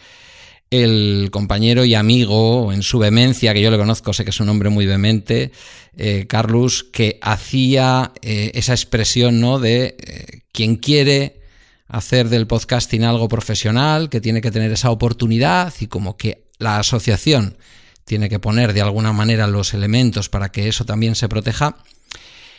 el 0.73 1.29
compañero 1.31 1.85
y 1.85 1.93
amigo, 1.93 2.73
en 2.73 2.81
su 2.81 2.97
vehemencia, 2.97 3.53
que 3.53 3.61
yo 3.61 3.69
le 3.69 3.77
conozco, 3.77 4.11
sé 4.11 4.23
que 4.23 4.31
es 4.31 4.39
un 4.39 4.49
hombre 4.49 4.69
muy 4.69 4.87
vehemente, 4.87 5.51
eh, 5.95 6.25
Carlos, 6.27 6.83
que 6.91 7.19
hacía 7.21 8.11
eh, 8.23 8.51
esa 8.55 8.73
expresión 8.73 9.39
¿no? 9.39 9.59
de 9.59 9.95
eh, 9.99 10.41
quien 10.51 10.77
quiere 10.77 11.41
hacer 11.87 12.27
del 12.29 12.47
podcasting 12.47 13.03
algo 13.03 13.27
profesional, 13.27 14.09
que 14.09 14.19
tiene 14.19 14.41
que 14.41 14.49
tener 14.49 14.71
esa 14.71 14.89
oportunidad 14.89 15.71
y 15.79 15.85
como 15.85 16.17
que 16.17 16.45
la 16.57 16.79
asociación 16.79 17.55
tiene 18.03 18.27
que 18.27 18.39
poner 18.39 18.73
de 18.73 18.81
alguna 18.81 19.13
manera 19.13 19.45
los 19.45 19.75
elementos 19.75 20.27
para 20.27 20.51
que 20.51 20.67
eso 20.67 20.85
también 20.85 21.13
se 21.13 21.29
proteja. 21.29 21.77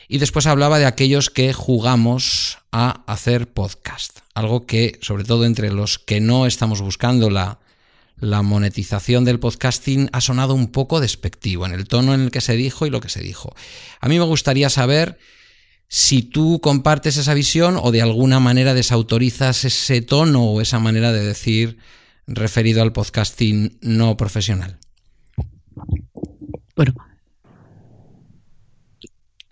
Y 0.06 0.18
después 0.18 0.46
hablaba 0.46 0.78
de 0.78 0.86
aquellos 0.86 1.30
que 1.30 1.52
jugamos 1.52 2.58
a 2.70 3.02
hacer 3.12 3.48
podcast, 3.48 4.20
algo 4.34 4.66
que 4.66 5.00
sobre 5.00 5.24
todo 5.24 5.46
entre 5.46 5.72
los 5.72 5.98
que 5.98 6.20
no 6.20 6.46
estamos 6.46 6.80
buscando 6.80 7.28
la 7.28 7.58
la 8.16 8.42
monetización 8.42 9.24
del 9.24 9.40
podcasting 9.40 10.08
ha 10.12 10.20
sonado 10.20 10.54
un 10.54 10.68
poco 10.68 11.00
despectivo 11.00 11.66
en 11.66 11.72
el 11.72 11.86
tono 11.86 12.14
en 12.14 12.22
el 12.22 12.30
que 12.30 12.40
se 12.40 12.56
dijo 12.56 12.86
y 12.86 12.90
lo 12.90 13.00
que 13.00 13.08
se 13.08 13.22
dijo. 13.22 13.54
A 14.00 14.08
mí 14.08 14.18
me 14.18 14.24
gustaría 14.24 14.70
saber 14.70 15.18
si 15.88 16.22
tú 16.22 16.60
compartes 16.60 17.16
esa 17.16 17.34
visión 17.34 17.78
o 17.80 17.92
de 17.92 18.02
alguna 18.02 18.40
manera 18.40 18.74
desautorizas 18.74 19.64
ese 19.64 20.00
tono 20.02 20.44
o 20.44 20.60
esa 20.60 20.78
manera 20.78 21.12
de 21.12 21.24
decir 21.24 21.78
referido 22.26 22.82
al 22.82 22.92
podcasting 22.92 23.78
no 23.82 24.16
profesional? 24.16 24.78
Bueno, 26.76 26.94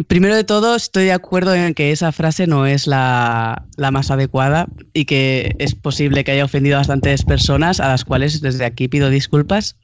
primero 0.08 0.36
de 0.36 0.44
todo 0.44 0.74
estoy 0.74 1.04
de 1.04 1.12
acuerdo 1.12 1.54
en 1.54 1.74
que 1.74 1.92
esa 1.92 2.12
frase 2.12 2.46
no 2.46 2.66
es 2.66 2.86
la, 2.86 3.66
la, 3.76 3.90
más 3.90 4.10
adecuada 4.10 4.66
y 4.92 5.04
que 5.04 5.54
es 5.58 5.74
posible 5.74 6.24
que 6.24 6.32
haya 6.32 6.44
ofendido 6.44 6.76
a 6.76 6.80
bastantes 6.80 7.24
personas 7.24 7.80
a 7.80 7.88
las 7.88 8.04
cuales 8.04 8.40
desde 8.40 8.64
aquí 8.64 8.88
pido 8.88 9.10
disculpas. 9.10 9.76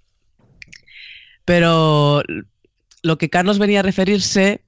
Pero 1.44 2.22
lo 3.02 3.18
que 3.18 3.30
Carlos 3.30 3.58
venía 3.58 3.80
a 3.80 3.82
referirse 3.82 4.62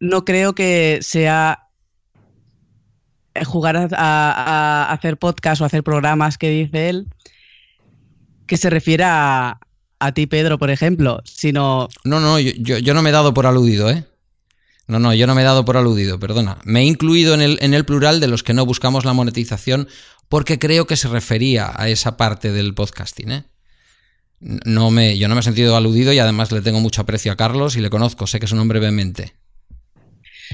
no 0.00 0.24
creo 0.24 0.54
que 0.54 0.98
sea 1.02 1.66
jugar 3.44 3.88
a, 3.92 4.90
hacer 4.90 5.18
podcast 5.18 5.60
o 5.60 5.64
hacer 5.64 5.82
programas 5.82 6.38
que 6.38 6.50
dice 6.50 6.88
él, 6.88 7.08
que 8.46 8.56
se 8.56 8.70
refiera 8.70 9.48
a, 9.48 9.60
a 9.98 10.12
ti, 10.12 10.26
Pedro, 10.26 10.58
por 10.58 10.70
ejemplo, 10.70 11.20
sino... 11.24 11.88
No, 12.04 12.20
no, 12.20 12.38
yo, 12.38 12.78
yo, 12.78 12.94
no 12.94 13.02
me 13.02 13.10
he 13.10 13.12
dado 13.12 13.34
por 13.34 13.46
aludido, 13.46 13.90
¿eh? 13.90 14.04
No, 14.88 15.00
no, 15.00 15.12
yo 15.14 15.26
no 15.26 15.34
me 15.34 15.42
he 15.42 15.44
dado 15.44 15.64
por 15.64 15.76
aludido, 15.76 16.20
perdona. 16.20 16.58
Me 16.64 16.80
he 16.80 16.84
incluido 16.84 17.34
en 17.34 17.40
el, 17.40 17.58
en 17.60 17.74
el 17.74 17.84
plural 17.84 18.20
de 18.20 18.28
los 18.28 18.42
que 18.42 18.54
no 18.54 18.64
buscamos 18.64 19.04
la 19.04 19.12
monetización 19.12 19.88
porque 20.28 20.58
creo 20.58 20.86
que 20.86 20.96
se 20.96 21.08
refería 21.08 21.72
a 21.74 21.88
esa 21.88 22.16
parte 22.16 22.52
del 22.52 22.74
podcasting, 22.74 23.30
¿eh? 23.32 23.44
No 24.38 24.90
me, 24.90 25.16
yo 25.16 25.28
no 25.28 25.34
me 25.34 25.40
he 25.40 25.44
sentido 25.44 25.76
aludido 25.76 26.12
y 26.12 26.18
además 26.18 26.52
le 26.52 26.60
tengo 26.60 26.78
mucho 26.78 27.00
aprecio 27.00 27.32
a 27.32 27.36
Carlos 27.36 27.74
y 27.76 27.80
le 27.80 27.90
conozco, 27.90 28.26
sé 28.26 28.38
que 28.38 28.44
es 28.44 28.52
un 28.52 28.58
hombre 28.58 28.80
vehemente. 28.80 29.34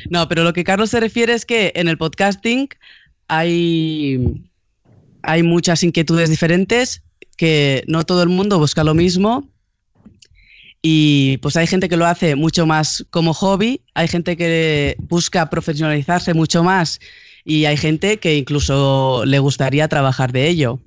No, 0.08 0.28
pero 0.28 0.44
lo 0.44 0.52
que 0.52 0.64
Carlos 0.64 0.90
se 0.90 1.00
refiere 1.00 1.34
es 1.34 1.44
que 1.44 1.72
en 1.74 1.88
el 1.88 1.98
podcasting 1.98 2.68
hay, 3.28 4.44
hay 5.22 5.42
muchas 5.42 5.82
inquietudes 5.82 6.30
diferentes, 6.30 7.02
que 7.36 7.82
no 7.88 8.04
todo 8.04 8.22
el 8.22 8.28
mundo 8.28 8.58
busca 8.58 8.84
lo 8.84 8.94
mismo 8.94 9.51
y 10.82 11.36
pues 11.38 11.56
hay 11.56 11.68
gente 11.68 11.88
que 11.88 11.96
lo 11.96 12.06
hace 12.06 12.34
mucho 12.34 12.66
más 12.66 13.06
como 13.10 13.32
hobby, 13.32 13.82
hay 13.94 14.08
gente 14.08 14.36
que 14.36 14.96
busca 14.98 15.48
profesionalizarse 15.48 16.34
mucho 16.34 16.64
más 16.64 16.98
y 17.44 17.66
hay 17.66 17.76
gente 17.76 18.18
que 18.18 18.36
incluso 18.36 19.22
le 19.24 19.38
gustaría 19.38 19.86
trabajar 19.86 20.32
de 20.32 20.48
ello. 20.48 20.80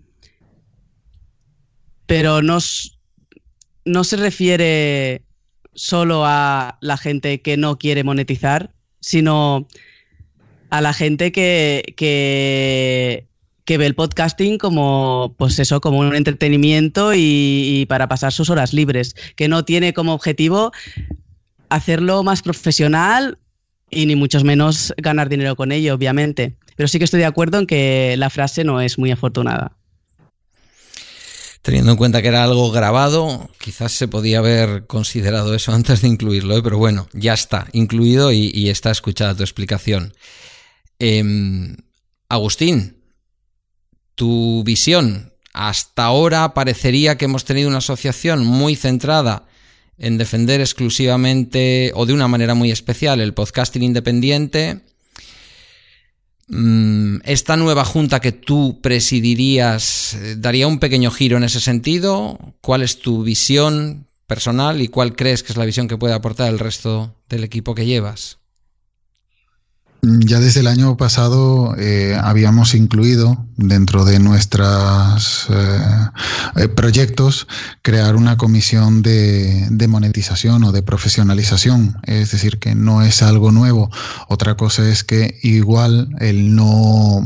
Pero 2.07 2.41
no, 2.41 2.57
no 3.85 4.03
se 4.03 4.17
refiere 4.17 5.23
solo 5.73 6.23
a 6.25 6.77
la 6.81 6.97
gente 6.97 7.41
que 7.41 7.55
no 7.55 7.77
quiere 7.77 8.03
monetizar, 8.03 8.73
sino 8.99 9.67
a 10.69 10.81
la 10.81 10.93
gente 10.93 11.31
que, 11.31 11.93
que, 11.95 13.27
que, 13.65 13.77
ve 13.77 13.85
el 13.85 13.95
podcasting 13.95 14.57
como, 14.57 15.35
pues 15.37 15.59
eso, 15.59 15.81
como 15.81 15.99
un 15.99 16.15
entretenimiento 16.15 17.11
y, 17.15 17.85
para 17.89 18.07
pasar 18.07 18.31
sus 18.31 18.49
horas 18.49 18.73
libres, 18.73 19.15
que 19.35 19.47
no 19.47 19.65
tiene 19.65 19.93
como 19.93 20.13
objetivo 20.13 20.71
hacerlo 21.69 22.23
más 22.23 22.41
profesional 22.41 23.39
y 23.89 24.05
ni 24.05 24.15
mucho 24.15 24.41
menos 24.43 24.93
ganar 24.97 25.29
dinero 25.29 25.55
con 25.55 25.71
ello, 25.71 25.95
obviamente. 25.95 26.55
Pero 26.75 26.87
sí 26.87 26.99
que 26.99 27.05
estoy 27.05 27.19
de 27.19 27.25
acuerdo 27.25 27.59
en 27.59 27.67
que 27.67 28.15
la 28.17 28.29
frase 28.29 28.63
no 28.63 28.81
es 28.81 28.97
muy 28.97 29.11
afortunada. 29.11 29.77
Teniendo 31.61 31.91
en 31.91 31.97
cuenta 31.97 32.21
que 32.21 32.27
era 32.27 32.43
algo 32.43 32.71
grabado, 32.71 33.49
quizás 33.59 33.91
se 33.91 34.07
podía 34.07 34.37
haber 34.37 34.85
considerado 34.85 35.55
eso 35.55 35.71
antes 35.71 36.01
de 36.01 36.07
incluirlo, 36.09 36.55
¿eh? 36.55 36.61
pero 36.61 36.77
bueno, 36.77 37.07
ya 37.13 37.33
está 37.33 37.67
incluido 37.73 38.31
y, 38.31 38.69
está 38.69 38.91
escuchada 38.91 39.35
tu 39.35 39.41
explicación. 39.41 40.13
Eh, 40.99 41.23
Agustín, 42.29 42.94
tu 44.15 44.63
visión. 44.63 45.33
Hasta 45.53 46.05
ahora 46.05 46.53
parecería 46.53 47.17
que 47.17 47.25
hemos 47.25 47.45
tenido 47.45 47.69
una 47.69 47.77
asociación 47.77 48.45
muy 48.45 48.75
centrada 48.75 49.47
en 49.97 50.17
defender 50.17 50.59
exclusivamente 50.59 51.91
o 51.95 52.05
de 52.05 52.13
una 52.13 52.27
manera 52.27 52.55
muy 52.55 52.71
especial 52.71 53.21
el 53.21 53.33
podcasting 53.33 53.83
independiente 53.83 54.81
Mm, 56.47 57.17
¿Esta 57.23 57.57
nueva 57.57 57.85
junta 57.85 58.19
que 58.19 58.31
tú 58.31 58.79
presidirías 58.81 60.13
eh, 60.13 60.35
daría 60.37 60.67
un 60.67 60.79
pequeño 60.79 61.09
giro 61.09 61.37
en 61.37 61.43
ese 61.43 61.59
sentido? 61.59 62.37
¿Cuál 62.61 62.83
es 62.83 62.99
tu 62.99 63.23
visión 63.23 64.07
personal 64.27 64.81
y 64.81 64.87
cuál 64.87 65.15
crees 65.15 65.41
que 65.41 65.53
es 65.53 65.57
la 65.57 65.65
visión 65.65 65.87
que 65.87 65.97
puede 65.97 66.13
aportar 66.13 66.49
el 66.49 66.59
resto 66.59 67.15
del 67.29 67.43
equipo 67.43 67.73
que 67.73 67.85
llevas? 67.85 68.37
Ya 70.07 70.39
desde 70.39 70.59
el 70.59 70.67
año 70.67 70.97
pasado 70.97 71.75
eh, 71.79 72.15
habíamos 72.21 72.75
incluido 72.75 73.43
dentro 73.57 74.05
de 74.05 74.19
nuestros 74.19 75.47
eh, 75.49 76.67
proyectos 76.75 77.47
crear 77.81 78.15
una 78.15 78.37
comisión 78.37 79.01
de, 79.01 79.67
de, 79.71 79.87
monetización 79.87 80.63
o 80.63 80.71
de 80.71 80.83
profesionalización. 80.83 81.97
Es 82.03 82.31
decir, 82.31 82.59
que 82.59 82.75
no 82.75 83.01
es 83.01 83.23
algo 83.23 83.51
nuevo. 83.51 83.89
Otra 84.27 84.55
cosa 84.55 84.87
es 84.87 85.03
que 85.03 85.39
igual 85.41 86.09
el 86.19 86.55
no, 86.55 87.21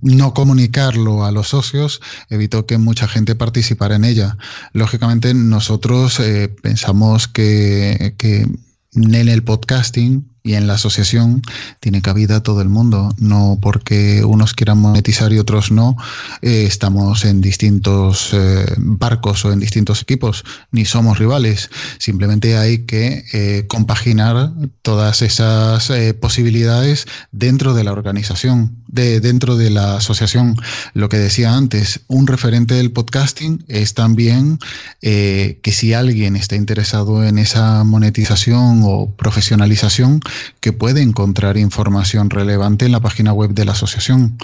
no 0.00 0.32
comunicarlo 0.32 1.26
a 1.26 1.32
los 1.32 1.48
socios 1.48 2.00
evitó 2.30 2.64
que 2.64 2.78
mucha 2.78 3.06
gente 3.06 3.34
participara 3.34 3.96
en 3.96 4.04
ella. 4.04 4.38
Lógicamente 4.72 5.34
nosotros 5.34 6.20
eh, 6.20 6.48
pensamos 6.62 7.28
que, 7.28 8.14
que 8.16 8.48
en 8.94 9.28
el 9.28 9.42
podcasting 9.42 10.33
y 10.46 10.54
en 10.54 10.66
la 10.66 10.74
asociación 10.74 11.40
tiene 11.80 12.02
cabida 12.02 12.42
todo 12.42 12.60
el 12.60 12.68
mundo. 12.68 13.14
No 13.18 13.58
porque 13.60 14.22
unos 14.24 14.52
quieran 14.52 14.78
monetizar 14.78 15.32
y 15.32 15.38
otros 15.38 15.72
no, 15.72 15.96
eh, 16.42 16.66
estamos 16.66 17.24
en 17.24 17.40
distintos 17.40 18.30
eh, 18.34 18.66
barcos 18.76 19.44
o 19.46 19.52
en 19.52 19.58
distintos 19.58 20.02
equipos, 20.02 20.44
ni 20.70 20.84
somos 20.84 21.18
rivales. 21.18 21.70
Simplemente 21.98 22.58
hay 22.58 22.84
que 22.84 23.24
eh, 23.32 23.64
compaginar 23.68 24.52
todas 24.82 25.22
esas 25.22 25.90
posibilidades 26.20 27.06
dentro 27.32 27.72
de 27.72 27.84
la 27.84 27.92
organización, 27.92 28.83
de, 28.94 29.20
dentro 29.20 29.56
de 29.56 29.70
la 29.70 29.96
asociación. 29.96 30.56
Lo 30.94 31.08
que 31.08 31.18
decía 31.18 31.54
antes, 31.54 32.00
un 32.08 32.26
referente 32.26 32.74
del 32.74 32.92
podcasting 32.92 33.64
es 33.68 33.94
también 33.94 34.58
que 35.00 35.72
si 35.72 35.92
alguien 35.92 36.36
está 36.36 36.56
interesado 36.56 37.24
en 37.24 37.38
esa 37.38 37.84
monetización 37.84 38.80
o 38.84 39.10
profesionalización, 39.10 40.20
que 40.60 40.72
puede 40.72 41.02
encontrar 41.02 41.56
información 41.56 42.30
relevante 42.30 42.86
en 42.86 42.92
la 42.92 43.00
página 43.00 43.32
web 43.32 43.50
de 43.50 43.64
la 43.64 43.72
asociación. 43.72 44.36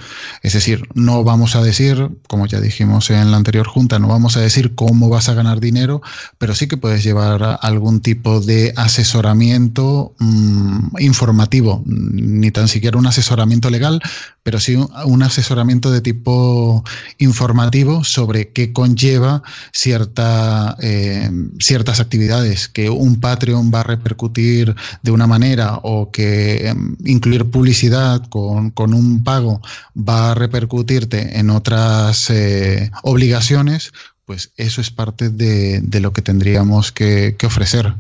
Es 0.43 0.53
decir, 0.53 0.89
no 0.95 1.25
vamos 1.25 1.57
a 1.57 1.63
decir, 1.63 2.11
como 2.29 2.47
ya 2.47 2.61
dijimos 2.61 3.11
en 3.11 3.31
la 3.31 3.37
anterior 3.37 3.67
junta, 3.67 3.99
no 3.99 4.09
vamos 4.09 4.37
a 4.37 4.41
decir 4.41 4.75
cómo 4.75 5.09
vas 5.09 5.29
a 5.29 5.35
ganar 5.35 5.61
dinero, 5.61 6.03
pero 6.39 6.55
sí 6.55 6.67
que 6.69 6.77
puedes 6.77 7.03
llevar 7.03 7.59
algún 7.63 8.01
tipo 8.01 8.41
de 8.41 8.73
asesoramiento 8.77 10.15
mmm, 10.19 10.97
informativo, 10.99 11.83
ni 11.87 12.51
tan 12.51 12.69
siquiera 12.69 12.99
un 12.99 13.07
asesoramiento 13.07 13.71
legal, 13.71 14.01
pero 14.43 14.59
sí 14.59 14.77
un 14.77 15.23
asesoramiento 15.23 15.91
de 15.91 16.01
tipo 16.01 16.85
informativo 17.19 18.05
sobre 18.05 18.51
qué 18.53 18.73
conlleva 18.73 19.43
cierta, 19.73 20.77
eh, 20.81 21.31
ciertas 21.59 22.01
actividades, 22.01 22.69
que 22.69 22.91
un 22.91 23.21
Patreon 23.21 23.71
va 23.73 23.81
a 23.81 23.85
repercutir 23.85 24.75
de 25.03 25.11
una 25.11 25.27
manera 25.27 25.81
o 25.83 26.11
que 26.11 26.69
eh, 26.69 26.75
incluir 27.05 27.51
publicidad 27.51 28.27
con, 28.29 28.71
con, 28.71 28.95
un 28.95 29.23
pago 29.23 29.61
va 29.97 30.31
a 30.33 30.35
repercutirte 30.35 31.39
en 31.39 31.51
otras 31.51 32.31
eh, 32.31 32.91
obligaciones, 33.03 33.93
pues 34.25 34.53
eso 34.57 34.81
es 34.81 34.91
parte 34.91 35.29
de, 35.29 35.81
de 35.81 36.01
lo 36.01 36.13
que 36.13 36.23
tendríamos 36.23 36.93
que, 36.93 37.37
que 37.39 37.47
ofrecer. 37.47 37.95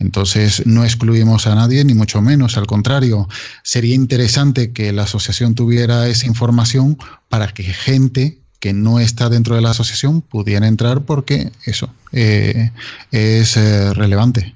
Entonces, 0.00 0.66
no 0.66 0.82
excluimos 0.82 1.46
a 1.46 1.54
nadie, 1.54 1.84
ni 1.84 1.94
mucho 1.94 2.20
menos, 2.22 2.56
al 2.56 2.66
contrario, 2.66 3.28
sería 3.62 3.94
interesante 3.94 4.72
que 4.72 4.92
la 4.92 5.02
asociación 5.02 5.54
tuviera 5.54 6.08
esa 6.08 6.26
información 6.26 6.98
para 7.28 7.48
que 7.48 7.62
gente 7.62 8.38
que 8.58 8.72
no 8.72 8.98
está 8.98 9.28
dentro 9.28 9.54
de 9.54 9.60
la 9.60 9.70
asociación 9.70 10.22
pudiera 10.22 10.66
entrar 10.66 11.02
porque 11.02 11.52
eso 11.64 11.92
eh, 12.12 12.70
es 13.12 13.56
eh, 13.56 13.92
relevante. 13.94 14.54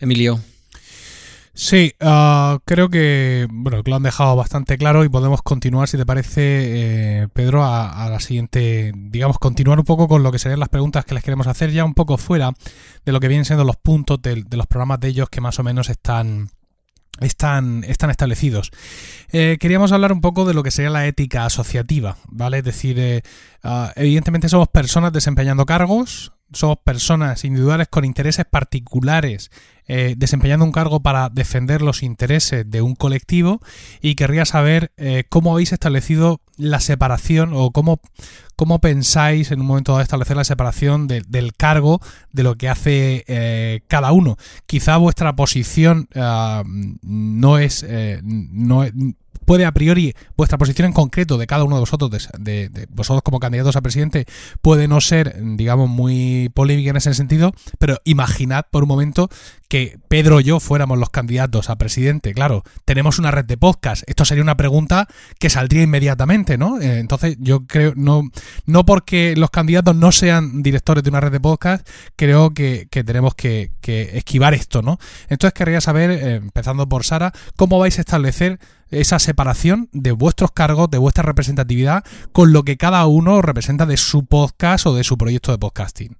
Emilio. 0.00 0.40
Sí, 1.56 1.92
uh, 2.00 2.58
creo 2.64 2.88
que 2.88 3.46
bueno 3.48 3.80
lo 3.84 3.96
han 3.96 4.02
dejado 4.02 4.34
bastante 4.34 4.76
claro 4.76 5.04
y 5.04 5.08
podemos 5.08 5.40
continuar, 5.40 5.86
si 5.86 5.96
te 5.96 6.04
parece, 6.04 7.22
eh, 7.22 7.28
Pedro, 7.32 7.64
a, 7.64 8.08
la 8.10 8.18
siguiente, 8.18 8.92
digamos, 8.92 9.38
continuar 9.38 9.78
un 9.78 9.84
poco 9.84 10.08
con 10.08 10.24
lo 10.24 10.32
que 10.32 10.40
serían 10.40 10.58
las 10.58 10.68
preguntas 10.68 11.04
que 11.04 11.14
les 11.14 11.22
queremos 11.22 11.46
hacer, 11.46 11.70
ya 11.70 11.84
un 11.84 11.94
poco 11.94 12.18
fuera 12.18 12.52
de 13.04 13.12
lo 13.12 13.20
que 13.20 13.28
vienen 13.28 13.44
siendo 13.44 13.64
los 13.64 13.76
puntos 13.76 14.20
de, 14.20 14.42
de 14.42 14.56
los 14.56 14.66
programas 14.66 14.98
de 14.98 15.08
ellos 15.08 15.30
que 15.30 15.40
más 15.40 15.58
o 15.60 15.62
menos 15.62 15.90
están, 15.90 16.50
están, 17.20 17.84
están 17.84 18.10
establecidos. 18.10 18.70
Eh, 19.32 19.56
queríamos 19.60 19.92
hablar 19.92 20.12
un 20.12 20.20
poco 20.20 20.44
de 20.44 20.54
lo 20.54 20.62
que 20.62 20.70
sería 20.70 20.90
la 20.90 21.06
ética 21.06 21.46
asociativa, 21.46 22.16
¿vale? 22.28 22.58
Es 22.58 22.64
decir, 22.64 22.98
eh, 22.98 23.22
uh, 23.62 23.88
evidentemente 23.96 24.48
somos 24.48 24.68
personas 24.68 25.12
desempeñando 25.12 25.66
cargos 25.66 26.32
somos 26.52 26.78
personas 26.84 27.44
individuales 27.44 27.88
con 27.88 28.04
intereses 28.04 28.44
particulares 28.44 29.50
eh, 29.86 30.14
desempeñando 30.16 30.64
un 30.64 30.72
cargo 30.72 31.00
para 31.00 31.28
defender 31.28 31.82
los 31.82 32.02
intereses 32.02 32.70
de 32.70 32.80
un 32.80 32.94
colectivo 32.94 33.60
y 34.00 34.14
querría 34.14 34.46
saber 34.46 34.92
eh, 34.96 35.24
cómo 35.28 35.52
habéis 35.52 35.72
establecido 35.72 36.40
la 36.56 36.80
separación 36.80 37.50
o 37.52 37.70
cómo, 37.70 38.00
cómo 38.56 38.78
pensáis 38.80 39.50
en 39.50 39.60
un 39.60 39.66
momento 39.66 39.92
dado 39.92 40.02
establecer 40.02 40.38
la 40.38 40.44
separación 40.44 41.06
del 41.06 41.52
cargo 41.54 42.00
de 42.32 42.42
lo 42.44 42.56
que 42.56 42.70
hace 42.70 43.24
eh, 43.26 43.82
cada 43.86 44.12
uno. 44.12 44.38
Quizá 44.66 44.96
vuestra 44.96 45.36
posición 45.36 46.08
ah, 46.14 46.62
no 47.02 47.58
es, 47.58 47.84
no 48.22 48.84
puede 49.44 49.64
a 49.64 49.72
priori 49.72 50.14
vuestra 50.36 50.58
posición 50.58 50.86
en 50.86 50.92
concreto 50.92 51.38
de 51.38 51.46
cada 51.46 51.64
uno 51.64 51.76
de 51.76 51.80
vosotros, 51.80 52.28
de, 52.38 52.86
vosotros 52.90 53.22
como 53.22 53.40
candidatos 53.40 53.76
a 53.76 53.82
presidente, 53.82 54.26
puede 54.62 54.88
no 54.88 55.00
ser, 55.00 55.36
digamos, 55.56 55.88
muy 55.88 56.50
polémica 56.54 56.90
en 56.90 56.96
ese 56.96 57.14
sentido, 57.14 57.52
pero 57.78 57.98
imaginad 58.04 58.66
por 58.70 58.82
un 58.82 58.88
momento 58.88 59.28
que 59.68 59.98
Pedro 60.08 60.40
y 60.40 60.44
yo 60.44 60.60
fuéramos 60.60 60.98
los 60.98 61.10
candidatos 61.10 61.70
a 61.70 61.76
presidente. 61.76 62.32
Claro, 62.32 62.62
tenemos 62.84 63.18
una 63.18 63.30
red 63.30 63.44
de 63.44 63.56
podcast. 63.56 64.04
Esto 64.06 64.24
sería 64.24 64.42
una 64.42 64.56
pregunta 64.56 65.08
que 65.38 65.50
saldría 65.50 65.82
inmediatamente, 65.82 66.58
¿no? 66.58 66.80
Eh, 66.80 66.98
entonces, 66.98 67.36
yo 67.40 67.66
creo, 67.66 67.92
no, 67.96 68.30
no 68.66 68.86
porque 68.86 69.34
los 69.36 69.50
candidatos 69.50 69.96
no 69.96 70.12
sean 70.12 70.62
directores 70.62 71.02
de 71.02 71.10
una 71.10 71.20
red 71.20 71.32
de 71.32 71.40
podcast, 71.40 71.88
creo 72.16 72.54
que, 72.54 72.86
tenemos 72.90 73.34
que, 73.34 73.70
esquivar 73.82 74.54
esto, 74.54 74.82
¿no? 74.82 74.98
Entonces, 75.28 75.54
querría 75.54 75.80
saber, 75.80 76.10
eh, 76.10 76.34
empezando 76.36 76.88
por 76.88 77.04
Sara, 77.04 77.32
cómo 77.56 77.78
vais 77.78 77.98
a 77.98 78.02
establecer 78.02 78.60
esa 78.94 79.18
separación 79.18 79.88
de 79.92 80.12
vuestros 80.12 80.52
cargos, 80.52 80.90
de 80.90 80.98
vuestra 80.98 81.22
representatividad, 81.22 82.04
con 82.32 82.52
lo 82.52 82.62
que 82.62 82.76
cada 82.76 83.06
uno 83.06 83.42
representa 83.42 83.86
de 83.86 83.96
su 83.96 84.24
podcast 84.24 84.86
o 84.86 84.94
de 84.94 85.04
su 85.04 85.18
proyecto 85.18 85.52
de 85.52 85.58
podcasting. 85.58 86.16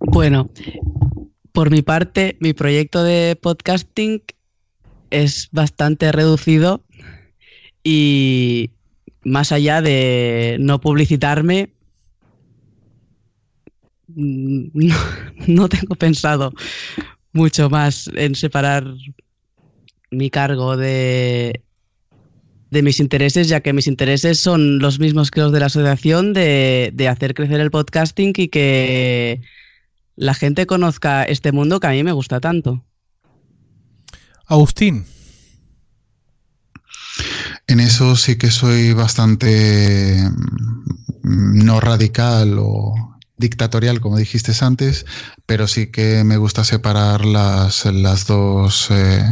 Bueno, 0.00 0.50
por 1.52 1.70
mi 1.70 1.82
parte, 1.82 2.36
mi 2.40 2.52
proyecto 2.52 3.02
de 3.02 3.36
podcasting 3.40 4.22
es 5.10 5.48
bastante 5.52 6.12
reducido 6.12 6.82
y 7.82 8.70
más 9.24 9.52
allá 9.52 9.82
de 9.82 10.56
no 10.60 10.80
publicitarme, 10.80 11.72
no, 14.16 15.68
tengo 15.68 15.94
pensado 15.94 16.52
mucho 17.38 17.70
más 17.70 18.10
en 18.14 18.34
separar 18.34 18.84
mi 20.10 20.28
cargo 20.28 20.76
de, 20.76 21.62
de 22.70 22.82
mis 22.82 23.00
intereses, 23.00 23.48
ya 23.48 23.60
que 23.60 23.72
mis 23.72 23.86
intereses 23.86 24.40
son 24.40 24.80
los 24.80 24.98
mismos 24.98 25.30
que 25.30 25.40
los 25.40 25.52
de 25.52 25.60
la 25.60 25.66
asociación 25.66 26.32
de, 26.34 26.90
de, 26.92 27.08
hacer 27.08 27.34
crecer 27.34 27.60
el 27.60 27.70
podcasting 27.70 28.32
y 28.36 28.48
que 28.48 29.40
la 30.16 30.34
gente 30.34 30.66
conozca 30.66 31.22
este 31.22 31.52
mundo 31.52 31.80
que 31.80 31.86
a 31.86 31.90
mí 31.90 32.02
me 32.02 32.12
gusta 32.12 32.40
tanto. 32.40 32.84
Agustín. 34.46 35.06
En 37.66 37.80
eso 37.80 38.16
sí 38.16 38.36
que 38.36 38.50
soy 38.50 38.94
bastante 38.94 40.28
mm, 41.22 41.64
no 41.64 41.80
radical 41.80 42.56
o 42.58 43.17
dictatorial, 43.38 44.00
como 44.00 44.18
dijiste 44.18 44.52
antes, 44.60 45.06
pero 45.46 45.66
sí 45.66 45.86
que 45.86 46.24
me 46.24 46.36
gusta 46.36 46.64
separar 46.64 47.24
las, 47.24 47.84
las 47.86 48.26
dos, 48.26 48.88
eh, 48.90 49.24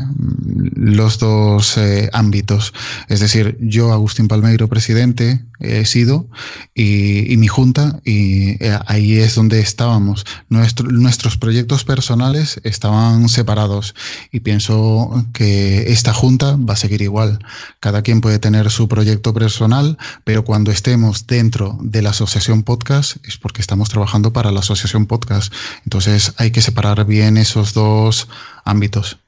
los 0.75 1.19
dos 1.19 1.77
eh, 1.77 2.09
ámbitos. 2.13 2.73
Es 3.09 3.21
decir, 3.21 3.57
yo, 3.61 3.93
Agustín 3.93 4.29
Palmeiro, 4.29 4.69
presidente, 4.69 5.45
he 5.59 5.85
sido, 5.87 6.29
y, 6.75 7.35
mi 7.39 7.49
junta, 7.49 8.01
y 8.05 8.63
eh, 8.63 8.79
ahí 8.87 9.19
es 9.19 9.35
donde 9.35 9.61
estábamos. 9.61 10.25
nuestros 10.49 11.39
proyectos 11.39 11.85
personales 11.85 12.61
estaban 12.63 13.29
separados 13.29 13.95
y 14.33 14.41
pienso 14.41 15.27
que 15.33 15.91
esta 15.93 16.13
junta 16.13 16.57
va 16.57 16.75
a 16.75 16.77
seguir 16.77 17.03
igual. 17.03 17.39
Cada 17.81 18.03
quien 18.03 18.21
puede 18.21 18.39
tener 18.39 18.71
su 18.71 18.89
proyecto 18.89 19.33
personal, 19.33 19.99
pero 20.25 20.45
cuando 20.45 20.71
estemos 20.71 21.27
dentro 21.27 21.79
de 21.81 22.03
la 22.03 22.11
asociación 22.11 22.63
podcast 22.63 23.17
es 23.27 23.39
porque 23.39 23.61
estamos 23.61 23.89
trabajando 23.97 24.31
para 24.31 24.53
la 24.53 24.61
asociación 24.61 25.07
podcast. 25.07 25.51
Entonces, 25.85 26.35
hay 26.37 26.51
que 26.51 26.61
separar 26.61 27.07
bien 27.07 27.39
esos 27.39 27.73
dos 27.73 28.29
ámbitos. 28.65 29.19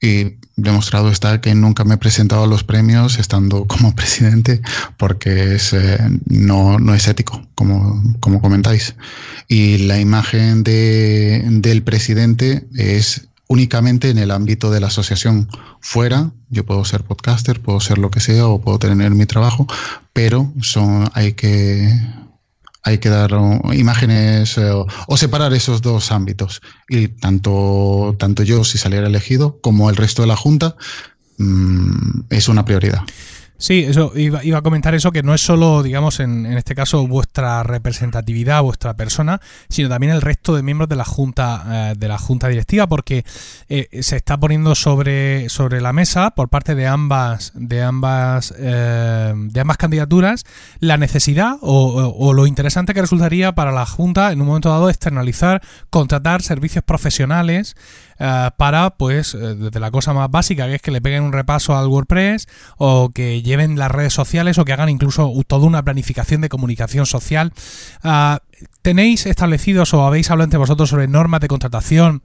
Y 0.00 0.38
demostrado 0.56 1.08
está 1.08 1.40
que 1.40 1.54
nunca 1.54 1.84
me 1.84 1.94
he 1.94 1.98
presentado 1.98 2.42
a 2.42 2.46
los 2.48 2.64
premios 2.64 3.18
estando 3.18 3.64
como 3.68 3.94
presidente 3.94 4.60
porque 4.96 5.54
es, 5.54 5.72
eh, 5.72 5.98
no, 6.26 6.80
no, 6.80 6.94
es 6.94 7.06
ético, 7.06 7.46
como, 7.54 8.02
como 8.18 8.40
comentáis. 8.40 8.96
Y 9.46 9.78
la 9.78 10.00
imagen 10.00 10.64
de, 10.64 11.44
del 11.46 11.84
presidente 11.84 12.66
es 12.74 13.28
únicamente 13.46 14.10
en 14.10 14.18
el 14.18 14.32
ámbito 14.32 14.72
de 14.72 14.80
la 14.80 14.88
asociación. 14.88 15.48
Fuera, 15.80 16.32
yo 16.48 16.66
puedo 16.66 16.84
ser 16.84 17.04
podcaster, 17.04 17.60
puedo 17.60 17.78
ser 17.78 17.98
lo 17.98 18.10
que 18.10 18.18
sea 18.18 18.48
o 18.48 18.60
puedo 18.60 18.80
tener 18.80 19.12
mi 19.12 19.26
trabajo, 19.26 19.68
pero 20.12 20.52
son, 20.60 21.08
hay 21.14 21.34
que 21.34 21.92
hay 22.82 22.98
que 22.98 23.08
dar 23.08 23.30
imágenes 23.72 24.56
eh, 24.58 24.70
o, 24.72 25.16
separar 25.16 25.52
esos 25.52 25.82
dos 25.82 26.12
ámbitos. 26.12 26.62
Y 26.88 27.08
tanto, 27.08 28.16
tanto 28.18 28.42
yo, 28.42 28.64
si 28.64 28.78
saliera 28.78 29.06
elegido, 29.06 29.58
como 29.60 29.90
el 29.90 29.96
resto 29.96 30.22
de 30.22 30.28
la 30.28 30.36
Junta, 30.36 30.76
mm, 31.38 32.22
es 32.30 32.48
una 32.48 32.64
prioridad. 32.64 33.02
Sí, 33.60 33.84
eso 33.86 34.12
iba, 34.16 34.40
a 34.56 34.62
comentar 34.62 34.94
eso, 34.94 35.12
que 35.12 35.22
no 35.22 35.34
es 35.34 35.42
solo, 35.42 35.82
digamos, 35.82 36.18
en, 36.18 36.46
en, 36.46 36.56
este 36.56 36.74
caso, 36.74 37.06
vuestra 37.06 37.62
representatividad, 37.62 38.62
vuestra 38.62 38.94
persona, 38.94 39.38
sino 39.68 39.90
también 39.90 40.14
el 40.14 40.22
resto 40.22 40.56
de 40.56 40.62
miembros 40.62 40.88
de 40.88 40.96
la 40.96 41.04
Junta, 41.04 41.90
eh, 41.92 41.94
de 41.94 42.08
la 42.08 42.16
Junta 42.16 42.48
Directiva, 42.48 42.86
porque 42.86 43.22
eh, 43.68 44.00
se 44.00 44.16
está 44.16 44.40
poniendo 44.40 44.74
sobre, 44.74 45.50
sobre 45.50 45.82
la 45.82 45.92
mesa 45.92 46.30
por 46.30 46.48
parte 46.48 46.74
de 46.74 46.86
ambas, 46.86 47.52
de 47.54 47.82
ambas, 47.82 48.54
eh, 48.58 49.34
de 49.36 49.60
ambas 49.60 49.76
candidaturas 49.76 50.46
la 50.78 50.96
necesidad 50.96 51.56
o, 51.60 52.16
o, 52.18 52.32
lo 52.32 52.46
interesante 52.46 52.94
que 52.94 53.02
resultaría 53.02 53.52
para 53.52 53.72
la 53.72 53.84
Junta 53.84 54.32
en 54.32 54.40
un 54.40 54.46
momento 54.46 54.70
dado 54.70 54.88
externalizar, 54.88 55.60
contratar 55.90 56.40
servicios 56.40 56.82
profesionales 56.82 57.76
eh, 58.22 58.50
para, 58.58 58.90
pues, 58.90 59.34
eh, 59.34 59.54
desde 59.54 59.80
la 59.80 59.90
cosa 59.90 60.12
más 60.12 60.30
básica, 60.30 60.66
que 60.66 60.74
es 60.74 60.82
que 60.82 60.90
le 60.90 61.00
peguen 61.00 61.22
un 61.22 61.32
repaso 61.32 61.74
al 61.74 61.86
WordPress 61.86 62.48
o 62.76 63.12
que 63.14 63.40
lleven 63.40 63.78
las 63.78 63.90
redes 63.90 64.12
sociales 64.12 64.58
o 64.58 64.66
que 64.66 64.74
hagan 64.74 64.90
incluso 64.90 65.32
toda 65.46 65.66
una 65.66 65.82
planificación 65.82 66.42
de 66.42 66.50
comunicación 66.50 67.06
social. 67.06 67.54
Ah, 68.04 68.40
¿Tenéis 68.82 69.24
establecidos 69.24 69.94
o 69.94 70.04
habéis 70.04 70.30
hablado 70.30 70.44
entre 70.44 70.58
vosotros 70.58 70.90
sobre 70.90 71.08
normas 71.08 71.40
de 71.40 71.48
contratación, 71.48 72.22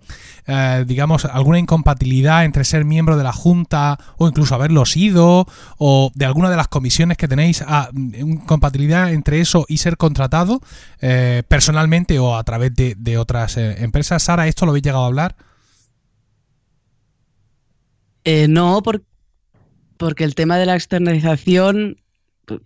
eh, 0.48 0.84
digamos, 0.86 1.24
alguna 1.24 1.60
incompatibilidad 1.60 2.43
entre 2.43 2.66
ser 2.66 2.84
miembro 2.84 3.16
de 3.16 3.24
la 3.24 3.32
Junta 3.32 3.98
o 4.18 4.28
incluso 4.28 4.54
haberlo 4.54 4.86
sido, 4.86 5.48
o 5.78 6.12
de 6.14 6.26
alguna 6.26 6.50
de 6.50 6.58
las 6.58 6.68
comisiones 6.68 7.18
que 7.18 7.30
tenéis, 7.30 7.64
ah, 7.66 7.89
incompatibilidad 7.93 9.14
entre 9.14 9.39
eso 9.39 9.66
y 9.70 9.78
ser 9.78 9.96
contratado 9.96 10.60
personalmente 11.48 12.20
o 12.20 12.36
a 12.36 12.43
través 12.43 12.74
de, 12.76 13.18
otras 13.18 13.56
empresas? 13.56 14.24
Sara, 14.24 14.48
¿esto 14.48 14.66
lo 14.66 14.72
habéis 14.72 14.84
llegado 14.84 15.04
a 15.04 15.08
hablar? 15.08 15.36
Eh, 18.26 18.47
no, 18.47 18.82
porque 19.97 20.23
el 20.23 20.36
tema 20.36 20.57
de 20.57 20.65
la 20.65 20.76
externalización 20.76 22.01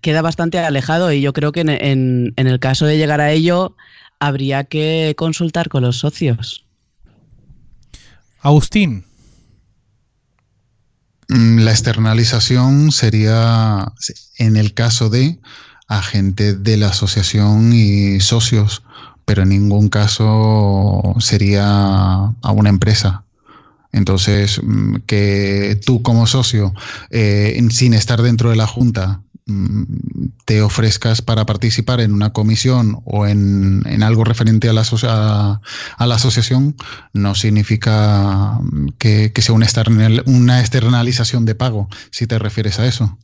queda 0.01 0.21
bastante 0.21 0.57
alejado 0.59 1.11
y 1.11 1.21
yo 1.21 1.33
creo 1.33 1.51
que 1.51 1.61
en, 1.61 2.33
el 2.35 2.59
caso 2.59 2.85
de 2.85 2.97
llegar 2.97 3.21
a 3.21 3.31
ello 3.31 3.75
habría 4.19 4.63
que 4.63 5.13
consultar 5.17 5.69
con 5.69 5.83
los 5.83 5.97
socios. 5.97 6.65
Agustín. 8.41 9.05
Mm, 11.27 11.59
la 11.59 11.71
externalización 11.71 12.91
sería, 12.91 13.91
en 14.37 14.55
el 14.55 14.73
caso 14.73 15.09
de 15.09 15.39
agente 15.87 16.55
de 16.55 16.77
la 16.77 16.87
asociación 16.87 17.73
y 17.73 18.19
socios, 18.21 18.83
pero 19.25 19.43
en 19.43 19.49
ningún 19.49 19.89
caso 19.89 21.15
sería 21.19 21.65
a 21.67 22.51
una 22.51 22.69
empresa. 22.69 23.23
Entonces, 23.91 24.61
mm, 24.63 24.97
que 25.07 25.79
tú 25.85 26.01
como 26.01 26.27
socio, 26.27 26.73
eh, 27.09 27.59
sin 27.71 27.93
estar 27.93 28.21
dentro 28.21 28.49
de 28.51 28.55
la 28.55 28.67
Junta, 28.67 29.21
mm, 29.45 29.83
te 30.45 30.61
ofrezcas 30.61 31.21
para 31.21 31.45
participar 31.45 32.01
en 32.01 32.13
una 32.13 32.31
comisión 32.33 33.01
o 33.05 33.25
en, 33.27 34.03
algo 34.03 34.23
referente 34.23 34.69
a 34.69 34.73
la, 34.73 34.81
asociación, 35.99 36.75
no 37.13 37.35
significa 37.35 38.59
mm, 38.61 38.89
que, 38.99 39.31
sea 39.37 39.55
una 39.55 40.59
externalización 40.59 41.45
de 41.45 41.55
pago, 41.55 41.89
si 42.11 42.27
te 42.27 42.39
refieres 42.39 42.79
a 42.79 42.85
eso. 42.87 43.17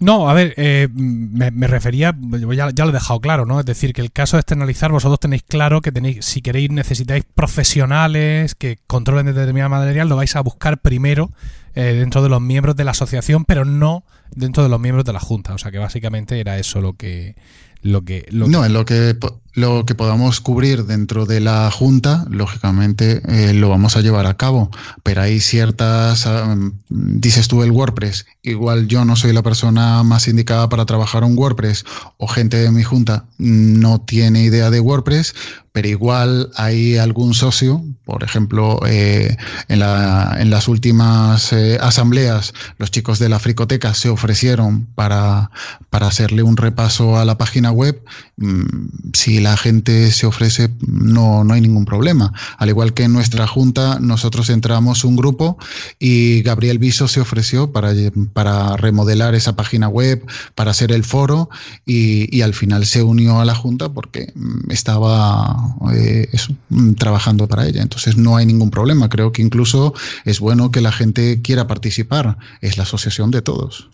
No, 0.00 0.30
a 0.30 0.32
ver, 0.32 0.54
eh, 0.56 0.88
me, 0.94 1.66
refería, 1.66 2.16
ya, 2.54 2.70
ya, 2.70 2.84
lo 2.84 2.90
he 2.90 2.94
dejado 2.94 3.20
claro, 3.20 3.44
¿no? 3.44 3.60
Es 3.60 3.66
decir, 3.66 3.92
que 3.92 4.00
el 4.00 4.10
caso 4.10 4.38
de 4.38 4.40
externalizar, 4.40 4.90
vosotros 4.90 5.20
tenéis 5.20 5.42
claro 5.42 5.82
que 5.82 5.92
tenéis, 5.92 6.24
si 6.24 6.40
queréis, 6.40 6.70
necesitáis 6.70 7.24
profesionales 7.34 8.54
que 8.54 8.78
controlen 8.86 9.26
determinado 9.26 9.68
material, 9.68 10.08
lo 10.08 10.16
vais 10.16 10.34
a 10.36 10.40
buscar 10.40 10.78
primero 10.78 11.30
eh, 11.74 11.92
dentro 11.98 12.22
de 12.22 12.30
los 12.30 12.40
miembros 12.40 12.76
de 12.76 12.84
la 12.84 12.92
asociación, 12.92 13.44
pero 13.44 13.66
no 13.66 14.04
dentro 14.34 14.62
de 14.62 14.70
los 14.70 14.80
miembros 14.80 15.04
de 15.04 15.12
la 15.12 15.20
Junta. 15.20 15.52
O 15.52 15.58
sea 15.58 15.70
que 15.70 15.78
básicamente 15.78 16.40
era 16.40 16.58
eso 16.58 16.80
lo 16.80 16.94
que... 16.94 17.36
Lo 17.82 18.04
que 18.04 18.26
no, 18.30 18.64
en 18.64 18.72
lo 18.72 18.84
que 18.84 19.16
lo 19.54 19.84
que 19.84 19.94
podamos 19.94 20.40
cubrir 20.40 20.84
dentro 20.84 21.26
de 21.26 21.40
la 21.40 21.70
Junta, 21.70 22.24
lógicamente 22.30 23.20
eh, 23.26 23.52
lo 23.52 23.68
vamos 23.68 23.96
a 23.96 24.00
llevar 24.00 24.26
a 24.26 24.36
cabo, 24.36 24.70
pero 25.02 25.22
hay 25.22 25.40
ciertas, 25.40 26.26
ah, 26.26 26.56
dices 26.88 27.48
tú 27.48 27.62
el 27.62 27.72
WordPress, 27.72 28.26
igual 28.42 28.86
yo 28.86 29.04
no 29.04 29.16
soy 29.16 29.32
la 29.32 29.42
persona 29.42 30.02
más 30.04 30.28
indicada 30.28 30.68
para 30.68 30.86
trabajar 30.86 31.24
un 31.24 31.36
WordPress 31.36 31.84
o 32.16 32.28
gente 32.28 32.58
de 32.58 32.70
mi 32.70 32.84
Junta 32.84 33.24
no 33.38 34.00
tiene 34.00 34.44
idea 34.44 34.70
de 34.70 34.80
WordPress, 34.80 35.34
pero 35.72 35.88
igual 35.88 36.50
hay 36.56 36.96
algún 36.96 37.32
socio, 37.34 37.84
por 38.04 38.24
ejemplo, 38.24 38.80
eh, 38.86 39.36
en, 39.68 39.78
la, 39.78 40.36
en, 40.40 40.50
las 40.50 40.66
últimas 40.66 41.52
eh, 41.52 41.78
asambleas, 41.80 42.52
los 42.78 42.90
chicos 42.90 43.20
de 43.20 43.28
la 43.28 43.38
Fricoteca 43.38 43.94
se 43.94 44.08
ofrecieron 44.08 44.86
para, 44.96 45.50
para 45.88 46.08
hacerle 46.08 46.42
un 46.42 46.56
repaso 46.56 47.18
a 47.18 47.24
la 47.24 47.38
página 47.38 47.69
web. 47.72 48.02
Mm, 48.36 49.12
si 49.12 49.40
la 49.40 49.56
gente 49.56 50.10
se 50.12 50.26
ofrece, 50.26 50.70
no, 50.86 51.44
no 51.44 51.54
hay 51.54 51.60
ningún 51.60 51.84
problema. 51.84 52.32
Al 52.58 52.68
igual 52.68 52.94
que 52.94 53.04
en 53.04 53.12
nuestra 53.12 53.46
junta, 53.46 53.98
nosotros 54.00 54.50
entramos 54.50 55.04
un 55.04 55.16
grupo 55.16 55.58
y 55.98 56.42
Gabriel 56.42 56.78
Viso 56.78 57.08
se 57.08 57.20
ofreció 57.20 57.72
para, 57.72 57.92
para 58.32 58.76
remodelar 58.76 59.34
esa 59.34 59.56
página 59.56 59.88
web, 59.88 60.24
para 60.54 60.70
hacer 60.70 60.92
el 60.92 61.04
foro 61.04 61.50
y, 61.86 62.40
al 62.40 62.54
final 62.54 62.86
se 62.86 63.02
unió 63.02 63.40
a 63.40 63.44
la 63.44 63.54
junta 63.54 63.90
porque 63.90 64.32
mm, 64.34 64.70
estaba 64.70 65.76
eh, 65.94 66.26
mm, 66.70 66.94
trabajando 66.94 67.46
para 67.48 67.66
ella. 67.66 67.82
Entonces 67.82 68.16
no 68.16 68.36
hay 68.36 68.46
ningún 68.46 68.70
problema. 68.70 69.08
Creo 69.08 69.32
que 69.32 69.42
incluso 69.42 69.92
es 70.24 70.40
bueno 70.40 70.70
que 70.70 70.80
la 70.80 70.92
gente 70.92 71.42
quiera 71.42 71.66
participar. 71.66 72.38
Es 72.60 72.78
la 72.78 72.84
asociación 72.84 73.30
de 73.30 73.42
todos. 73.42 73.90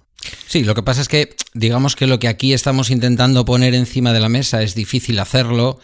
Sí, 0.47 0.65
lo 0.65 0.75
que 0.75 0.83
pasa 0.83 1.01
es 1.01 1.09
que 1.09 1.37
digamos 1.55 1.97
que 1.97 2.07
lo 2.07 2.19
que 2.19 2.29
aquí 2.29 2.53
estamos 2.53 2.91
intentando 2.91 3.45
poner 3.45 3.75
encima 3.75 4.13
de 4.13 4.21
la 4.21 4.29
mesa 4.29 4.63
es 4.63 4.75
difícil 4.75 5.19
hacerlo 5.19 5.79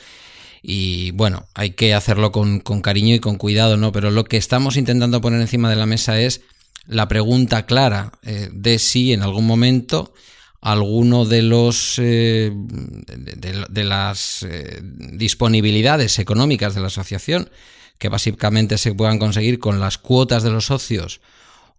y 0.63 1.11
bueno, 1.13 1.47
hay 1.55 1.71
que 1.71 1.93
hacerlo 1.93 2.31
con, 2.31 2.61
cariño 2.61 3.15
y 3.17 3.21
con 3.21 3.37
cuidado, 3.37 3.77
¿no? 3.77 3.91
Pero 3.91 4.11
lo 4.11 4.25
que 4.25 4.37
estamos 4.37 4.77
intentando 4.77 5.21
poner 5.21 5.41
encima 5.41 5.69
de 5.69 5.77
la 5.77 5.87
mesa 5.87 6.21
es 6.21 6.43
la 6.87 7.09
pregunta 7.09 7.67
clara 7.67 8.13
eh, 8.23 8.49
de 8.53 8.79
si 8.79 9.13
en 9.13 9.23
algún 9.23 9.47
momento 9.47 10.15
alguno 10.61 11.25
de 11.25 11.43
los 11.43 11.99
eh, 11.99 12.53
de, 12.55 13.85
las 13.85 14.45
eh, 14.45 14.81
disponibilidades 14.83 16.21
económicas 16.21 16.75
de 16.75 16.81
la 16.81 16.87
asociación 16.87 17.51
que 17.99 18.09
básicamente 18.09 18.79
se 18.79 18.95
puedan 18.95 19.19
conseguir 19.19 19.59
con 19.59 19.81
las 19.81 19.99
cuotas 19.99 20.45
de 20.45 20.51
los 20.51 20.67
socios 20.67 21.21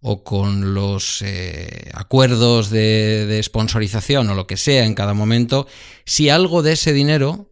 o 0.06 0.22
con 0.22 0.74
los 0.74 1.22
eh, 1.22 1.90
acuerdos 1.94 2.68
de, 2.68 3.24
de, 3.24 3.42
sponsorización 3.42 4.28
o 4.28 4.34
lo 4.34 4.46
que 4.46 4.58
sea 4.58 4.84
en 4.84 4.94
cada 4.94 5.14
momento, 5.14 5.66
si 6.04 6.28
algo 6.28 6.62
de 6.62 6.72
ese 6.72 6.92
dinero 6.92 7.50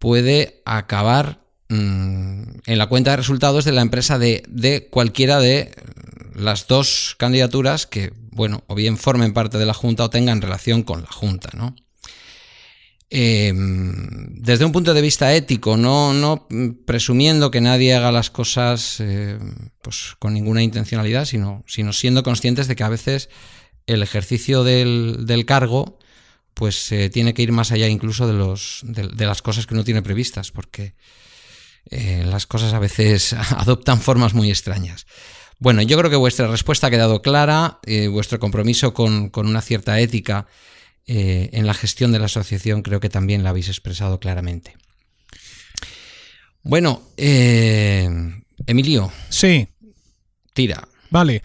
puede 0.00 0.62
acabar 0.64 1.38
mm, 1.68 2.42
en 2.66 2.78
la 2.78 2.88
cuenta 2.88 3.12
de 3.12 3.18
resultados 3.18 3.64
de 3.64 3.70
la 3.70 3.82
empresa 3.82 4.18
de, 4.18 4.42
de, 4.48 4.88
cualquiera 4.88 5.38
de 5.38 5.70
las 6.34 6.66
dos 6.66 7.14
candidaturas 7.18 7.86
que, 7.86 8.12
bueno, 8.32 8.64
o 8.66 8.74
bien 8.74 8.96
formen 8.96 9.32
parte 9.32 9.56
de 9.56 9.66
la 9.66 9.72
Junta 9.72 10.02
o 10.02 10.10
tengan 10.10 10.42
relación 10.42 10.82
con 10.82 11.02
la 11.02 11.12
Junta, 11.12 11.50
¿no? 11.54 11.76
Em, 13.08 14.34
desde 14.42 14.64
un 14.64 14.72
punto 14.72 14.92
de 14.92 15.00
vista 15.00 15.32
ético, 15.32 15.76
no, 15.76 16.48
presumiendo 16.86 17.52
que 17.52 17.60
nadie 17.60 17.94
haga 17.94 18.10
las 18.10 18.30
cosas 18.30 18.96
eh, 18.98 19.38
pues, 19.80 20.16
con 20.18 20.34
ninguna 20.34 20.62
intencionalidad, 20.62 21.24
sino, 21.24 21.62
siendo 21.66 22.22
conscientes 22.24 22.66
de 22.66 22.74
que 22.74 22.82
a 22.82 22.88
veces 22.88 23.28
el 23.86 24.02
ejercicio 24.02 24.64
del, 24.64 25.44
cargo 25.46 25.98
pues 26.54 26.90
eh, 26.90 27.10
tiene 27.10 27.34
que 27.34 27.42
ir 27.42 27.52
más 27.52 27.70
allá 27.70 27.86
incluso 27.86 28.26
de, 28.26 29.26
las 29.26 29.42
cosas 29.42 29.66
que 29.66 29.74
uno 29.74 29.84
tiene 29.84 30.02
previstas, 30.02 30.50
porque 30.50 30.94
eh, 31.90 32.24
las 32.26 32.46
cosas 32.46 32.72
a 32.72 32.80
veces 32.80 33.32
adoptan 33.56 34.00
formas 34.00 34.34
muy 34.34 34.50
extrañas. 34.50 35.06
Bueno, 35.58 35.80
yo 35.82 35.96
creo 35.96 36.10
que 36.10 36.16
vuestra 36.16 36.48
respuesta 36.48 36.88
ha 36.88 36.90
quedado 36.90 37.22
clara, 37.22 37.78
vuestro 38.10 38.38
compromiso 38.38 38.92
con 38.92 39.30
una 39.34 39.62
cierta 39.62 39.98
ética 40.00 40.46
eh, 41.06 41.50
en 41.52 41.66
la 41.66 41.74
gestión 41.74 42.12
de 42.12 42.18
la 42.18 42.26
asociación 42.26 42.82
creo 42.82 43.00
que 43.00 43.08
también 43.08 43.44
la 43.44 43.50
habéis 43.50 43.68
expresado 43.68 44.18
claramente. 44.20 44.76
Bueno, 46.62 47.02
eh, 47.16 48.10
Emilio. 48.66 49.12
Sí. 49.28 49.68
Tira. 50.52 50.88
Vale. 51.10 51.42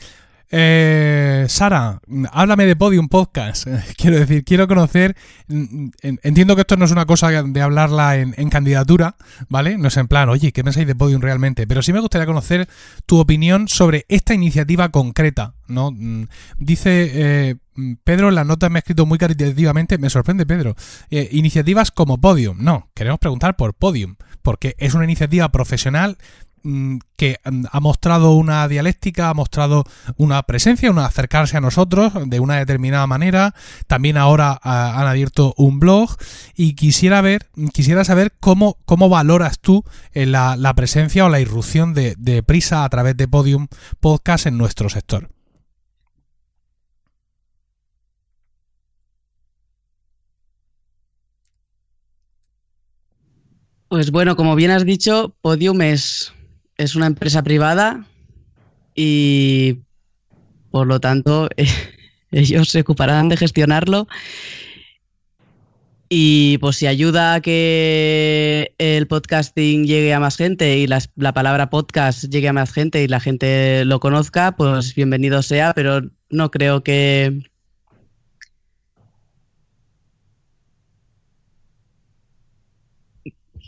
Eh, 0.54 1.46
Sara, 1.48 2.02
háblame 2.32 2.66
de 2.66 2.76
Podium 2.76 3.08
Podcast. 3.08 3.68
Quiero 3.98 4.20
decir, 4.20 4.44
quiero 4.44 4.68
conocer. 4.68 5.16
Entiendo 5.48 6.56
que 6.56 6.62
esto 6.62 6.76
no 6.76 6.86
es 6.86 6.92
una 6.92 7.06
cosa 7.06 7.30
de 7.30 7.62
hablarla 7.62 8.18
en, 8.18 8.50
candidatura, 8.50 9.16
¿vale? 9.48 9.78
No 9.78 9.88
es 9.88 9.98
en 9.98 10.08
plan, 10.08 10.28
oye, 10.28 10.52
¿qué 10.52 10.64
pensáis 10.64 10.88
de 10.88 10.96
Podium 10.96 11.22
realmente? 11.22 11.68
Pero 11.68 11.82
sí 11.82 11.94
me 11.94 12.02
gustaría 12.02 12.26
conocer 12.26 12.68
tu 13.06 13.20
opinión 13.20 13.70
sobre 13.70 14.06
esta 14.10 14.34
iniciativa 14.34 14.90
concreta, 14.90 15.54
¿no? 15.68 15.92
Mm, 15.92 16.28
dice 16.58 17.12
eh, 17.14 17.56
Pedro 18.04 18.30
en 18.30 18.36
la 18.36 18.44
nota 18.44 18.70
me 18.70 18.78
ha 18.78 18.82
escrito 18.82 19.06
muy 19.06 19.18
caritativamente, 19.18 19.98
me 19.98 20.10
sorprende 20.10 20.46
Pedro. 20.46 20.76
Eh, 21.10 21.30
iniciativas 21.32 21.92
como 21.92 22.20
Podium. 22.20 22.58
No, 22.60 22.90
queremos 22.94 23.20
preguntar 23.20 23.56
por 23.56 23.74
Podium, 23.74 24.16
porque 24.42 24.76
es 24.78 24.94
una 24.94 25.06
iniciativa 25.06 25.50
profesional 25.50 26.18
Mm, 26.64 26.98
que 27.16 27.40
mm, 27.44 27.66
ha 27.72 27.80
mostrado 27.80 28.34
una 28.34 28.68
dialéctica, 28.68 29.30
ha 29.30 29.34
mostrado 29.34 29.84
una 30.18 30.44
presencia, 30.44 30.92
un 30.92 31.00
acercarse 31.00 31.58
a 31.58 31.62
nosotros 31.62 32.14
de 32.28 32.40
una 32.40 32.58
determinada 32.58 33.08
manera. 33.08 33.56
También 33.88 34.18
ahora 34.18 34.60
ah, 34.62 35.00
han 35.00 35.08
abierto 35.08 35.56
un 35.58 35.80
blog 35.80 36.16
y 36.56 36.74
quisiera 36.76 37.22
ver, 37.22 37.50
quisiera 37.74 38.04
saber 38.04 38.34
cómo, 38.40 38.78
cómo 38.86 39.10
valoras 39.10 39.60
tú 39.60 39.84
eh, 40.14 40.26
la, 40.28 40.74
presencia 40.76 41.26
o 41.26 41.30
la 41.30 41.40
irrupción 41.40 41.94
de, 41.94 42.16
de 42.18 42.44
Prisa 42.44 42.84
a 42.84 42.90
través 42.90 43.18
de 43.18 43.28
Podium 43.28 43.68
Podcast 44.00 44.46
en 44.46 44.58
nuestro 44.58 44.90
sector. 44.90 45.30
Pues 53.92 54.10
bueno, 54.10 54.38
como 54.38 54.56
bien 54.56 54.72
has 54.72 54.86
dicho, 54.86 55.36
Podium 55.42 55.82
es 55.82 56.32
es 56.78 56.96
una 56.96 57.08
empresa 57.08 57.44
privada 57.44 58.06
y 58.96 59.80
por 60.70 60.88
lo 60.88 61.02
tanto 61.02 61.50
ellos 62.32 62.70
se 62.70 62.80
ocuparán 62.80 63.28
de 63.28 63.36
gestionarlo. 63.36 64.08
Y 66.08 66.58
pues 66.60 66.78
si 66.78 66.88
ayuda 66.88 67.34
a 67.34 67.42
que 67.42 68.74
el 68.78 69.08
podcasting 69.08 69.86
llegue 69.86 70.14
a 70.14 70.22
más 70.22 70.38
gente 70.38 70.78
y 70.78 70.88
la, 70.88 71.02
palabra 71.34 71.70
podcast 71.70 72.24
llegue 72.30 72.48
a 72.48 72.54
más 72.54 72.72
gente 72.72 73.04
y 73.04 73.10
la 73.10 73.20
gente 73.20 73.84
lo 73.84 74.00
conozca, 74.00 74.54
pues 74.56 74.96
bienvenido 74.96 75.42
sea, 75.42 75.74
pero 75.74 76.00
no 76.30 76.50
creo 76.50 76.82
que... 76.82 77.51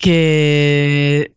que 0.03 1.31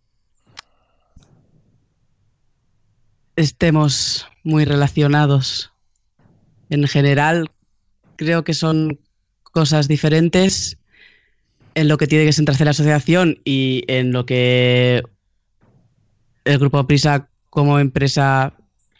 estemos 3.36 4.26
muy 4.42 4.64
relacionados. 4.64 5.72
En 6.68 6.84
general, 6.88 7.48
creo 8.16 8.42
que 8.42 8.54
son 8.54 8.98
cosas 9.44 9.86
diferentes 9.86 10.78
en 11.76 11.86
lo 11.86 11.96
que 11.96 12.08
tiene 12.08 12.24
que 12.24 12.32
centrarse 12.32 12.64
la 12.64 12.72
asociación 12.72 13.38
y 13.44 13.84
en 13.86 14.10
lo 14.10 14.26
que 14.26 15.04
el 16.44 16.58
Grupo 16.58 16.84
Prisa 16.88 17.28
como 17.50 17.78
empresa 17.78 18.52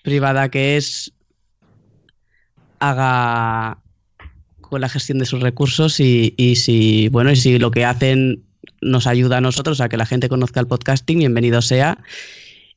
privada 0.05 0.49
que 0.49 0.77
es 0.77 1.12
haga 2.79 3.83
con 4.61 4.81
la 4.81 4.89
gestión 4.89 5.19
de 5.19 5.27
sus 5.27 5.41
recursos 5.41 5.99
y, 5.99 6.35
y 6.37 6.55
si 6.55 7.09
bueno 7.09 7.33
y 7.33 7.37
si 7.37 7.59
lo 7.59 7.73
que 7.73 7.85
hacen 7.85 8.45
nos 8.87 9.07
ayuda 9.07 9.39
a 9.39 9.41
nosotros 9.41 9.80
a 9.80 9.89
que 9.89 9.97
la 9.97 10.07
gente 10.07 10.28
conozca 10.28 10.61
el 10.61 10.66
podcasting, 10.66 11.18
bienvenido 11.18 11.61
sea. 11.61 11.99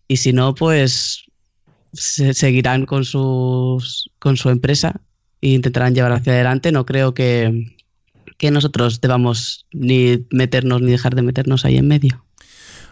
Y 0.08 0.18
si 0.18 0.34
no, 0.34 0.56
pues 0.56 1.24
se 1.94 2.34
seguirán 2.34 2.86
con, 2.86 3.06
sus, 3.06 4.10
con 4.20 4.38
su 4.38 4.50
empresa 4.50 5.02
e 5.42 5.50
intentarán 5.50 5.94
llevar 5.94 6.12
hacia 6.12 6.34
adelante. 6.34 6.72
No 6.72 6.86
creo 6.86 7.14
que, 7.14 7.76
nosotros 8.52 9.02
debamos 9.02 9.66
ni 9.72 10.26
meternos 10.32 10.82
ni 10.82 10.92
dejar 10.92 11.16
de 11.16 11.22
meternos 11.22 11.66
ahí 11.66 11.78
en 11.78 11.88
medio. 11.88 12.26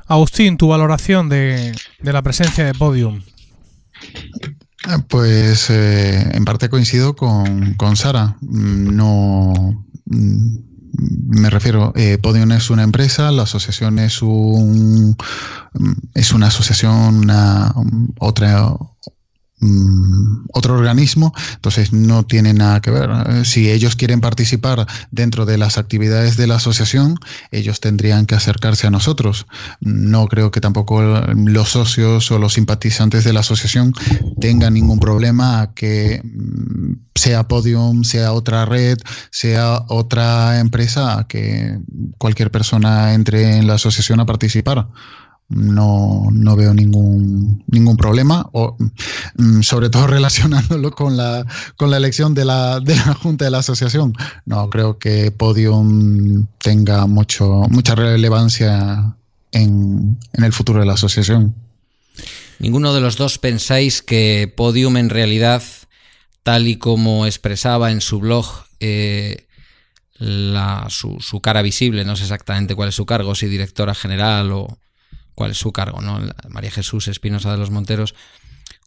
Agustín, 0.05 0.57
tu 0.57 0.69
valoración 0.69 1.29
de, 1.29 1.75
la 2.01 2.21
presencia 2.21 2.65
de 2.65 2.73
Podium. 2.73 3.21
Pues 5.09 5.69
eh, 5.69 6.29
en 6.33 6.45
parte 6.45 6.69
coincido 6.69 7.15
con, 7.15 7.73
con 7.73 7.97
Sara. 7.97 8.37
No, 8.41 9.85
me 10.97 11.49
refiero, 11.49 11.93
eh, 11.95 12.17
Podium 12.17 12.51
es 12.51 12.69
una 12.69 12.83
empresa, 12.83 13.31
la 13.31 13.43
asociación 13.43 13.99
es 13.99 14.21
un 14.21 15.15
es 16.13 16.31
una 16.33 16.47
asociación, 16.47 17.17
una 17.19 17.73
otra 18.19 18.73
otro 20.53 20.75
organismo, 20.75 21.33
entonces 21.55 21.91
no 21.91 22.23
tiene 22.23 22.53
nada 22.53 22.79
que 22.79 22.91
ver. 22.91 23.09
Si 23.43 23.71
ellos 23.71 23.95
quieren 23.95 24.21
participar 24.21 24.85
dentro 25.09 25.45
de 25.45 25.57
las 25.57 25.79
actividades 25.79 26.37
de 26.37 26.45
la 26.45 26.55
asociación, 26.55 27.15
ellos 27.51 27.79
tendrían 27.79 28.27
que 28.27 28.35
acercarse 28.35 28.85
a 28.85 28.91
nosotros. 28.91 29.47
No 29.79 30.27
creo 30.27 30.51
que 30.51 30.61
tampoco 30.61 31.01
los 31.01 31.69
socios 31.69 32.29
o 32.29 32.37
los 32.37 32.53
simpatizantes 32.53 33.23
de 33.23 33.33
la 33.33 33.39
asociación 33.39 33.93
tengan 34.39 34.75
ningún 34.75 34.99
problema 34.99 35.61
a 35.61 35.73
que 35.73 36.21
mm, 36.23 36.93
sea 37.15 37.47
Podium, 37.47 38.03
sea 38.03 38.33
otra 38.33 38.65
red, 38.65 38.99
sea 39.31 39.83
otra 39.87 40.59
empresa, 40.59 41.25
que 41.27 41.79
cualquier 42.19 42.51
persona 42.51 43.13
entre 43.15 43.57
en 43.57 43.65
la 43.65 43.75
asociación 43.75 44.19
a 44.19 44.25
participar 44.25 44.87
no, 45.49 46.27
no 46.31 46.55
veo 46.55 46.73
ningún, 46.73 47.63
ningún 47.67 47.95
problema, 47.95 48.49
o, 48.51 48.75
mm, 49.37 49.61
sobre 49.61 49.89
todo 49.89 50.07
relacionándolo 50.07 50.91
con 50.91 51.17
la, 51.17 51.45
con 51.75 51.89
la 51.89 51.97
elección 51.97 52.33
de 52.33 52.45
la, 52.45 52.79
de 52.79 52.95
la 52.95 53.13
Junta 53.13 53.45
de 53.45 53.51
la 53.51 53.59
Asociación. 53.59 54.13
No 54.45 54.69
creo 54.69 54.97
que 54.97 55.31
Podium 55.31 56.47
tenga 56.57 57.05
mucho, 57.07 57.63
mucha 57.69 57.95
relevancia 57.95 59.15
en, 59.51 60.17
en 60.33 60.43
el 60.43 60.53
futuro 60.53 60.81
de 60.81 60.85
la 60.85 60.93
asociación. 60.93 61.55
¿Ninguno 62.59 62.93
de 62.93 63.01
los 63.01 63.17
dos 63.17 63.37
pensáis 63.37 64.01
que 64.01 64.51
Podium 64.55 64.97
en 64.97 65.09
realidad, 65.09 65.63
tal 66.43 66.67
y 66.67 66.77
como 66.77 67.25
expresaba 67.25 67.91
en 67.91 68.01
su 68.01 68.19
blog, 68.19 68.45
eh, 68.79 69.45
la, 70.17 70.87
su, 70.89 71.17
su, 71.19 71.39
cara 71.41 71.61
visible, 71.61 72.03
no 72.03 72.15
sé 72.15 72.23
exactamente 72.23 72.73
cuál 72.73 72.89
es 72.89 72.95
su 72.95 73.05
cargo, 73.05 73.35
si 73.35 73.45
directora 73.45 73.93
general 73.93 74.51
o, 74.51 74.79
cuál 75.37 75.51
es 75.51 75.57
su 75.59 75.71
cargo, 75.71 76.01
¿no? 76.01 76.19
María 76.49 76.71
Jesús 76.71 77.07
Espinosa 77.07 77.51
de 77.51 77.59
los 77.59 77.69
Monteros, 77.69 78.15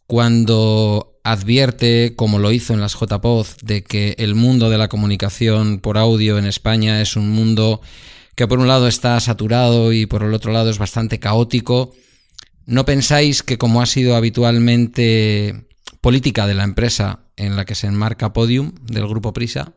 cuando 0.05 1.17
advierte, 1.23 2.13
como 2.17 2.39
lo 2.39 2.51
hizo 2.51 2.73
en 2.73 2.81
las 2.81 2.93
JPOZ, 2.99 3.55
de 3.63 3.83
que 3.83 4.15
el 4.17 4.35
mundo 4.35 4.69
de 4.69 4.77
la 4.77 4.89
comunicación 4.89 5.79
por 5.79 5.97
audio 5.97 6.37
en 6.37 6.45
España 6.45 6.99
es 6.99 7.15
un 7.15 7.29
mundo 7.29 7.79
que 8.35 8.49
por 8.49 8.59
un 8.59 8.67
lado 8.67 8.89
está 8.89 9.17
saturado 9.21 9.93
y 9.93 10.07
por 10.07 10.23
el 10.23 10.33
otro 10.33 10.51
lado 10.51 10.69
es 10.69 10.77
bastante 10.77 11.19
caótico, 11.19 11.93
¿no 12.65 12.83
pensáis 12.83 13.43
que 13.43 13.57
como 13.57 13.81
ha 13.81 13.85
sido 13.85 14.17
habitualmente 14.17 15.69
política 16.01 16.47
de 16.47 16.55
la 16.55 16.65
empresa 16.65 17.21
en 17.37 17.55
la 17.55 17.63
que 17.63 17.75
se 17.75 17.87
enmarca 17.87 18.33
Podium 18.33 18.73
del 18.83 19.07
grupo 19.07 19.31
Prisa, 19.31 19.71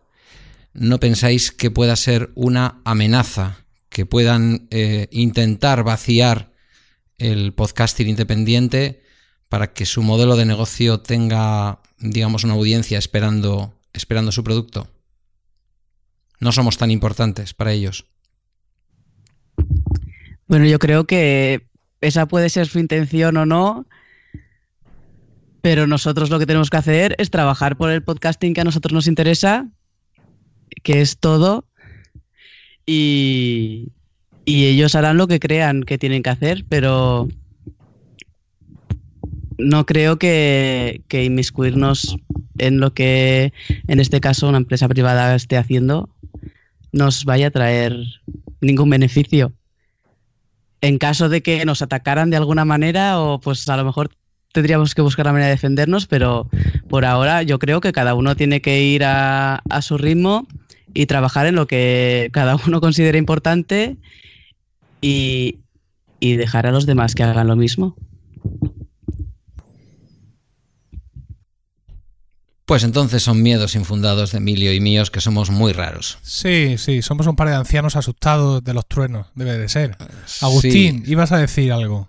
no 0.73 0.99
pensáis 0.99 1.53
que 1.53 1.71
pueda 1.71 1.95
ser 1.95 2.33
una 2.35 2.81
amenaza, 2.85 3.59
que 3.91 4.07
puedan 4.07 4.67
eh, 4.73 5.07
intentar 5.13 5.85
vaciar 5.85 6.53
el 7.19 7.53
podcasting 7.53 8.09
independiente 8.09 9.03
para 9.49 9.73
que 9.73 9.87
su 9.87 10.03
modelo 10.03 10.37
de 10.37 10.47
negocio 10.47 11.01
tenga, 11.01 11.81
digamos, 11.99 12.45
una 12.45 12.55
audiencia 12.55 12.99
esperando, 12.99 13.75
esperando 13.93 14.33
su 14.33 14.43
producto? 14.43 14.89
No 16.41 16.53
somos 16.53 16.77
tan 16.77 16.91
importantes 16.91 17.55
para 17.55 17.73
ellos. 17.73 18.07
Bueno, 20.47 20.67
yo 20.67 20.79
creo 20.79 21.05
que 21.05 21.69
esa 22.01 22.27
puede 22.27 22.51
ser 22.51 22.67
su 22.67 22.79
intención 22.79 23.37
o 23.37 23.47
no, 23.47 23.87
pero 25.63 25.87
nosotros 25.87 26.29
lo 26.29 26.39
que 26.39 26.47
tenemos 26.47 26.69
que 26.69 26.77
hacer 26.77 27.15
es 27.19 27.31
trabajar 27.31 27.77
por 27.77 27.91
el 27.91 28.03
podcasting 28.03 28.53
que 28.53 28.61
a 28.61 28.65
nosotros 28.65 28.93
nos 28.93 29.07
interesa, 29.07 29.71
que 30.83 31.01
es 31.01 31.19
todo, 31.19 31.67
y, 32.85 33.93
y 34.45 34.67
ellos 34.67 34.95
harán 34.95 35.17
lo 35.17 35.27
que 35.27 35.41
crean 35.41 35.83
que 35.83 35.99
tienen 35.99 36.23
que 36.23 36.31
hacer, 36.31 36.65
pero 36.69 37.29
no 39.59 39.87
creo 39.87 40.19
que, 40.19 41.03
inmiscuirnos 41.11 42.17
en 42.59 42.81
lo 42.81 42.93
que 42.93 43.53
en 43.89 44.01
este 44.01 44.21
caso 44.21 44.49
una 44.49 44.59
empresa 44.59 44.89
privada 44.89 45.35
esté 45.35 45.57
haciendo 45.57 46.09
nos 46.93 47.25
vaya 47.25 47.49
a 47.49 47.51
traer 47.51 47.97
ningún 48.61 48.91
beneficio. 48.91 49.53
En 50.81 50.99
caso 50.99 51.29
de 51.29 51.43
que 51.43 51.65
nos 51.65 51.83
atacaran 51.83 52.31
de 52.31 52.37
alguna 52.37 52.65
manera, 52.65 53.19
o 53.19 53.41
pues 53.41 53.69
a 53.69 53.77
lo 53.77 53.85
mejor 53.85 54.11
tendríamos 54.53 54.95
que 54.95 55.03
buscar 55.03 55.27
la 55.27 55.33
manera 55.33 55.49
de 55.49 55.55
defendernos, 55.55 56.07
pero 56.07 56.49
por 56.89 57.05
ahora 57.05 57.43
yo 57.43 57.59
creo 57.59 57.81
que 57.81 57.93
cada 57.93 58.15
uno 58.15 58.37
tiene 58.37 58.61
que 58.61 58.83
ir 58.83 59.03
a, 59.03 59.57
a 59.69 59.83
su 59.83 59.99
ritmo 59.99 60.47
y 60.93 61.07
trabajar 61.07 61.47
en 61.47 61.57
lo 61.57 61.67
que 61.67 62.29
cada 62.33 62.57
uno 62.67 62.81
considere 62.81 63.19
importante 63.19 63.97
y, 65.05 66.37
dejar 66.37 66.67
a 66.67 66.73
los 66.73 66.87
demás 66.87 67.15
que 67.15 67.23
hagan 67.23 67.47
lo 67.47 67.57
mismo. 67.57 67.97
Pues 72.65 72.83
entonces 72.83 73.23
son 73.23 73.43
miedos 73.43 73.75
infundados 73.75 74.33
de 74.33 74.39
Emilio 74.39 74.73
y 74.73 74.81
míos 74.81 75.11
que 75.11 75.21
somos 75.21 75.51
muy 75.51 75.75
raros. 75.75 76.19
Sí, 76.23 76.77
sí, 76.79 77.03
somos 77.03 77.27
un 77.27 77.37
par 77.37 77.49
de 77.49 77.55
ancianos 77.55 77.95
asustados 77.95 78.65
de 78.65 78.73
los 78.73 78.89
truenos, 78.89 79.27
debe 79.35 79.59
de 79.59 79.69
ser. 79.69 79.99
Agustín, 80.41 81.05
ibas 81.07 81.31
a 81.33 81.37
decir 81.37 81.73
algo. 81.73 82.09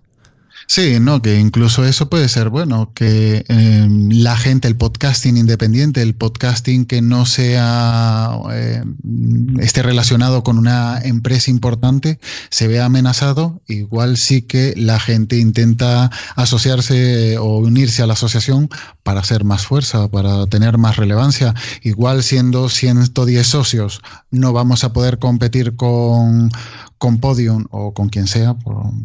Sí, 0.67 0.99
no, 0.99 1.21
que 1.21 1.39
incluso 1.39 1.85
eso 1.85 2.09
puede 2.09 2.27
ser 2.27 2.49
bueno, 2.49 2.91
que 2.95 3.45
em, 3.49 4.09
la 4.09 4.35
gente, 4.35 4.67
el 4.67 4.75
podcasting 4.75 5.37
independiente, 5.37 6.01
el 6.01 6.15
podcasting 6.15 6.85
que 6.85 7.01
no 7.03 7.27
sea 7.27 8.31
em, 8.51 9.59
esté 9.59 9.83
relacionado 9.83 10.43
con 10.43 10.57
una 10.57 10.99
empresa 11.03 11.51
importante, 11.51 12.19
se 12.49 12.67
vea 12.67 12.85
amenazado. 12.85 13.61
Igual 13.67 14.17
sí 14.17 14.41
que 14.41 14.73
la 14.75 14.99
gente 14.99 15.37
intenta 15.37 16.09
asociarse 16.35 17.37
o 17.37 17.59
unirse 17.59 18.01
a 18.01 18.07
la 18.07 18.13
asociación 18.13 18.69
para 19.03 19.19
hacer 19.19 19.43
más 19.43 19.67
fuerza, 19.67 20.07
para 20.07 20.47
tener 20.47 20.79
más 20.79 20.97
relevancia. 20.97 21.53
Igual 21.83 22.23
siendo 22.23 22.69
110 22.69 23.45
socios, 23.45 24.01
no 24.31 24.51
vamos 24.51 24.83
a 24.83 24.93
poder 24.93 25.19
competir 25.19 25.75
con 25.75 26.49
con 26.97 27.19
Podium 27.19 27.65
o 27.71 27.93
con 27.93 28.09
quien 28.09 28.27
sea, 28.27 28.55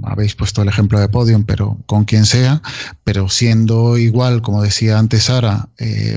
habéis 0.03 0.35
puesto 0.35 0.63
el 0.63 0.69
ejemplo 0.69 1.01
de 1.01 1.09
Podium, 1.09 1.45
pero 1.45 1.77
con 1.87 2.05
quien 2.05 2.27
sea, 2.27 2.63
pero 3.05 3.29
siendo 3.29 3.99
igual, 3.99 4.43
como 4.43 4.63
decía 4.63 4.99
antes 4.99 5.25
Sara, 5.25 5.69
eh, 5.79 6.17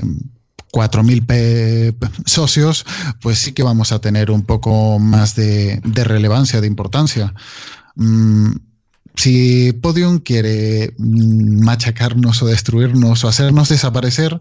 4.000 0.72 1.94
socios, 2.26 2.84
pues 3.20 3.38
sí 3.38 3.52
que 3.52 3.62
vamos 3.62 3.92
a 3.92 4.00
tener 4.00 4.30
un 4.30 4.42
poco 4.42 4.98
más 4.98 5.36
de, 5.36 5.80
relevancia, 5.84 6.60
de 6.60 6.66
importancia. 6.66 7.32
Mm, 7.94 8.52
si 9.16 9.72
Podium 9.72 10.18
quiere 10.18 10.92
mm, 10.98 11.64
machacarnos 11.64 12.42
o 12.42 12.46
destruirnos 12.46 13.24
o 13.24 13.28
hacernos 13.28 13.68
desaparecer, 13.68 14.40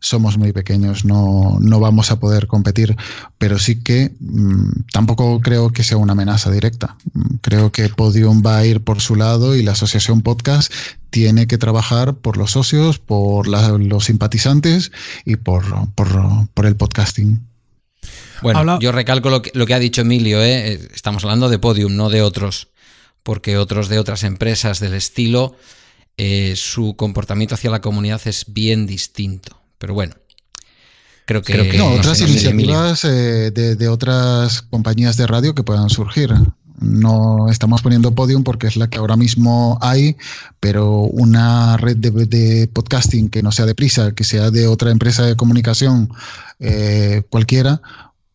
somos 0.00 0.38
muy 0.38 0.52
pequeños, 0.52 1.04
no, 1.04 1.58
no 1.60 1.80
vamos 1.80 2.10
a 2.12 2.20
poder 2.20 2.46
competir, 2.46 2.96
pero 3.38 3.58
sí 3.58 3.82
que 3.82 4.12
mmm, 4.20 4.84
tampoco 4.92 5.40
creo 5.40 5.72
que 5.72 5.82
sea 5.82 5.96
una 5.96 6.12
amenaza 6.12 6.50
directa. 6.50 6.96
Mm, 7.12 7.36
creo 7.40 7.72
que 7.72 7.88
Podium 7.88 8.42
va 8.46 8.58
a 8.58 8.66
ir 8.66 8.82
por 8.82 9.00
su 9.00 9.16
lado 9.16 9.56
y 9.56 9.62
la 9.62 9.72
asociación 9.72 10.22
podcast 10.22 10.72
tiene 11.10 11.46
que 11.46 11.58
trabajar 11.58 12.14
por 12.14 12.36
los 12.36 12.52
socios, 12.52 12.98
por 12.98 13.48
la, 13.48 13.70
los 13.70 14.04
simpatizantes 14.04 14.92
y 15.24 15.36
por, 15.36 15.64
por, 15.94 16.08
por 16.54 16.66
el 16.66 16.76
podcasting. 16.76 17.40
Bueno, 18.40 18.80
yo 18.80 18.90
recalco 18.90 19.30
lo 19.30 19.42
que, 19.42 19.52
lo 19.54 19.66
que 19.66 19.74
ha 19.74 19.78
dicho 19.78 20.00
Emilio, 20.00 20.42
¿eh? 20.42 20.80
estamos 20.94 21.22
hablando 21.24 21.48
de 21.48 21.60
Podium, 21.60 21.94
no 21.94 22.08
de 22.08 22.22
otros 22.22 22.71
porque 23.22 23.56
otros 23.56 23.88
de 23.88 23.98
otras 23.98 24.24
empresas 24.24 24.80
del 24.80 24.94
estilo, 24.94 25.56
eh, 26.16 26.54
su 26.56 26.94
comportamiento 26.96 27.54
hacia 27.54 27.70
la 27.70 27.80
comunidad 27.80 28.20
es 28.26 28.46
bien 28.48 28.86
distinto. 28.86 29.58
Pero 29.78 29.94
bueno, 29.94 30.14
creo 31.24 31.42
que... 31.42 31.76
no, 31.76 31.92
otras 31.92 32.20
iniciativas 32.20 33.04
eh, 33.04 33.50
de, 33.50 33.88
otras 33.88 34.62
compañías 34.62 35.16
de 35.16 35.26
radio 35.26 35.54
que 35.54 35.62
puedan 35.62 35.90
surgir. 35.90 36.32
No 36.80 37.48
estamos 37.48 37.80
poniendo 37.80 38.14
Podium 38.14 38.42
porque 38.42 38.66
es 38.66 38.76
la 38.76 38.88
que 38.88 38.98
ahora 38.98 39.16
mismo 39.16 39.78
hay, 39.80 40.16
pero 40.58 41.02
una 41.02 41.76
red 41.76 41.96
de, 41.96 42.68
podcasting 42.72 43.28
que 43.28 43.42
no 43.42 43.52
sea 43.52 43.66
de 43.66 43.74
prisa, 43.74 44.12
que 44.12 44.24
sea 44.24 44.50
de 44.50 44.66
otra 44.66 44.90
empresa 44.90 45.24
de 45.24 45.36
comunicación 45.36 46.10
eh, 46.58 47.22
cualquiera, 47.30 47.82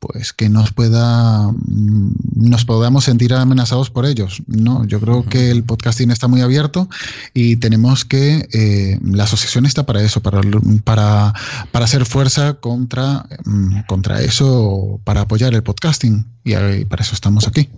pues 0.08 0.34
que 0.34 0.50
nos 0.50 0.72
pueda 0.72 1.52
mm, 1.52 2.12
nos 2.36 2.66
podamos 2.66 3.04
sentir 3.04 3.34
amenazados 3.34 3.90
por 3.90 4.06
ellos. 4.06 4.42
No, 4.48 4.86
yo 4.86 5.00
creo 5.00 5.26
que 5.26 5.52
el 5.52 5.64
podcasting 5.64 6.12
está 6.12 6.28
muy 6.28 6.42
abierto 6.42 6.90
y 7.34 7.58
tenemos 7.58 8.06
que 8.06 8.48
eh, 8.54 9.00
la 9.04 9.24
asociación 9.24 9.66
está 9.66 9.86
para 9.86 10.02
eso, 10.02 10.22
para, 10.22 10.42
para, 10.84 11.34
para 11.72 11.86
hacer 11.86 12.06
fuerza 12.06 12.56
contra, 12.56 13.26
mm, 13.46 13.82
contra 13.88 14.22
eso, 14.22 15.00
para 15.04 15.22
apoyar 15.22 15.54
el 15.54 15.64
podcasting 15.64 16.26
y 16.44 16.86
para 16.86 17.04
eso 17.04 17.14
estamos 17.14 17.48
aquí. 17.48 17.70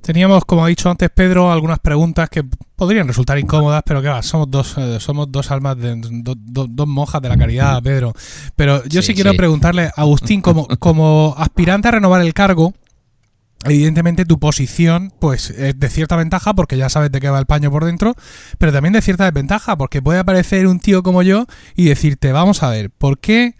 Teníamos, 0.00 0.44
como 0.44 0.64
ha 0.64 0.68
dicho 0.68 0.90
antes 0.90 1.10
Pedro, 1.10 1.50
algunas 1.50 1.78
preguntas 1.80 2.28
que 2.30 2.44
podrían 2.76 3.08
resultar 3.08 3.38
incómodas, 3.38 3.82
pero 3.84 4.02
que 4.02 4.08
va, 4.08 4.22
somos 4.22 4.50
dos, 4.50 4.76
eh, 4.78 4.98
somos 5.00 5.30
dos 5.30 5.50
almas, 5.50 5.76
de, 5.78 5.94
dos 5.96 6.88
monjas 6.88 7.22
de 7.22 7.28
la 7.28 7.36
caridad, 7.36 7.82
Pedro. 7.82 8.12
Pero 8.54 8.84
yo 8.84 9.02
sí, 9.02 9.14
quiero 9.14 9.34
preguntarle, 9.34 9.90
Agustín, 9.96 10.40
como, 10.40 10.66
como 10.78 11.34
aspirante 11.36 11.88
a 11.88 11.92
renovar 11.92 12.20
el 12.20 12.34
cargo, 12.34 12.74
evidentemente 13.64 14.24
tu 14.24 14.38
posición 14.38 15.12
pues 15.18 15.50
es 15.50 15.78
de 15.78 15.88
cierta 15.88 16.16
ventaja 16.16 16.54
porque 16.54 16.76
ya 16.76 16.88
sabes 16.88 17.10
de 17.10 17.20
qué 17.20 17.30
va 17.30 17.38
el 17.38 17.46
paño 17.46 17.70
por 17.70 17.84
dentro, 17.84 18.14
pero 18.58 18.72
también 18.72 18.92
de 18.92 19.02
cierta 19.02 19.24
desventaja 19.24 19.76
porque 19.76 20.02
puede 20.02 20.18
aparecer 20.18 20.66
un 20.66 20.78
tío 20.78 21.02
como 21.02 21.22
yo 21.22 21.46
y 21.74 21.86
decirte, 21.86 22.32
vamos 22.32 22.62
a 22.62 22.70
ver, 22.70 22.90
¿por 22.90 23.18
qué 23.18 23.54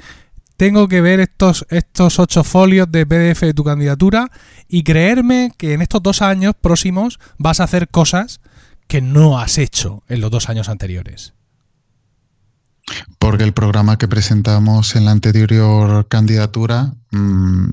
tengo 0.57 0.89
que 0.89 1.01
ver 1.01 1.21
estos, 1.21 1.67
estos 1.71 2.19
ocho 2.19 2.45
folios 2.45 2.91
de 2.91 3.07
PDF 3.07 3.43
de 3.43 3.55
tu 3.55 3.65
candidatura 3.65 4.31
y 4.69 4.83
creerme 4.83 5.53
que 5.57 5.75
en 5.75 5.83
estos 5.83 6.03
dos 6.03 6.23
años 6.23 6.55
próximos 6.61 7.19
vas 7.39 7.61
a 7.61 7.65
hacer 7.65 7.89
cosas 7.89 8.41
que 8.89 9.01
no 9.01 9.39
has 9.39 9.59
hecho 9.59 10.03
en 10.09 10.21
los 10.21 10.31
dos 10.31 10.49
años 10.49 10.69
anteriores? 10.69 11.35
Porque 13.19 13.45
el 13.45 13.53
programa 13.53 13.99
que 13.99 14.07
presentamos 14.07 14.95
en 14.95 15.07
la 15.07 15.11
anterior 15.11 16.07
candidatura 16.09 16.95
mmm, 17.11 17.69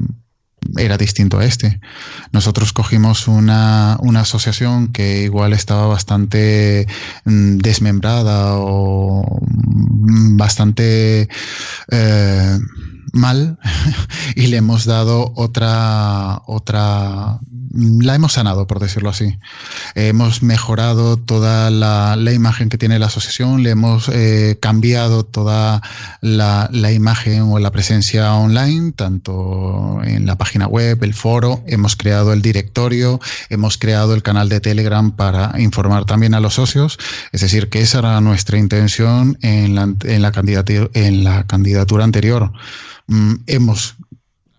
era 0.78 0.98
distinto 0.98 1.40
a 1.40 1.46
este. 1.46 1.80
Nosotros 2.32 2.74
cogimos 2.74 3.28
una, 3.28 3.98
una 4.02 4.22
asociación 4.22 4.92
que 4.92 5.24
igual 5.24 5.54
estaba 5.54 5.88
bastante 5.88 6.88
mm, 7.26 7.58
desmembrada 7.58 8.56
o 8.58 9.42
mm, 9.48 10.38
bastante 10.38 11.28
eh, 11.92 12.60
mal 13.14 13.60
y 14.36 14.48
le 14.48 14.58
hemos 14.58 14.86
dado 14.86 15.32
otra, 15.36 16.42
otra, 16.48 17.40
la 17.74 18.16
hemos 18.16 18.34
sanado, 18.34 18.68
por 18.68 18.80
decirlo 18.80 19.10
así. 19.10 19.40
Hemos 19.96 20.44
mejorado 20.44 21.18
toda 21.18 21.72
la, 21.72 22.16
la 22.16 22.32
imagen 22.32 22.70
que 22.70 22.78
tiene 22.78 23.00
la 23.00 23.08
asociación, 23.08 23.64
le 23.64 23.72
hemos 23.72 24.10
eh, 24.10 24.58
cambiado 24.60 25.24
toda 25.24 25.82
la, 26.22 26.70
la, 26.72 26.92
imagen 26.92 27.42
o 27.44 27.58
la 27.60 27.72
presencia 27.72 28.34
online, 28.36 28.92
tanto 28.92 30.00
en 30.04 30.26
la 30.28 30.38
página 30.38 30.68
web, 30.68 31.04
el 31.04 31.14
foro, 31.16 31.64
hemos 31.66 31.96
creado 31.96 32.32
el 32.32 32.42
directorio, 32.44 33.20
hemos 33.50 33.78
creado 33.78 34.14
el 34.14 34.22
canal 34.22 34.50
de 34.50 34.60
Telegram 34.60 35.12
para 35.12 35.60
informar 35.60 36.06
también 36.06 36.36
a 36.36 36.40
los 36.40 36.54
socios. 36.54 37.00
Es 37.32 37.42
decir, 37.42 37.70
que 37.70 37.82
esa 37.82 38.00
era 38.00 38.22
nuestra 38.22 38.60
intención 38.60 39.38
en 39.42 39.76
la, 39.76 39.94
en 40.04 40.22
la, 40.22 40.32
candidatura, 40.32 40.90
en 40.94 41.24
la 41.24 41.46
candidatura 41.48 42.04
anterior. 42.04 42.52
Mm, 43.08 43.34
hemos 43.48 43.96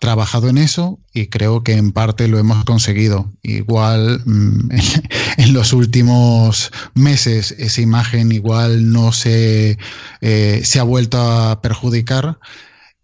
trabajado 0.05 0.51
en 0.51 0.59
eso 0.59 0.99
y 1.15 1.29
creo 1.29 1.63
que 1.63 1.73
en 1.73 1.91
parte 1.91 2.29
lo 2.29 2.39
hemos 2.39 2.63
conseguido. 2.67 3.33
Igual 3.43 4.21
mm, 4.27 4.69
en 5.39 5.55
los 5.55 5.73
últimos 5.73 6.71
meses 6.93 7.53
esa 7.53 7.81
imagen 7.81 8.31
igual 8.31 8.93
no 8.93 9.13
se, 9.13 9.79
eh, 10.21 10.61
se 10.63 10.79
ha 10.79 10.83
vuelto 10.83 11.19
a 11.19 11.63
perjudicar. 11.63 12.39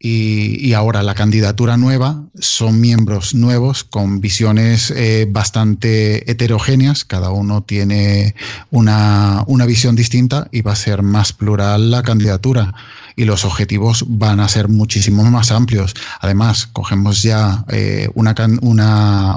Y, 0.02 0.72
ahora 0.72 1.02
la 1.02 1.14
candidatura 1.14 1.76
nueva 1.76 2.24
son 2.38 2.80
miembros 2.80 3.34
nuevos 3.34 3.84
con 3.84 4.20
visiones 4.20 4.90
eh, 4.90 5.26
bastante 5.28 6.30
heterogéneas, 6.30 7.04
cada 7.04 7.28
uno 7.30 7.62
tiene 7.62 8.34
una, 8.70 9.44
una 9.46 9.66
visión 9.66 9.96
distinta 9.96 10.48
y 10.52 10.62
va 10.62 10.72
a 10.72 10.76
ser 10.76 11.02
más 11.02 11.34
plural 11.34 11.90
la 11.90 12.02
candidatura 12.02 12.72
y 13.16 13.24
los 13.24 13.44
objetivos 13.44 14.04
van 14.08 14.40
a 14.40 14.48
ser 14.48 14.68
muchísimo 14.68 15.24
más 15.24 15.50
amplios. 15.50 15.94
Además, 16.20 16.66
cogemos 16.66 17.22
ya 17.22 17.64
eh, 17.68 18.08
una, 18.14 18.34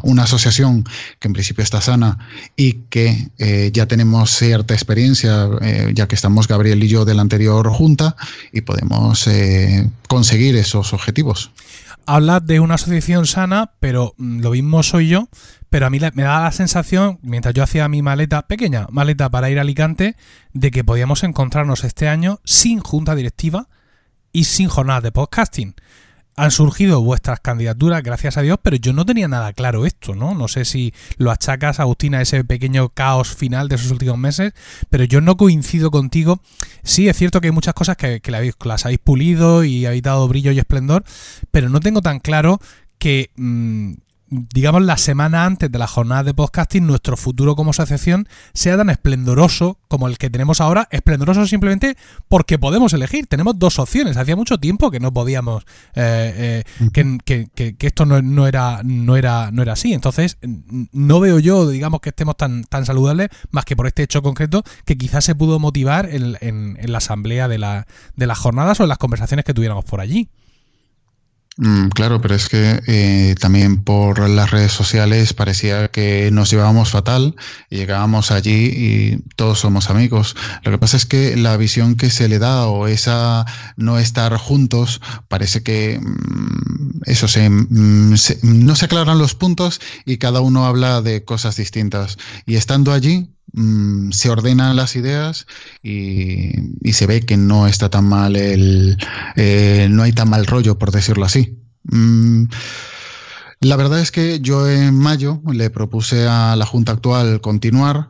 una, 0.04 0.24
asociación 0.24 0.84
que 1.20 1.28
en 1.28 1.34
principio 1.34 1.64
está 1.64 1.82
sana 1.82 2.18
y 2.56 2.74
que 2.90 3.30
eh, 3.38 3.72
ya 3.74 3.88
tenemos 3.88 4.32
cierta 4.32 4.74
experiencia, 4.74 5.50
eh, 5.62 5.92
ya 5.94 6.08
que 6.08 6.16
estamos 6.16 6.48
Gabriel 6.48 6.84
y 6.84 6.88
yo 6.88 7.06
de 7.06 7.14
la 7.14 7.22
anterior 7.22 7.70
junta, 7.70 8.16
y 8.52 8.62
podemos 8.62 9.28
conseguir 10.08 10.56
esos 10.56 10.94
objetivos. 10.94 11.52
Hablas 12.06 12.46
de 12.46 12.60
una 12.60 12.76
asociación 12.76 13.26
sana, 13.26 13.72
pero 13.80 14.14
mm, 14.18 14.42
lo 14.42 14.52
mismo 14.52 14.84
soy 14.84 15.08
yo, 15.08 15.30
pero 15.74 15.88
a 15.88 15.90
mí 15.90 15.98
me 16.14 16.22
da 16.22 16.40
la 16.40 16.52
sensación, 16.52 17.18
mientras 17.24 17.56
yo 17.56 17.64
hacía 17.64 17.90
mi 17.90 18.04
maleta, 18.04 18.44
pequeña 18.44 18.86
maleta 18.92 19.32
para 19.32 19.50
ir 19.50 19.58
a 19.58 19.62
Alicante, 19.62 20.16
de 20.54 20.70
que 20.70 20.84
podíamos 20.84 21.24
encontrarnos 21.24 21.84
este 21.84 22.08
año 22.08 22.40
sin 22.44 22.80
junta 22.80 23.16
directiva 23.16 23.70
y 24.32 24.44
sin 24.44 24.70
jornadas 24.70 25.02
de 25.02 25.12
podcasting. 25.12 25.74
Han 26.36 26.52
surgido 26.52 27.02
vuestras 27.02 27.40
candidaturas, 27.40 28.04
gracias 28.04 28.38
a 28.38 28.44
Dios, 28.44 28.60
pero 28.62 28.76
yo 28.76 28.94
no 28.94 29.04
tenía 29.04 29.28
nada 29.28 29.52
claro 29.54 29.88
esto, 29.88 30.14
¿no? 30.14 30.36
No 30.36 30.48
sé 30.48 30.64
si 30.64 30.94
lo 31.18 31.32
achacas, 31.32 31.80
Agustina, 31.80 32.22
ese 32.22 32.44
pequeño 32.44 32.90
caos 32.90 33.34
final 33.34 33.68
de 33.68 33.74
esos 33.74 33.90
últimos 33.90 34.20
meses, 34.20 34.54
pero 34.92 35.06
yo 35.06 35.22
no 35.22 35.38
coincido 35.38 35.90
contigo. 35.90 36.40
Sí, 36.84 37.10
es 37.10 37.18
cierto 37.18 37.42
que 37.42 37.48
hay 37.48 37.52
muchas 37.52 37.74
cosas 37.74 37.98
que, 37.98 38.22
las 38.64 38.86
habéis 38.86 39.00
pulido 39.00 39.64
y 39.64 39.88
habéis 39.88 40.04
dado 40.04 40.28
brillo 40.28 40.52
y 40.52 40.60
esplendor, 40.60 41.04
pero 41.50 41.68
no 41.70 41.80
tengo 41.80 42.04
tan 42.04 42.20
claro 42.20 42.60
que, 43.00 43.32
mmm, 43.38 43.94
digamos, 44.54 44.82
la 44.82 44.98
semana 44.98 45.46
antes 45.46 45.72
de 45.72 45.80
la 45.80 45.88
jornada 45.88 46.24
de 46.24 46.34
podcasting, 46.34 46.86
nuestro 46.86 47.18
futuro 47.18 47.56
como 47.56 47.72
asociación 47.72 48.28
sea 48.54 48.78
tan 48.78 48.90
esplendoroso 48.90 49.80
como 49.88 50.08
el 50.08 50.18
que 50.18 50.30
tenemos 50.30 50.62
ahora. 50.62 50.88
Esplendoroso 50.92 51.46
simplemente 51.46 51.96
porque 52.28 52.58
podemos 52.58 52.94
elegir. 52.94 53.28
Tenemos 53.28 53.60
dos 53.60 53.80
opciones. 53.80 54.18
Hacía 54.18 54.36
mucho 54.36 54.58
tiempo 54.58 54.92
que 54.92 55.00
no 55.00 55.14
podíamos, 55.14 55.64
eh, 55.96 56.64
eh, 56.80 56.90
que, 56.92 57.18
que, 57.54 57.76
que, 57.76 57.88
esto 57.88 58.06
no, 58.06 58.22
no, 58.22 58.48
era, 58.48 58.82
no, 58.84 59.16
era, 59.16 59.52
no 59.52 59.62
era 59.62 59.74
así. 59.74 59.94
Entonces, 59.94 60.38
no 60.42 61.20
veo 61.20 61.40
yo, 61.40 61.68
digamos, 61.68 62.02
que 62.02 62.10
estemos 62.10 62.36
tan, 62.36 62.64
tan 62.64 62.86
saludables, 62.86 63.30
más 63.52 63.66
que 63.66 63.76
por 63.76 63.88
este 63.88 64.04
hecho 64.04 64.22
concreto, 64.22 64.64
que 64.86 64.98
quizás 64.98 65.26
se 65.26 65.36
pudo 65.36 65.60
motivar 65.60 66.10
en, 66.10 66.38
en, 66.42 66.78
en 66.80 66.92
la 66.92 66.98
asamblea 66.98 67.48
de, 67.48 67.60
la, 67.60 67.88
de 68.16 68.28
las 68.28 68.38
jornadas 68.38 68.80
o 68.80 68.84
en 68.84 68.90
las 68.90 68.98
conversaciones 68.98 69.46
que 69.46 69.54
tuviéramos 69.54 69.86
por 69.86 70.02
allí. 70.02 70.30
Mm, 71.58 71.90
claro, 71.90 72.20
pero 72.20 72.34
es 72.34 72.50
que 72.50 72.82
eh, 72.88 73.36
también 73.40 73.84
por 73.84 74.28
las 74.28 74.50
redes 74.50 74.72
sociales 74.72 75.34
parecía 75.34 75.88
que 75.90 76.32
nos 76.32 76.50
llevábamos 76.50 76.90
fatal 76.90 77.36
llegábamos 77.70 78.32
allí 78.32 78.72
y 78.76 79.18
todos 79.36 79.60
somos 79.60 79.92
amigos. 79.92 80.36
Lo 80.64 80.72
que 80.72 80.80
pasa 80.80 80.98
es 80.98 81.06
que 81.06 81.36
la 81.38 81.56
visión 81.58 81.96
que 81.96 82.10
se 82.10 82.28
le 82.28 82.40
da 82.40 82.66
o 82.66 82.88
esa 82.88 83.46
no 83.78 84.00
estar 84.00 84.36
juntos 84.38 85.00
parece 85.28 85.62
que 85.62 86.00
mm, 86.02 87.02
eso 87.06 87.28
mm, 87.28 88.16
se, 88.16 88.40
no 88.42 88.76
se 88.76 88.86
aclaran 88.86 89.20
los 89.20 89.36
puntos 89.36 89.80
y 90.06 90.18
cada 90.18 90.42
uno 90.42 90.66
habla 90.66 91.04
de 91.04 91.24
cosas 91.24 91.56
distintas. 91.56 92.18
Y 92.48 92.56
estando 92.56 92.92
allí 92.92 93.30
mmm, 93.52 94.12
se 94.12 94.30
ordenan 94.30 94.76
las 94.76 94.96
ideas 94.96 95.46
y, 95.82 96.52
se 96.94 97.08
ve 97.08 97.22
que 97.22 97.38
no 97.38 97.68
está 97.68 97.90
tan 97.90 98.06
mal 98.06 98.36
el, 98.36 98.98
eh, 99.36 99.88
no 99.90 100.04
hay 100.04 100.14
tan 100.14 100.30
mal 100.30 100.46
rollo, 100.46 100.78
por 100.78 100.92
decirlo 100.92 101.26
así. 101.26 101.60
Mm, 101.84 102.46
la 103.62 103.76
verdad 103.78 104.00
es 104.00 104.12
que 104.12 104.40
yo 104.42 104.70
en 104.70 104.96
mayo 104.96 105.42
le 105.52 105.70
propuse 105.70 106.28
a 106.28 106.56
la 106.56 106.66
Junta 106.66 106.92
actual 106.92 107.42
continuar, 107.42 108.10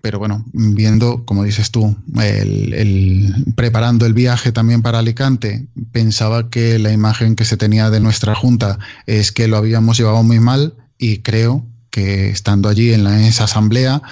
pero 0.00 0.18
bueno, 0.18 0.44
viendo, 0.52 1.24
como 1.24 1.44
dices 1.44 1.70
tú, 1.70 1.96
el, 2.20 3.34
preparando 3.54 4.06
el 4.06 4.14
viaje 4.14 4.52
también 4.52 4.82
para 4.82 4.98
Alicante, 4.98 5.66
pensaba 5.92 6.50
que 6.50 6.78
la 6.78 6.92
imagen 6.92 7.36
que 7.36 7.44
se 7.44 7.56
tenía 7.56 7.90
de 7.90 8.00
nuestra 8.00 8.34
Junta 8.34 8.78
es 9.06 9.32
que 9.32 9.48
lo 9.48 9.56
habíamos 9.56 9.96
llevado 9.98 10.22
muy 10.22 10.40
mal 10.40 10.74
y 10.98 11.18
creo 11.18 11.66
que 11.94 12.28
estando 12.28 12.68
allí 12.68 12.92
en, 12.92 13.04
la, 13.04 13.24
esa 13.24 13.44
asamblea 13.44 14.02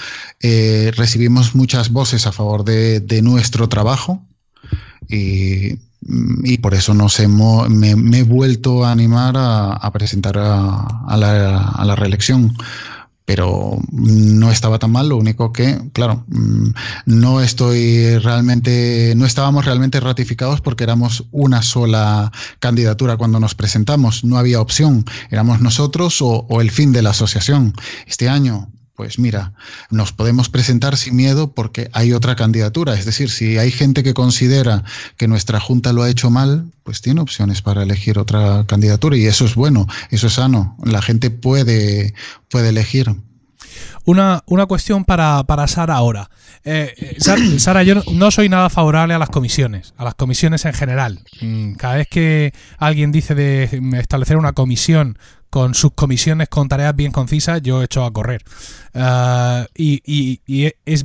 eh, 0.40 0.92
recibimos 0.94 1.56
muchas 1.56 1.90
voces 1.90 2.28
a 2.28 2.32
favor 2.32 2.64
de, 2.64 3.20
nuestro 3.22 3.68
trabajo 3.68 4.22
y, 5.08 5.80
y, 6.44 6.58
por 6.58 6.74
eso 6.74 6.94
nos 6.94 7.18
hemos, 7.18 7.68
me, 7.68 7.90
he 7.90 8.22
vuelto 8.22 8.84
a 8.84 8.92
animar 8.92 9.34
a, 9.36 9.90
presentar 9.92 10.38
a, 10.38 11.16
la, 11.16 11.58
a 11.58 11.84
la 11.84 11.96
reelección 11.96 12.54
pero 13.32 13.78
no 13.92 14.50
estaba 14.50 14.78
tan 14.78 14.92
mal, 14.92 15.08
lo 15.08 15.16
único 15.16 15.54
que, 15.54 15.80
claro, 15.94 16.26
mm, 16.28 16.68
no 17.06 17.40
estoy 17.40 18.18
realmente, 18.18 19.14
no 19.16 19.24
estábamos 19.24 19.64
realmente 19.64 20.00
ratificados 20.00 20.60
porque 20.60 20.84
éramos 20.84 21.24
una 21.30 21.62
sola 21.62 22.30
candidatura 22.58 23.16
cuando 23.16 23.40
nos 23.40 23.54
presentamos, 23.54 24.22
no 24.22 24.36
había 24.36 24.60
opción, 24.60 25.06
éramos 25.30 25.62
nosotros 25.62 26.20
o, 26.20 26.44
o 26.46 26.60
el 26.60 26.70
fin 26.70 26.92
de 26.92 27.00
la 27.00 27.10
asociación. 27.10 27.72
Este 28.06 28.28
año 28.28 28.68
pues 28.94 29.18
mira, 29.18 29.54
nos 29.90 30.12
podemos 30.12 30.48
presentar 30.48 30.96
sin 30.96 31.16
miedo 31.16 31.52
porque 31.52 31.88
hay 31.92 32.12
otra 32.12 32.36
candidatura. 32.36 32.94
Es 32.94 33.04
decir, 33.04 33.30
si 33.30 33.56
hay 33.58 33.70
gente 33.70 34.02
que 34.02 34.14
considera 34.14 34.84
que 35.16 35.28
nuestra 35.28 35.60
Junta 35.60 35.92
lo 35.92 36.02
ha 36.02 36.10
hecho 36.10 36.30
mal, 36.30 36.70
pues 36.82 37.00
tiene 37.00 37.20
opciones 37.20 37.62
para 37.62 37.82
elegir 37.82 38.18
otra 38.18 38.64
candidatura 38.66 39.16
y 39.16 39.26
eso 39.26 39.46
es 39.46 39.54
bueno, 39.54 39.86
eso 40.10 40.26
es 40.26 40.34
sano. 40.34 40.76
La 40.84 41.00
gente 41.00 41.30
puede, 41.30 42.14
puede 42.50 42.68
elegir. 42.68 43.14
Una, 44.04 44.42
una 44.46 44.66
cuestión 44.66 45.04
para, 45.04 45.42
para 45.44 45.66
Sara 45.68 45.94
ahora. 45.94 46.28
Eh, 46.64 47.16
Sara, 47.58 47.82
yo 47.82 47.94
no 48.12 48.30
soy 48.30 48.48
nada 48.48 48.68
favorable 48.68 49.14
a 49.14 49.18
las 49.18 49.30
comisiones, 49.30 49.94
a 49.96 50.04
las 50.04 50.14
comisiones 50.14 50.64
en 50.66 50.74
general. 50.74 51.20
Mm, 51.40 51.74
cada 51.74 51.96
vez 51.96 52.08
que 52.08 52.52
alguien 52.78 53.10
dice 53.10 53.34
de 53.34 53.70
establecer 53.98 54.36
una 54.36 54.52
comisión 54.52 55.18
con 55.52 55.74
sus 55.74 55.92
comisiones 55.92 56.48
con 56.48 56.66
tareas 56.66 56.96
bien 56.96 57.12
concisas, 57.12 57.60
yo 57.60 57.82
he 57.82 57.84
hecho 57.84 58.06
a 58.06 58.10
correr. 58.10 58.42
Uh, 58.94 59.66
y, 59.76 60.00
y, 60.02 60.40
y, 60.46 60.72
es 60.86 61.04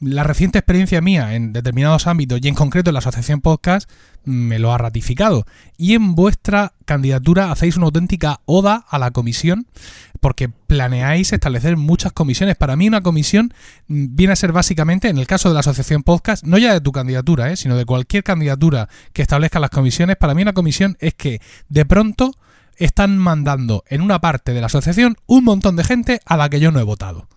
la 0.00 0.22
reciente 0.22 0.58
experiencia 0.58 1.00
mía 1.00 1.34
en 1.34 1.54
determinados 1.54 2.06
ámbitos 2.06 2.40
y 2.42 2.48
en 2.48 2.54
concreto 2.54 2.90
en 2.90 2.94
la 2.94 2.98
asociación 2.98 3.40
podcast 3.40 3.90
me 4.22 4.58
lo 4.58 4.74
ha 4.74 4.76
ratificado. 4.76 5.46
Y 5.78 5.94
en 5.94 6.14
vuestra 6.14 6.74
candidatura 6.84 7.50
hacéis 7.50 7.78
una 7.78 7.86
auténtica 7.86 8.40
oda 8.44 8.84
a 8.86 8.98
la 8.98 9.12
comisión 9.12 9.66
porque 10.20 10.50
planeáis 10.50 11.32
establecer 11.32 11.78
muchas 11.78 12.12
comisiones. 12.12 12.54
Para 12.56 12.76
mí 12.76 12.88
una 12.88 13.00
comisión 13.00 13.54
viene 13.88 14.34
a 14.34 14.36
ser 14.36 14.52
básicamente, 14.52 15.08
en 15.08 15.16
el 15.16 15.26
caso 15.26 15.48
de 15.48 15.54
la 15.54 15.60
asociación 15.60 16.02
podcast, 16.02 16.44
no 16.44 16.58
ya 16.58 16.74
de 16.74 16.82
tu 16.82 16.92
candidatura, 16.92 17.50
¿eh? 17.50 17.56
sino 17.56 17.78
de 17.78 17.86
cualquier 17.86 18.24
candidatura 18.24 18.90
que 19.14 19.22
establezca 19.22 19.58
las 19.58 19.70
comisiones, 19.70 20.16
para 20.18 20.34
mí 20.34 20.42
una 20.42 20.52
comisión 20.52 20.98
es 21.00 21.14
que 21.14 21.40
de 21.70 21.86
pronto 21.86 22.32
están 22.76 23.18
mandando 23.18 23.84
en 23.88 24.00
una 24.00 24.20
parte 24.20 24.52
de 24.52 24.60
la 24.60 24.66
asociación 24.66 25.16
un 25.26 25.44
montón 25.44 25.76
de 25.76 25.84
gente 25.84 26.20
a 26.24 26.36
la 26.36 26.48
que 26.48 26.60
yo 26.60 26.70
no 26.70 26.80
he 26.80 26.84
votado. 26.84 27.28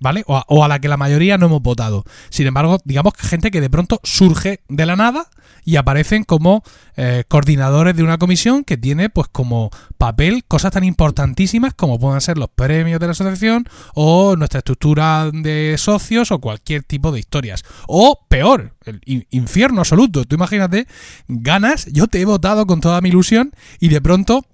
¿Vale? 0.00 0.22
O 0.26 0.64
a, 0.64 0.68
la 0.68 0.80
que 0.80 0.88
la 0.88 0.98
mayoría 0.98 1.38
no 1.38 1.46
hemos 1.46 1.62
votado. 1.62 2.04
Sin 2.28 2.46
embargo, 2.46 2.78
digamos 2.84 3.14
que 3.14 3.26
gente 3.26 3.50
que 3.50 3.62
de 3.62 3.70
pronto 3.70 4.00
surge 4.02 4.60
de 4.68 4.84
la 4.84 4.96
nada 4.96 5.30
y 5.64 5.76
aparecen 5.76 6.24
como 6.24 6.62
eh, 6.96 7.24
coordinadores 7.26 7.96
de 7.96 8.02
una 8.02 8.18
comisión 8.18 8.64
que 8.64 8.76
tiene 8.76 9.08
pues 9.08 9.28
como 9.28 9.70
papel 9.96 10.44
cosas 10.44 10.72
tan 10.72 10.84
importantísimas 10.84 11.72
como 11.72 11.98
puedan 11.98 12.20
ser 12.20 12.36
los 12.36 12.50
premios 12.50 13.00
de 13.00 13.06
la 13.06 13.12
asociación 13.12 13.66
o 13.94 14.36
nuestra 14.36 14.58
estructura 14.58 15.30
de 15.32 15.76
socios 15.78 16.32
o 16.32 16.38
cualquier 16.40 16.82
tipo 16.82 17.10
de 17.10 17.20
historias. 17.20 17.64
O 17.86 18.26
peor, 18.28 18.74
el 18.84 19.26
infierno 19.30 19.80
absoluto. 19.80 20.24
Tú 20.24 20.36
imagínate, 20.36 20.86
ganas, 21.28 21.86
yo 21.86 22.08
te 22.08 22.20
he 22.20 22.24
votado 22.26 22.66
con 22.66 22.80
toda 22.80 23.00
mi 23.00 23.08
ilusión 23.08 23.52
y 23.80 23.88
de 23.88 24.02
pronto 24.02 24.44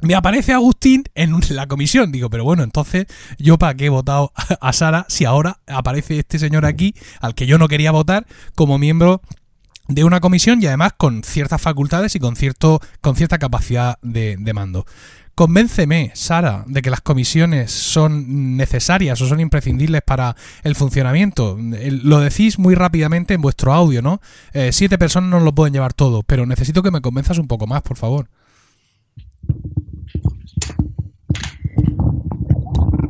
me 0.00 0.14
aparece 0.14 0.52
Agustín 0.52 1.04
en 1.14 1.34
la 1.50 1.66
comisión. 1.66 2.12
Digo, 2.12 2.30
pero 2.30 2.44
bueno, 2.44 2.62
entonces 2.62 3.06
yo 3.38 3.58
para 3.58 3.74
qué 3.74 3.86
he 3.86 3.90
votado 3.90 4.32
a 4.60 4.72
Sara 4.72 5.06
si 5.08 5.24
ahora 5.24 5.60
aparece 5.66 6.18
este 6.18 6.38
señor 6.38 6.66
aquí 6.66 6.94
al 7.20 7.34
que 7.34 7.46
yo 7.46 7.58
no 7.58 7.68
quería 7.68 7.90
votar 7.90 8.26
como 8.54 8.78
miembro 8.78 9.22
de 9.88 10.04
una 10.04 10.20
comisión 10.20 10.62
y 10.62 10.66
además 10.66 10.92
con 10.96 11.22
ciertas 11.24 11.60
facultades 11.60 12.14
y 12.14 12.20
con, 12.20 12.36
cierto, 12.36 12.80
con 13.00 13.16
cierta 13.16 13.38
capacidad 13.38 13.98
de, 14.02 14.36
mando. 14.54 14.84
Convénceme, 15.34 16.10
Sara, 16.14 16.64
de 16.66 16.82
que 16.82 16.90
las 16.90 17.00
comisiones 17.00 17.70
son 17.70 18.56
necesarias 18.56 19.20
o 19.22 19.28
son 19.28 19.40
imprescindibles 19.40 20.02
para 20.02 20.36
el 20.64 20.74
funcionamiento. 20.74 21.56
Lo 21.60 22.18
decís 22.18 22.58
muy 22.58 22.74
rápidamente 22.74 23.34
en 23.34 23.40
vuestro 23.40 23.72
audio, 23.72 24.02
¿no? 24.02 24.20
Eh, 24.52 24.70
siete 24.72 24.98
personas 24.98 25.30
no 25.30 25.40
lo 25.40 25.54
pueden 25.54 25.72
llevar 25.72 25.94
todo, 25.94 26.24
pero 26.24 26.44
necesito 26.44 26.82
que 26.82 26.90
me 26.90 27.00
convenzas 27.00 27.38
un 27.38 27.46
poco 27.46 27.68
más, 27.68 27.82
por 27.82 27.96
favor. 27.96 28.28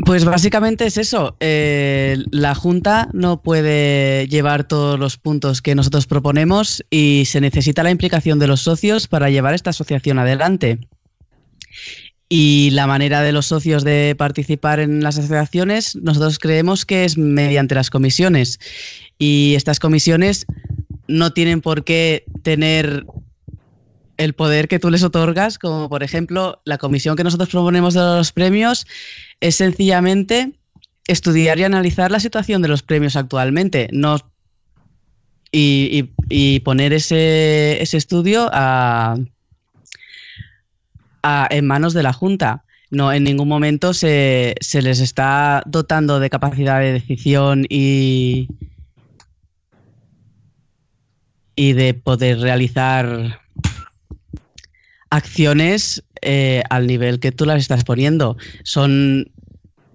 Pues 0.09 0.25
básicamente 0.25 0.87
es 0.87 0.97
eso. 0.97 1.37
Eh, 1.39 2.17
la 2.31 2.55
Junta 2.55 3.11
no 3.13 3.43
puede 3.43 4.27
llevar 4.27 4.65
todos 4.65 4.99
los 4.99 5.19
puntos 5.19 5.61
que 5.61 5.75
nosotros 5.75 6.07
proponemos 6.07 6.83
y 6.89 7.25
se 7.27 7.43
necesita 7.43 7.83
la 7.83 7.91
implicación 7.91 8.39
de 8.39 8.47
los 8.47 8.63
socios 8.63 9.07
para 9.07 9.29
llevar 9.29 9.53
esta 9.53 9.69
asociación 9.69 10.19
adelante. 10.19 10.79
Y 12.31 12.71
la 12.71 12.87
manera 12.87 13.21
de 13.21 13.33
los 13.33 13.45
socios 13.45 13.85
de 13.85 14.15
participar 14.17 14.81
en 14.81 15.03
las 15.03 15.19
asociaciones, 15.19 15.95
nosotros 15.97 16.39
creemos 16.39 16.87
que 16.87 17.05
es 17.05 17.19
mediante 17.19 17.75
las 17.75 17.91
comisiones. 17.91 18.61
Y 19.19 19.57
estas 19.57 19.79
comisiones 19.79 20.47
no 21.07 21.35
tienen 21.35 21.61
por 21.61 21.85
qué 21.85 22.25
tener 22.43 23.05
el 24.19 24.35
poder 24.35 24.69
que 24.69 24.79
tú 24.79 24.91
les 24.91 25.03
otorgas, 25.03 25.59
como 25.59 25.89
por 25.89 26.03
ejemplo 26.03 26.61
la 26.65 26.77
comisión 26.77 27.17
que 27.17 27.25
nosotros 27.25 27.49
proponemos 27.49 27.95
de 27.95 28.01
los 28.01 28.33
premios, 28.33 28.87
es 29.41 29.55
sencillamente 29.55 30.53
estudiar 31.07 31.59
y 31.59 31.65
analizar 31.65 32.11
la 32.11 32.21
situación 32.21 32.61
de 32.61 32.69
los 32.69 32.83
premios 32.83 33.17
actualmente, 33.17 33.89
no 33.93 34.19
y, 35.51 36.61
poner 36.61 36.93
ese, 36.93 37.83
estudio 37.97 38.51
en 41.51 41.67
manos 41.67 41.95
de 41.95 42.03
la 42.03 42.13
Junta. 42.13 42.65
No, 42.91 43.13
en 43.13 43.25
ningún 43.25 43.49
momento 43.49 43.95
se, 43.95 44.55
les 44.73 45.01
está 45.01 45.63
dotando 45.67 46.21
de 46.21 46.31
capacidad 46.31 46.81
de 46.81 46.93
decisión 46.93 47.67
y 47.69 48.49
de 51.57 51.95
poder 51.95 52.41
realizar 52.41 53.41
acciones 55.11 56.03
eh, 56.23 56.63
al 56.71 56.87
nivel 56.87 57.21
que 57.21 57.33
tú 57.33 57.45
las 57.47 57.61
estás 57.61 57.85
poniendo. 57.85 58.37
Son 58.65 59.31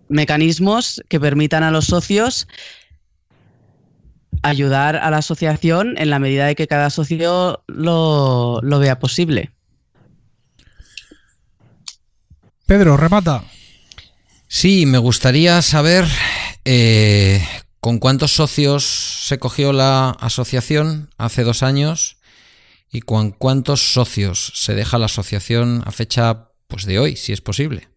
mecanismos 0.09 1.01
que 1.09 1.19
permitan 1.19 1.63
a 1.63 1.71
los 1.71 1.85
socios 1.85 2.47
ayudar 4.41 4.97
a 4.97 5.09
la 5.09 5.17
asociación 5.17 5.95
en 5.97 6.09
la 6.09 6.19
medida 6.19 6.45
de 6.45 6.55
que 6.55 6.67
cada 6.67 6.89
socio 6.89 7.63
lo, 7.67 8.61
vea 8.61 8.99
posible. 8.99 9.51
Pedro, 12.65 12.97
remata. 12.97 13.43
Sí, 14.47 14.85
me 14.85 14.97
gustaría 14.97 15.61
saber 15.61 16.05
eh, 16.65 17.45
con 17.79 17.99
cuántos 17.99 18.31
socios 18.31 18.83
se 18.83 19.39
cogió 19.39 19.73
la 19.73 20.11
asociación 20.11 21.09
hace 21.17 21.43
dos 21.43 21.63
años 21.63 22.17
y 22.93 23.01
con 23.01 23.31
cuántos 23.31 23.93
socios 23.93 24.53
se 24.55 24.75
deja 24.75 24.99
la 24.99 25.07
asociación 25.07 25.83
a 25.85 25.91
fecha 25.91 26.51
pues, 26.67 26.85
de 26.85 26.99
hoy, 26.99 27.15
si 27.17 27.33
es 27.33 27.41
posible. 27.41 27.89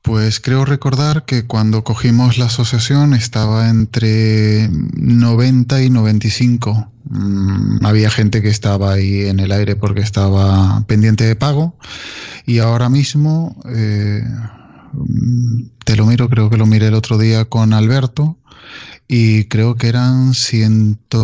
Pues 0.00 0.40
creo 0.40 0.64
recordar 0.64 1.24
que 1.24 1.46
cuando 1.46 1.84
cogimos 1.84 2.36
la 2.36 2.46
asociación 2.46 3.14
estaba 3.14 3.70
entre 3.70 4.68
90 4.70 5.82
y 5.82 5.90
95. 5.90 6.92
Mm, 7.04 7.86
había 7.86 8.10
gente 8.10 8.42
que 8.42 8.48
estaba 8.48 8.92
ahí 8.92 9.26
en 9.26 9.40
el 9.40 9.52
aire 9.52 9.76
porque 9.76 10.00
estaba 10.00 10.84
pendiente 10.86 11.24
de 11.24 11.36
pago 11.36 11.78
y 12.46 12.58
ahora 12.58 12.90
mismo, 12.90 13.58
eh, 13.74 14.22
te 15.84 15.96
lo 15.96 16.06
miro, 16.06 16.28
creo 16.28 16.50
que 16.50 16.56
lo 16.56 16.66
miré 16.66 16.88
el 16.88 16.94
otro 16.94 17.18
día 17.18 17.44
con 17.44 17.72
Alberto, 17.72 18.38
y 19.08 19.44
creo 19.44 19.76
que 19.76 19.88
eran 19.88 20.34
ciento, 20.34 21.20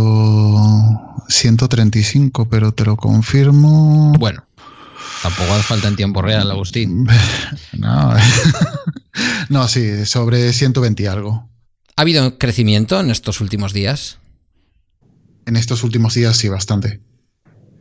135, 1.28 2.48
pero 2.48 2.72
te 2.72 2.84
lo 2.84 2.96
confirmo. 2.96 4.12
Bueno, 4.18 4.44
tampoco 5.22 5.54
hace 5.54 5.62
falta 5.62 5.88
en 5.88 5.96
tiempo 5.96 6.22
real, 6.22 6.50
Agustín. 6.50 7.06
no, 7.78 8.14
no, 9.48 9.68
sí, 9.68 10.04
sobre 10.06 10.52
120 10.52 11.02
y 11.02 11.06
algo. 11.06 11.48
¿Ha 11.96 12.02
habido 12.02 12.38
crecimiento 12.38 13.00
en 13.00 13.10
estos 13.10 13.40
últimos 13.40 13.72
días? 13.72 14.18
En 15.46 15.56
estos 15.56 15.82
últimos 15.82 16.14
días 16.14 16.36
sí, 16.36 16.48
bastante. 16.48 17.00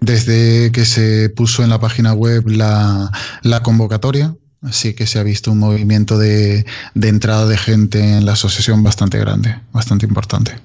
Desde 0.02 0.72
que 0.72 0.86
se 0.86 1.30
puso 1.30 1.64
en 1.64 1.70
la 1.70 1.80
página 1.80 2.14
web 2.14 2.48
la, 2.48 3.12
la 3.44 3.62
convocatoria, 3.62 4.36
sí 4.72 4.94
que 4.94 5.08
se 5.08 5.20
ha 5.20 5.24
visto 5.24 5.52
un 5.52 5.60
movimiento 5.60 6.18
de, 6.18 6.66
entrada 7.02 7.46
de 7.46 7.58
gente 7.58 8.18
en 8.18 8.26
la 8.26 8.34
asociación 8.34 8.84
bastante 8.84 9.18
grande, 9.18 9.60
bastante 9.72 10.06
importante. 10.06 10.60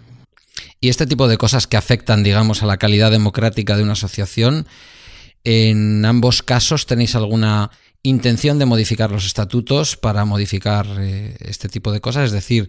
Y 0.80 0.88
este 0.88 1.06
tipo 1.06 1.28
de 1.28 1.38
cosas 1.38 1.66
que 1.66 1.76
afectan, 1.76 2.22
digamos, 2.22 2.62
a 2.62 2.66
la 2.66 2.76
calidad 2.76 3.10
democrática 3.10 3.76
de 3.76 3.82
una 3.82 3.92
asociación, 3.92 4.66
en 5.44 6.04
ambos 6.04 6.42
casos 6.42 6.86
tenéis 6.86 7.14
alguna 7.14 7.70
intención 8.02 8.58
de 8.58 8.66
modificar 8.66 9.10
los 9.10 9.24
estatutos 9.24 9.96
para 9.96 10.24
modificar 10.24 10.86
eh, 10.98 11.36
este 11.40 11.68
tipo 11.68 11.90
de 11.90 12.00
cosas, 12.00 12.26
es 12.26 12.32
decir, 12.32 12.68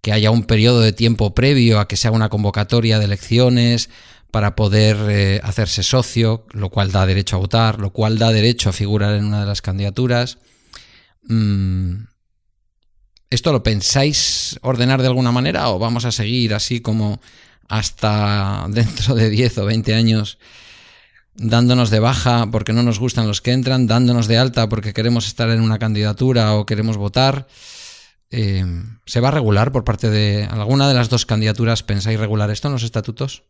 que 0.00 0.12
haya 0.12 0.30
un 0.30 0.44
periodo 0.44 0.80
de 0.80 0.92
tiempo 0.92 1.34
previo 1.34 1.80
a 1.80 1.88
que 1.88 1.96
se 1.96 2.08
haga 2.08 2.16
una 2.16 2.30
convocatoria 2.30 2.98
de 2.98 3.04
elecciones 3.04 3.90
para 4.30 4.56
poder 4.56 4.96
eh, 5.10 5.40
hacerse 5.42 5.82
socio, 5.82 6.46
lo 6.52 6.70
cual 6.70 6.92
da 6.92 7.04
derecho 7.04 7.36
a 7.36 7.40
votar, 7.40 7.78
lo 7.78 7.90
cual 7.90 8.18
da 8.18 8.32
derecho 8.32 8.70
a 8.70 8.72
figurar 8.72 9.16
en 9.16 9.26
una 9.26 9.40
de 9.40 9.46
las 9.46 9.60
candidaturas. 9.60 10.38
Mm, 11.30 12.08
¿Esto 13.30 13.52
lo 13.52 13.62
pensáis 13.62 14.58
ordenar 14.62 15.00
de 15.00 15.06
alguna 15.06 15.30
manera 15.30 15.68
o 15.68 15.78
vamos 15.78 16.04
a 16.04 16.10
seguir 16.10 16.52
así 16.54 16.80
como 16.80 17.20
hasta 17.68 18.66
dentro 18.70 19.14
de 19.14 19.30
10 19.30 19.58
o 19.58 19.64
20 19.66 19.94
años 19.94 20.38
dándonos 21.34 21.90
de 21.90 22.00
baja 22.00 22.48
porque 22.50 22.72
no 22.72 22.82
nos 22.82 22.98
gustan 22.98 23.28
los 23.28 23.40
que 23.40 23.52
entran, 23.52 23.86
dándonos 23.86 24.26
de 24.26 24.38
alta 24.38 24.68
porque 24.68 24.92
queremos 24.92 25.28
estar 25.28 25.48
en 25.50 25.60
una 25.60 25.78
candidatura 25.78 26.54
o 26.54 26.66
queremos 26.66 26.96
votar? 26.96 27.46
Eh, 28.32 28.64
¿Se 29.06 29.20
va 29.20 29.28
a 29.28 29.32
regular 29.32 29.70
por 29.70 29.84
parte 29.84 30.10
de 30.10 30.48
alguna 30.50 30.88
de 30.88 30.94
las 30.94 31.10
dos 31.10 31.26
candidaturas? 31.26 31.84
¿Pensáis 31.84 32.18
regular 32.18 32.50
esto 32.50 32.66
en 32.66 32.72
los 32.72 32.82
estatutos? 32.82 33.44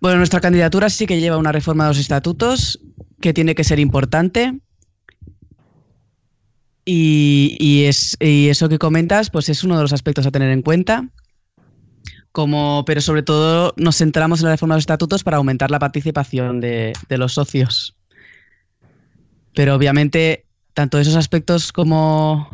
Bueno, 0.00 0.18
nuestra 0.18 0.40
candidatura 0.40 0.90
sí 0.90 1.06
que 1.06 1.20
lleva 1.20 1.36
una 1.36 1.52
reforma 1.52 1.84
de 1.84 1.90
los 1.90 1.98
estatutos 1.98 2.80
que 3.20 3.32
tiene 3.32 3.54
que 3.54 3.62
ser 3.62 3.78
importante 3.78 4.60
y, 6.90 7.84
es, 7.84 8.16
eso 8.18 8.68
que 8.70 8.78
comentas, 8.78 9.28
pues 9.28 9.50
es 9.50 9.62
uno 9.62 9.76
de 9.76 9.82
los 9.82 9.92
aspectos 9.92 10.26
a 10.26 10.30
tener 10.30 10.50
en 10.50 10.62
cuenta. 10.62 11.08
Como, 12.32 12.84
pero 12.86 13.00
sobre 13.02 13.22
todo 13.22 13.74
nos 13.76 13.96
centramos 13.98 14.40
en 14.40 14.46
la 14.46 14.52
reforma 14.52 14.74
de 14.74 14.78
los 14.78 14.82
estatutos 14.82 15.22
para 15.22 15.36
aumentar 15.36 15.70
la 15.70 15.78
participación 15.78 16.60
de, 16.60 16.94
los 17.10 17.34
socios. 17.34 17.94
Pero 19.54 19.74
obviamente, 19.74 20.46
tanto 20.72 20.98
esos 20.98 21.16
aspectos 21.16 21.72
como, 21.72 22.48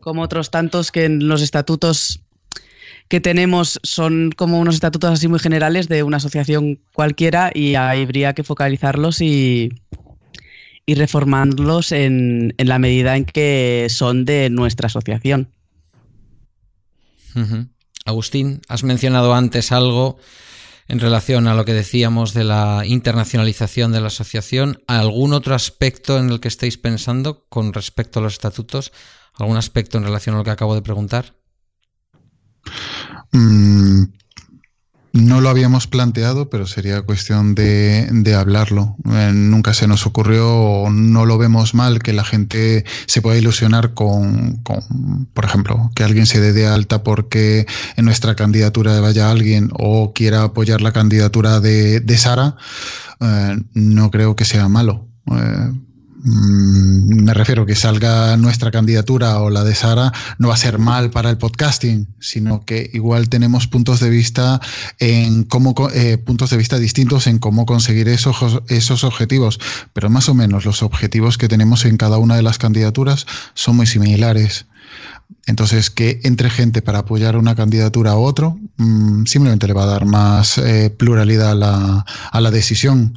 como 0.00 0.22
otros 0.22 0.50
tantos 0.50 0.90
que 0.90 1.04
en 1.04 1.28
los 1.28 1.40
estatutos 1.40 2.22
que 3.08 3.20
tenemos 3.20 3.78
son 3.84 4.32
como 4.36 4.58
unos 4.58 4.74
estatutos 4.74 5.12
así 5.12 5.28
muy 5.28 5.38
generales 5.38 5.86
de 5.86 6.02
una 6.02 6.16
asociación 6.16 6.80
cualquiera 6.92 7.52
y 7.54 7.76
habría 7.76 8.32
que 8.32 8.42
focalizarlos 8.42 9.20
y, 9.20 9.70
y 10.86 10.94
reformarlos 10.94 11.92
en, 11.92 12.54
en, 12.56 12.68
la 12.68 12.78
medida 12.78 13.16
en 13.16 13.24
que 13.24 13.88
son 13.90 14.24
de 14.24 14.48
nuestra 14.50 14.86
asociación. 14.86 15.50
Agustín, 18.06 18.62
has 18.68 18.84
mencionado 18.84 19.34
antes 19.34 19.72
algo 19.72 20.16
en 20.88 21.00
relación 21.00 21.48
a 21.48 21.54
lo 21.54 21.64
que 21.64 21.74
decíamos 21.74 22.32
de 22.32 22.44
la 22.44 22.84
internacionalización 22.86 23.92
de 23.92 24.00
la 24.00 24.06
asociación. 24.06 24.82
¿Algún 24.86 25.32
otro 25.32 25.54
aspecto 25.54 26.18
en 26.18 26.30
el 26.30 26.40
que 26.40 26.48
estéis 26.48 26.78
pensando 26.78 27.46
con 27.48 27.72
respecto 27.72 28.20
a 28.20 28.22
los 28.22 28.34
estatutos? 28.34 28.92
¿Algún 29.34 29.56
aspecto 29.56 29.98
en 29.98 30.04
relación 30.04 30.34
a 30.34 30.38
lo 30.38 30.44
que 30.44 30.50
acabo 30.50 30.74
de 30.74 30.82
preguntar? 30.82 31.34
Mm, 33.32 34.04
no 35.16 35.40
lo 35.40 35.48
habíamos 35.48 35.86
planteado, 35.86 36.50
pero 36.50 36.66
sería 36.66 37.02
cuestión 37.02 37.54
de, 37.54 38.34
hablarlo. 38.36 38.96
Eh, 39.10 39.30
nunca 39.32 39.72
se 39.74 39.86
nos 39.86 40.06
ocurrió 40.06 40.48
o 40.48 40.90
no 40.90 41.24
lo 41.24 41.38
vemos 41.38 41.74
mal 41.74 42.02
que 42.02 42.12
la 42.12 42.24
gente 42.24 42.84
se 43.06 43.22
pueda 43.22 43.38
ilusionar 43.38 43.94
con, 43.94 44.62
por 45.32 45.44
ejemplo, 45.44 45.90
que 45.94 46.04
alguien 46.04 46.26
se 46.26 46.40
dé 46.40 46.52
de 46.52 46.66
alta 46.66 47.02
porque 47.02 47.66
en 47.96 48.04
nuestra 48.04 48.36
candidatura 48.36 49.00
vaya 49.00 49.30
alguien 49.30 49.70
o 49.72 50.12
quiera 50.12 50.42
apoyar 50.42 50.80
la 50.80 50.92
candidatura 50.92 51.60
de, 51.60 52.16
Sara. 52.18 52.56
Eh, 53.20 53.62
no 53.74 54.10
creo 54.10 54.36
que 54.36 54.44
sea 54.44 54.68
malo. 54.68 55.08
Eh, 55.30 55.72
me 56.26 57.32
refiero 57.34 57.66
que 57.66 57.76
salga 57.76 58.36
nuestra 58.36 58.72
candidatura 58.72 59.38
o 59.38 59.48
la 59.48 59.62
de 59.62 59.76
Sara, 59.76 60.12
no 60.38 60.48
va 60.48 60.54
a 60.54 60.56
ser 60.56 60.78
mal 60.78 61.10
para 61.10 61.30
el 61.30 61.38
podcasting, 61.38 62.08
sino 62.18 62.64
que 62.64 62.90
igual 62.92 63.28
tenemos 63.28 63.68
puntos 63.68 64.00
de 64.00 64.10
vista 64.10 64.60
en 64.98 65.44
cómo 65.44 65.74
eh, 65.94 66.18
puntos 66.18 66.50
de 66.50 66.56
vista 66.56 66.78
distintos 66.80 67.28
en 67.28 67.38
cómo 67.38 67.64
conseguir 67.64 68.08
esos, 68.08 68.60
esos 68.68 69.04
objetivos, 69.04 69.60
pero 69.92 70.10
más 70.10 70.28
o 70.28 70.34
menos 70.34 70.64
los 70.64 70.82
objetivos 70.82 71.38
que 71.38 71.46
tenemos 71.46 71.84
en 71.84 71.96
cada 71.96 72.18
una 72.18 72.34
de 72.34 72.42
las 72.42 72.58
candidaturas 72.58 73.26
son 73.54 73.76
muy 73.76 73.86
similares. 73.86 74.66
Entonces, 75.46 75.90
que 75.90 76.20
entre 76.24 76.50
gente 76.50 76.82
para 76.82 77.00
apoyar 77.00 77.36
una 77.36 77.54
candidatura 77.54 78.12
a 78.12 78.16
otro, 78.16 78.58
mm, 78.78 79.26
simplemente 79.26 79.68
le 79.68 79.74
va 79.74 79.84
a 79.84 79.86
dar 79.86 80.04
más 80.04 80.58
eh, 80.58 80.90
pluralidad 80.90 81.52
a 81.52 81.54
la, 81.54 82.06
a 82.32 82.40
la, 82.40 82.50
decisión 82.50 83.14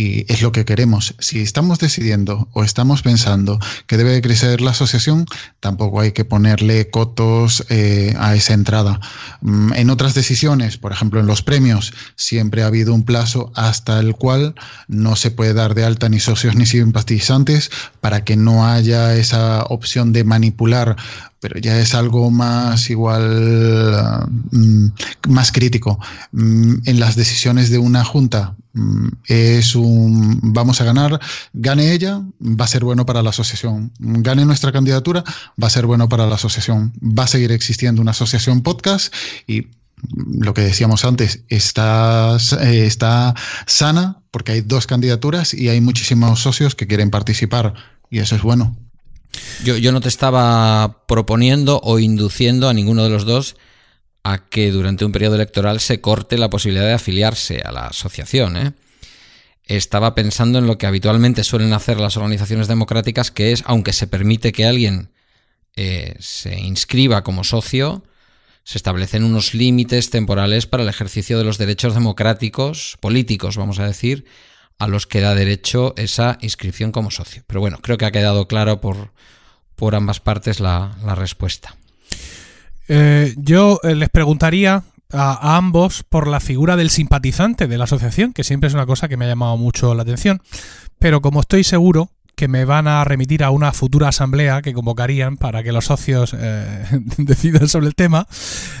y 0.00 0.24
es 0.28 0.40
lo 0.40 0.50
que 0.50 0.64
queremos. 0.64 1.14
Si 1.18 1.40
estamos 1.40 1.78
decidiendo 1.78 2.48
o 2.52 2.64
estamos 2.64 3.02
pensando 3.02 3.58
que 3.86 3.98
debe 3.98 4.22
crecer 4.22 4.62
la 4.62 4.70
asociación, 4.70 5.26
tampoco 5.60 6.00
hay 6.00 6.12
que 6.12 6.24
ponerle 6.24 6.88
cotos 6.88 7.66
eh, 7.68 8.14
a 8.18 8.34
esa 8.34 8.54
entrada. 8.54 8.98
Mm, 9.42 9.74
en 9.74 9.90
otras 9.90 10.14
decisiones, 10.14 10.78
por 10.78 10.92
ejemplo, 10.92 11.20
en 11.20 11.26
los 11.26 11.42
premios, 11.42 11.92
siempre 12.16 12.62
ha 12.62 12.68
habido 12.68 12.94
un 12.94 13.04
plazo 13.04 13.52
hasta 13.54 14.00
el 14.00 14.14
cual 14.14 14.54
no 14.88 15.16
se 15.16 15.30
puede 15.30 15.52
dar 15.52 15.74
de 15.74 15.84
alta 15.84 16.08
ni 16.08 16.18
socios 16.18 16.56
ni 16.56 16.64
simpatizantes 16.64 17.70
para 18.00 18.24
que 18.24 18.36
no 18.36 18.66
haya 18.66 19.14
esa 19.16 19.64
opción 19.64 20.14
de 20.14 20.24
manipular 20.24 20.96
pero 21.40 21.58
ya 21.58 21.78
es 21.80 21.94
algo 21.94 22.30
más 22.30 22.90
igual, 22.90 24.28
mm, 24.50 24.86
más 25.28 25.52
crítico. 25.52 25.98
Mm, 26.32 26.74
en 26.84 27.00
las 27.00 27.16
decisiones 27.16 27.70
de 27.70 27.78
una 27.78 28.04
junta 28.04 28.56
es 29.26 29.74
un, 29.74 30.40
vamos 30.42 30.80
a 30.80 30.84
ganar, 30.84 31.20
gane 31.52 31.92
ella, 31.92 32.22
va 32.40 32.64
a 32.64 32.68
ser 32.68 32.84
bueno 32.84 33.06
para 33.06 33.22
la 33.22 33.30
asociación. 33.30 33.92
Gane 33.98 34.44
nuestra 34.44 34.72
candidatura, 34.72 35.24
va 35.62 35.66
a 35.66 35.70
ser 35.70 35.86
bueno 35.86 36.08
para 36.08 36.26
la 36.26 36.34
asociación. 36.36 36.92
Va 37.02 37.24
a 37.24 37.28
seguir 37.28 37.52
existiendo 37.52 38.02
una 38.02 38.12
asociación 38.12 38.62
podcast 38.62 39.14
y 39.46 39.68
lo 40.38 40.54
que 40.54 40.62
decíamos 40.62 41.04
antes, 41.04 41.44
está, 41.48 42.36
está 42.62 43.34
sana 43.66 44.22
porque 44.30 44.52
hay 44.52 44.60
dos 44.62 44.86
candidaturas 44.86 45.54
y 45.54 45.68
hay 45.68 45.80
muchísimos 45.80 46.40
socios 46.40 46.74
que 46.74 46.86
quieren 46.86 47.10
participar 47.10 47.74
y 48.10 48.18
eso 48.18 48.36
es 48.36 48.42
bueno. 48.42 48.76
Yo, 49.64 49.92
no 49.92 50.00
te 50.00 50.08
estaba 50.08 51.04
proponiendo 51.06 51.80
o 51.84 51.98
induciendo 51.98 52.68
a 52.68 52.74
ninguno 52.74 53.04
de 53.04 53.10
los 53.10 53.24
dos 53.24 53.56
a 54.22 54.46
que 54.48 54.70
durante 54.70 55.04
un 55.04 55.12
periodo 55.12 55.36
electoral 55.36 55.80
se 55.80 56.00
corte 56.00 56.38
la 56.38 56.50
posibilidad 56.50 56.86
de 56.86 56.94
afiliarse 56.94 57.62
a 57.64 57.72
la 57.72 57.86
asociación. 57.86 58.56
¿eh? 58.56 58.72
Estaba 59.64 60.14
pensando 60.14 60.58
en 60.58 60.66
lo 60.66 60.78
que 60.78 60.86
habitualmente 60.86 61.44
suelen 61.44 61.72
hacer 61.72 62.00
las 62.00 62.16
organizaciones 62.16 62.68
democráticas, 62.68 63.30
que 63.30 63.52
es, 63.52 63.62
aunque 63.66 63.92
se 63.92 64.06
permite 64.06 64.52
que 64.52 64.66
alguien 64.66 65.10
eh, 65.76 66.14
se 66.18 66.58
inscriba 66.58 67.22
como 67.22 67.44
socio, 67.44 68.04
se 68.64 68.78
establecen 68.78 69.24
unos 69.24 69.54
límites 69.54 70.10
temporales 70.10 70.66
para 70.66 70.82
el 70.82 70.88
ejercicio 70.88 71.38
de 71.38 71.44
los 71.44 71.58
derechos 71.58 71.94
democráticos, 71.94 72.98
políticos, 73.00 73.56
vamos 73.56 73.78
a 73.78 73.86
decir, 73.86 74.26
a 74.78 74.86
los 74.86 75.06
que 75.06 75.20
da 75.20 75.34
derecho 75.34 75.94
esa 75.96 76.38
inscripción 76.40 76.90
como 76.90 77.10
socio. 77.10 77.42
Pero 77.46 77.60
bueno, 77.60 77.78
creo 77.82 77.98
que 77.98 78.06
ha 78.06 78.12
quedado 78.12 78.48
claro 78.48 78.80
por, 78.80 79.12
por 79.76 79.94
ambas 79.94 80.20
partes 80.20 80.60
la, 80.60 80.96
respuesta. 81.16 81.76
Eh, 82.92 83.34
yo 83.36 83.78
eh, 83.84 83.94
les 83.94 84.08
preguntaría 84.08 84.82
a, 85.12 85.56
ambos 85.56 86.02
por 86.02 86.26
la 86.26 86.40
figura 86.40 86.74
del 86.74 86.90
simpatizante 86.90 87.68
de 87.68 87.78
la 87.78 87.84
asociación, 87.84 88.32
que 88.32 88.42
siempre 88.42 88.66
es 88.66 88.74
una 88.74 88.84
cosa 88.84 89.06
que 89.06 89.16
me 89.16 89.26
ha 89.26 89.28
llamado 89.28 89.56
mucho 89.56 89.94
la 89.94 90.02
atención. 90.02 90.42
Pero 90.98 91.20
como 91.20 91.40
estoy 91.40 91.62
seguro 91.62 92.10
que 92.40 92.48
me 92.48 92.64
van 92.64 92.88
a 92.88 93.04
remitir 93.04 93.44
a 93.44 93.50
una 93.50 93.70
futura 93.74 94.08
asamblea 94.08 94.62
que 94.62 94.72
convocarían 94.72 95.36
para 95.36 95.62
que 95.62 95.72
los 95.72 95.84
socios 95.84 96.34
eh, 96.34 96.86
decidan 97.18 97.68
sobre 97.68 97.86
el 97.86 97.94
tema, 97.94 98.26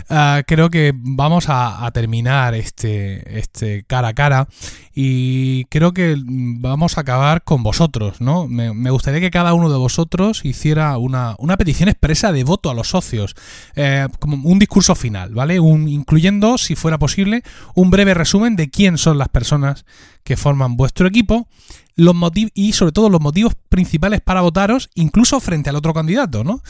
ah, 0.08 0.40
creo 0.46 0.70
que 0.70 0.94
vamos 0.94 1.44
a, 1.48 1.90
terminar 1.92 2.54
este, 2.54 3.38
este 3.38 3.84
cara 3.86 4.08
a 4.08 4.14
cara 4.14 4.48
y 4.94 5.66
creo 5.66 5.92
que 5.92 6.16
vamos 6.24 6.96
a 6.96 7.02
acabar 7.02 7.44
con 7.44 7.62
vosotros, 7.62 8.22
¿no? 8.22 8.48
Me, 8.48 8.90
gustaría 8.90 9.20
que 9.20 9.30
cada 9.30 9.52
uno 9.52 9.68
de 9.68 9.76
vosotros 9.76 10.42
hiciera 10.42 10.96
una, 10.96 11.36
petición 11.58 11.90
expresa 11.90 12.32
de 12.32 12.44
voto 12.44 12.70
a 12.70 12.74
los 12.74 12.88
socios, 12.88 13.36
eh, 13.76 14.08
como 14.20 14.48
un 14.48 14.58
discurso 14.58 14.94
final, 14.94 15.34
¿vale? 15.34 15.60
Un, 15.60 15.86
incluyendo, 15.86 16.56
si 16.56 16.76
fuera 16.76 16.98
posible, 16.98 17.42
un 17.74 17.90
breve 17.90 18.14
resumen 18.14 18.56
de 18.56 18.70
quién 18.70 18.96
son 18.96 19.18
las 19.18 19.28
personas 19.28 19.84
que 20.22 20.36
forman 20.36 20.76
vuestro 20.76 21.06
equipo 21.06 21.48
los 21.96 22.16
y 22.54 22.72
sobre 22.72 22.92
todo 22.92 23.10
los 23.10 23.20
motivos 23.20 23.54
principales 23.68 24.20
para 24.20 24.40
votaros, 24.40 24.88
incluso 24.94 25.38
frente 25.40 25.68
al 25.68 25.76
otro 25.76 25.92
candidato, 25.92 26.44
¿no? 26.44 26.62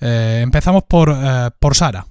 Eh, 0.00 0.40
empezamos 0.42 0.84
por, 0.84 1.10
eh, 1.14 1.50
por 1.58 1.74
Sara. 1.74 2.06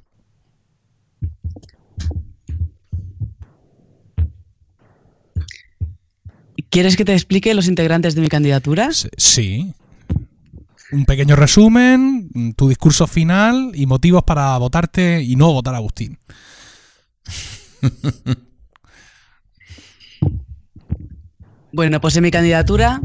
¿Quieres 6.70 6.98
que 6.98 7.06
te 7.06 7.14
explique 7.14 7.54
los 7.54 7.68
integrantes 7.68 8.14
de 8.14 8.22
mi 8.22 8.28
candidatura? 8.28 8.90
Sí. 8.92 9.74
Un 10.92 11.06
pequeño 11.06 11.36
resumen, 11.36 12.54
tu 12.56 12.70
discurso 12.70 13.08
final 13.08 13.72
y 13.74 13.86
motivos 13.86 14.24
para 14.24 14.58
votarte 14.58 15.24
y 15.24 15.36
no 15.36 15.52
votar 15.52 15.74
a 15.74 15.78
Agustín. 15.78 16.20
Bueno, 21.78 22.02
pues 22.02 22.18
en 22.18 22.24
mi 22.24 22.32
candidatura 22.32 23.02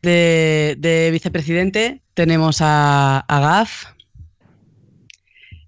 de, 0.00 1.08
vicepresidente 1.10 2.00
tenemos 2.14 2.58
a, 2.60 3.24
Gaf, 3.28 3.86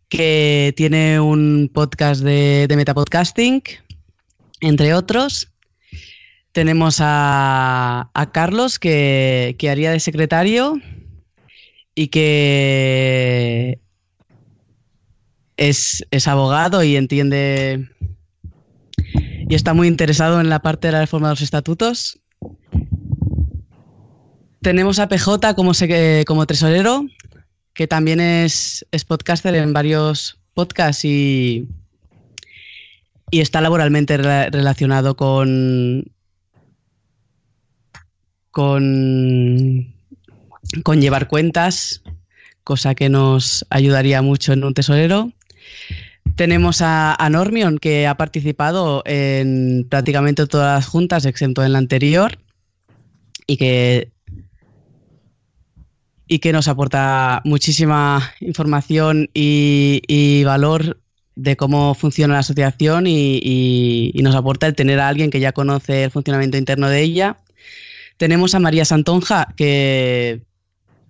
que 0.09 0.73
tiene 0.77 1.19
un 1.19 1.69
podcast 1.75 2.23
de, 2.23 2.73
metapodcasting, 2.77 3.61
entre 4.61 4.95
otros. 4.95 5.53
Tenemos 6.53 6.99
a, 7.01 8.09
Carlos, 8.33 8.79
que, 8.79 9.57
haría 9.69 9.91
de 9.91 9.99
secretario 9.99 10.81
y 11.97 12.07
que 12.07 13.81
es, 15.57 16.07
es 16.13 16.29
abogado 16.29 16.85
y 16.85 16.95
entiende 16.95 17.89
y 19.49 19.55
está 19.55 19.73
muy 19.73 19.89
interesado 19.89 20.41
en 20.41 20.51
la 20.51 20.61
parte 20.61 20.89
de 20.89 20.93
la 20.93 21.01
reforma 21.01 21.29
de 21.29 21.33
los 21.33 21.41
estatutos. 21.41 22.21
Tenemos 24.61 24.99
a 24.99 25.09
PJ 25.09 25.55
como, 25.55 25.73
como 26.27 26.47
tesorero, 26.47 27.07
que 27.73 27.87
también 27.87 28.21
es, 28.21 28.85
podcaster 29.07 29.55
en 29.55 29.73
varios 29.73 30.39
podcasts 30.53 31.05
y, 31.05 31.67
y 33.31 33.41
está 33.41 33.61
laboralmente 33.61 34.19
relacionado 34.19 35.17
con, 35.17 36.05
con, 38.51 39.95
con 40.83 41.01
llevar 41.01 41.29
cuentas, 41.29 42.03
cosa 42.65 42.95
que 42.95 43.09
nos 43.09 43.65
ayudaría 43.71 44.21
mucho 44.21 44.53
en 44.53 44.65
un 44.65 44.75
tesorero. 44.75 45.33
Tenemos 46.39 46.83
a, 46.83 47.29
Normion, 47.33 47.79
que 47.79 48.07
ha 48.07 48.17
participado 48.17 49.03
en 49.07 49.85
prácticamente 49.91 50.47
todas 50.47 50.77
las 50.77 50.87
juntas, 50.87 51.27
excepto 51.27 51.65
en 51.65 51.73
la 51.73 51.81
anterior, 51.81 52.39
y 53.49 53.57
que, 53.57 54.13
y 56.29 56.39
que 56.39 56.53
nos 56.53 56.69
aporta 56.69 57.43
muchísima 57.45 58.23
información 58.39 59.29
y, 59.35 60.45
valor 60.45 61.01
de 61.35 61.57
cómo 61.57 61.97
funciona 61.97 62.35
la 62.35 62.41
asociación 62.41 63.09
y, 63.09 64.13
nos 64.23 64.37
aporta 64.37 64.69
el 64.69 64.77
tener 64.77 65.01
a 65.01 65.09
alguien 65.09 65.31
que 65.31 65.41
ya 65.41 65.51
conoce 65.51 66.05
el 66.05 66.13
funcionamiento 66.13 66.57
interno 66.57 66.89
de 66.89 67.03
ella. 67.03 67.39
Tenemos 68.17 68.55
a 68.55 68.61
María 68.61 68.85
Santonja, 68.85 69.49
que 69.57 70.43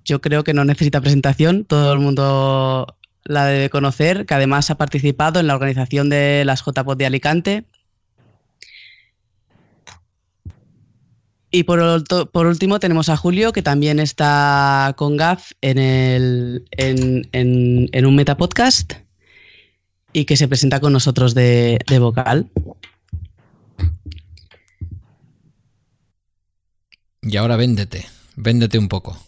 yo 0.07 0.23
creo 0.23 0.43
que 0.43 0.55
no 0.55 0.65
necesita 0.65 1.03
presentación, 1.03 1.67
todo 1.67 1.93
el 1.93 1.99
mundo 1.99 2.98
la 3.29 3.47
debe 3.47 3.71
conocer, 3.71 4.27
que 4.27 4.35
además 4.35 4.71
ha 4.71 4.77
participado 4.77 5.39
en 5.39 5.47
la 5.47 5.55
organización 5.55 6.09
de 6.09 6.43
las 6.45 6.65
JPOD 6.65 6.97
de 6.97 7.07
Alicante. 7.07 7.65
Y 11.51 11.63
por, 11.63 11.79
último 12.47 12.79
tenemos 12.79 13.09
a 13.09 13.17
Julio, 13.17 13.53
que 13.53 13.63
también 13.63 14.01
está 14.01 14.95
con 14.99 15.17
GAF 15.17 15.53
en, 15.63 15.79
el, 15.79 16.65
en, 16.73 17.29
en, 17.33 18.07
un 18.07 18.17
metapodcast 18.17 18.95
y 20.13 20.27
que 20.27 20.37
se 20.37 20.47
presenta 20.47 20.81
con 20.81 20.93
nosotros 20.93 21.35
de, 21.35 21.79
vocal. 22.01 22.51
Y 27.23 27.37
ahora 27.37 27.57
véndete, 27.57 28.07
véndete 28.37 28.79
un 28.79 28.89
poco. 28.89 29.19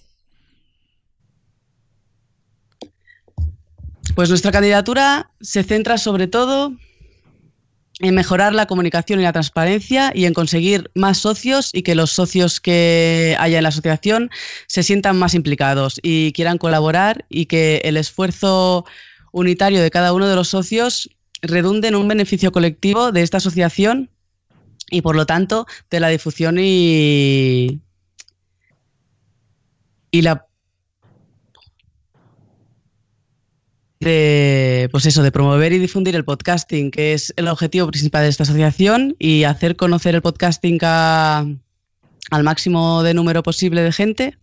Pues 4.14 4.28
nuestra 4.28 4.52
candidatura 4.52 5.30
se 5.40 5.62
centra 5.62 5.96
sobre 5.96 6.26
todo 6.26 6.72
en 8.00 8.14
mejorar 8.14 8.54
la 8.54 8.66
comunicación 8.66 9.20
y 9.20 9.22
la 9.22 9.32
transparencia 9.32 10.10
y 10.14 10.24
en 10.24 10.34
conseguir 10.34 10.90
más 10.94 11.18
socios 11.18 11.70
y 11.72 11.82
que 11.82 11.94
los 11.94 12.10
socios 12.10 12.60
que 12.60 13.36
haya 13.38 13.58
en 13.58 13.62
la 13.62 13.68
asociación 13.68 14.30
se 14.66 14.82
sientan 14.82 15.18
más 15.18 15.34
implicados 15.34 16.00
y 16.02 16.32
quieran 16.32 16.58
colaborar 16.58 17.26
y 17.28 17.46
que 17.46 17.82
el 17.84 17.96
esfuerzo 17.96 18.86
unitario 19.32 19.82
de 19.82 19.90
cada 19.90 20.12
uno 20.12 20.26
de 20.26 20.34
los 20.34 20.48
socios 20.48 21.10
redunde 21.42 21.88
en 21.88 21.94
un 21.94 22.08
beneficio 22.08 22.52
colectivo 22.52 23.12
de 23.12 23.22
esta 23.22 23.36
asociación 23.36 24.10
y 24.90 25.02
por 25.02 25.14
lo 25.14 25.26
tanto 25.26 25.66
de 25.90 26.00
la 26.00 26.08
difusión 26.08 26.56
y, 26.58 27.80
y 30.10 30.22
la 30.22 30.46
de 34.00 34.88
pues 34.90 35.04
eso, 35.04 35.22
de 35.22 35.30
promover 35.30 35.72
y 35.72 35.78
difundir 35.78 36.16
el 36.16 36.24
podcasting, 36.24 36.90
que 36.90 37.12
es 37.12 37.32
el 37.36 37.48
objetivo 37.48 37.86
principal 37.86 38.22
de 38.22 38.30
esta 38.30 38.44
asociación, 38.44 39.14
y 39.18 39.44
hacer 39.44 39.76
conocer 39.76 40.14
el 40.14 40.22
podcasting 40.22 40.78
al 40.82 42.42
máximo 42.42 43.02
de 43.02 43.14
número 43.14 43.42
posible 43.42 43.82
de 43.82 43.92
gente. 43.92 44.38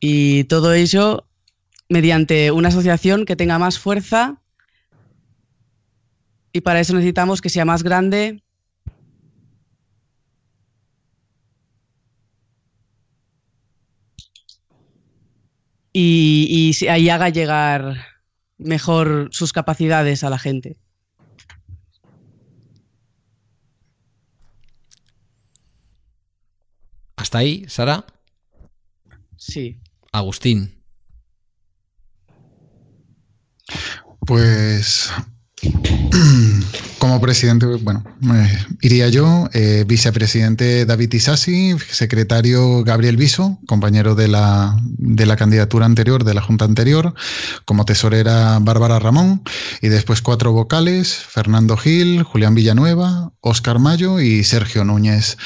Y 0.00 0.44
todo 0.44 0.72
ello 0.72 1.26
mediante 1.88 2.50
una 2.50 2.68
asociación 2.68 3.26
que 3.26 3.36
tenga 3.36 3.58
más 3.58 3.78
fuerza 3.78 4.42
y 6.52 6.62
para 6.62 6.80
eso 6.80 6.94
necesitamos 6.94 7.40
que 7.40 7.50
sea 7.50 7.64
más 7.64 7.82
grande. 7.82 8.42
Y, 15.92 16.72
y 16.80 16.86
ahí 16.88 17.10
haga 17.10 17.28
llegar 17.28 18.06
mejor 18.58 19.28
sus 19.32 19.52
capacidades 19.52 20.24
a 20.24 20.30
la 20.30 20.38
gente. 20.38 20.78
¿Hasta 27.16 27.38
ahí, 27.38 27.64
Sara? 27.68 28.04
Sí. 29.36 29.80
Agustín. 30.12 30.82
Pues 34.26 35.12
como 37.02 37.20
presidente, 37.20 37.66
bueno, 37.66 38.04
iría 38.80 39.08
yo, 39.08 39.48
eh, 39.54 39.84
vicepresidente 39.88 40.86
David 40.86 41.12
Isasi, 41.12 41.74
secretario 41.90 42.84
Gabriel 42.84 43.16
Viso, 43.16 43.58
compañero 43.66 44.14
de 44.14 44.28
la, 44.28 44.78
de 44.84 45.26
la 45.26 45.34
candidatura 45.34 45.84
anterior, 45.84 46.22
de 46.22 46.32
la 46.32 46.42
junta 46.42 46.64
anterior, 46.64 47.12
como 47.64 47.84
tesorera 47.84 48.60
Bárbara 48.60 49.00
Ramón, 49.00 49.42
y 49.80 49.88
después 49.88 50.22
cuatro 50.22 50.52
vocales, 50.52 51.12
Fernando 51.12 51.76
Gil, 51.76 52.22
Julián 52.22 52.54
Villanueva, 52.54 53.32
Óscar 53.40 53.80
Mayo 53.80 54.20
y 54.20 54.44
Sergio 54.44 54.84
Núñez. 54.84 55.38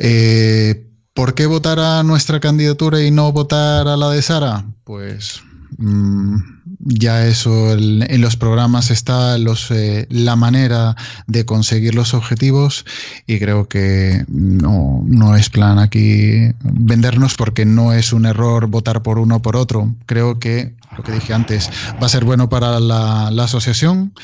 Eh, 0.00 0.90
¿Por 1.12 1.34
qué 1.34 1.46
votar 1.46 1.78
a 1.78 2.02
nuestra 2.02 2.40
candidatura 2.40 3.00
y 3.00 3.12
no 3.12 3.30
votar 3.30 3.86
a 3.86 3.96
la 3.96 4.10
de 4.10 4.20
Sara? 4.20 4.64
Pues 4.82 5.44
Mm, 5.78 6.53
ya 6.84 7.26
eso 7.26 7.72
en 7.72 8.20
los 8.20 8.36
programas 8.36 8.90
está 8.90 9.38
los, 9.38 9.70
eh, 9.70 10.06
la 10.10 10.36
manera 10.36 10.96
de 11.26 11.44
conseguir 11.44 11.94
los 11.94 12.14
objetivos 12.14 12.84
y 13.26 13.38
creo 13.38 13.68
que 13.68 14.24
no, 14.28 15.02
no, 15.06 15.34
es 15.34 15.48
plan 15.48 15.78
aquí 15.78 16.52
vendernos 16.62 17.34
porque 17.34 17.64
no 17.64 17.92
es 17.92 18.12
un 18.12 18.26
error 18.26 18.66
votar 18.66 19.02
por 19.02 19.18
uno 19.18 19.36
o 19.36 19.42
por 19.42 19.56
otro. 19.56 19.94
Creo 20.06 20.38
que, 20.38 20.74
lo 20.96 21.02
que 21.02 21.12
dije 21.12 21.32
antes, 21.32 21.70
va 22.02 22.06
a 22.06 22.08
ser 22.08 22.24
bueno 22.24 22.48
para 22.48 22.80
la, 22.80 23.28
asociación 23.44 24.14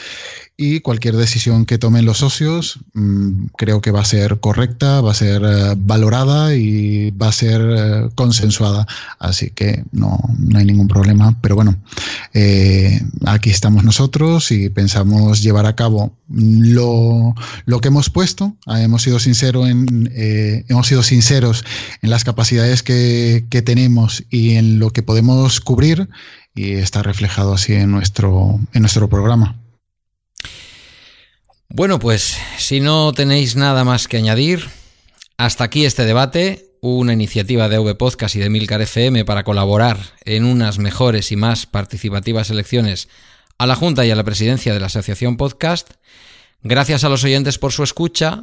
y 0.57 0.81
cualquier 0.81 1.17
decisión 1.17 1.67
que 1.67 1.79
tomen 1.79 2.05
los 2.05 2.19
socios 2.19 2.81
mm, 2.95 3.47
creo 3.57 3.81
que 3.81 3.91
va 3.91 4.01
a 4.01 4.05
ser 4.05 4.41
correcta, 4.41 5.01
va 5.01 5.13
a 5.13 5.15
ser 5.15 5.43
eh, 5.43 5.75
valorada 5.77 6.55
y 6.55 7.11
va 7.13 7.29
a 7.29 7.33
ser 7.33 7.61
eh, 7.63 8.09
consensuada. 8.15 8.87
Así 9.19 9.51
que 9.51 9.85
no, 9.93 10.19
no, 10.39 10.59
hay 10.59 10.65
ningún 10.65 10.89
problema. 10.89 11.37
Pero 11.41 11.55
bueno, 11.55 11.77
eh, 12.35 13.01
aquí 13.27 13.51
estamos 13.51 13.85
nosotros 13.85 14.51
y 14.53 14.69
pensamos 14.69 15.43
llevar 15.43 15.67
a 15.67 15.77
cabo 15.77 16.13
lo, 16.29 17.35
lo 17.65 17.81
que 17.81 17.89
hemos 17.89 18.11
puesto. 18.11 18.55
Ah, 18.67 18.83
hemos 18.83 19.03
sido, 19.03 19.19
sincero 19.19 19.67
en, 19.67 20.11
hemos 20.15 20.87
sido 20.87 21.03
sinceros 21.03 21.65
en 22.03 22.11
las 22.11 22.25
capacidades 22.25 22.83
que, 22.83 23.47
que 23.51 23.63
tenemos 23.63 24.25
y 24.31 24.57
en 24.57 24.79
lo 24.79 24.91
que 24.91 25.03
podemos 25.03 25.61
cubrir 25.61 26.09
y 26.61 26.75
está 26.75 27.03
reflejado 27.03 27.55
así 27.55 27.73
en 27.73 27.91
nuestro, 27.91 28.61
en 28.75 28.83
nuestro 28.83 29.09
programa. 29.09 29.57
Bueno, 31.71 31.99
pues 31.99 32.37
si 32.59 32.81
no 32.81 33.13
tenéis 33.13 33.57
nada 33.57 33.83
más 33.85 34.09
que 34.09 34.19
añadir, 34.19 34.69
hasta 35.39 35.65
aquí 35.65 35.87
este 35.87 36.05
debate, 36.05 36.67
una 36.83 37.15
iniciativa 37.15 37.69
de 37.69 37.79
V 37.79 37.95
Podcast 37.95 38.37
y 38.37 38.41
de 38.41 38.51
Milcar 38.51 38.83
FM 38.83 39.25
para 39.25 39.45
colaborar 39.45 39.99
en 40.25 40.45
unas 40.45 40.79
mejores 40.79 41.33
y 41.33 41.37
más 41.37 41.65
participativas 41.65 42.51
elecciones 42.51 43.09
a 43.57 43.67
la 43.67 43.77
Junta 43.77 44.05
y 44.05 44.11
a 44.11 44.17
la 44.17 44.25
presidencia 44.25 44.75
de 44.75 44.81
la 44.81 44.87
Asociación 44.87 45.39
Podcast. 45.39 45.93
Gracias 46.63 47.05
a 47.05 47.09
los 47.09 47.25
oyentes 47.25 47.59
por 47.59 47.73
su 47.73 47.85
escucha, 47.85 48.43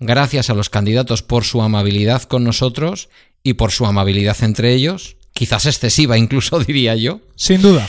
gracias 0.00 0.50
a 0.50 0.54
los 0.54 0.68
candidatos 0.68 1.22
por 1.22 1.44
su 1.44 1.62
amabilidad 1.62 2.24
con 2.24 2.44
nosotros 2.44 3.08
y 3.42 3.54
por 3.54 3.70
su 3.70 3.86
amabilidad 3.86 4.36
entre 4.42 4.74
ellos, 4.74 5.16
quizás 5.34 5.66
excesiva 5.66 6.16
incluso 6.24 6.58
diría 6.60 6.96
yo. 6.96 7.20
Sin 7.36 7.60
duda. 7.60 7.86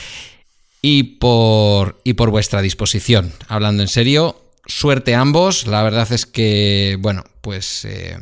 Y 0.82 1.02
por, 1.04 2.00
y 2.04 2.12
por 2.12 2.30
vuestra 2.30 2.60
disposición. 2.60 3.32
Hablando 3.48 3.82
en 3.82 3.88
serio, 3.88 4.52
suerte 4.66 5.14
a 5.14 5.20
ambos. 5.20 5.66
La 5.66 5.82
verdad 5.82 6.12
es 6.12 6.26
que, 6.26 6.98
bueno, 7.00 7.24
pues 7.40 7.84
eh, 7.86 8.18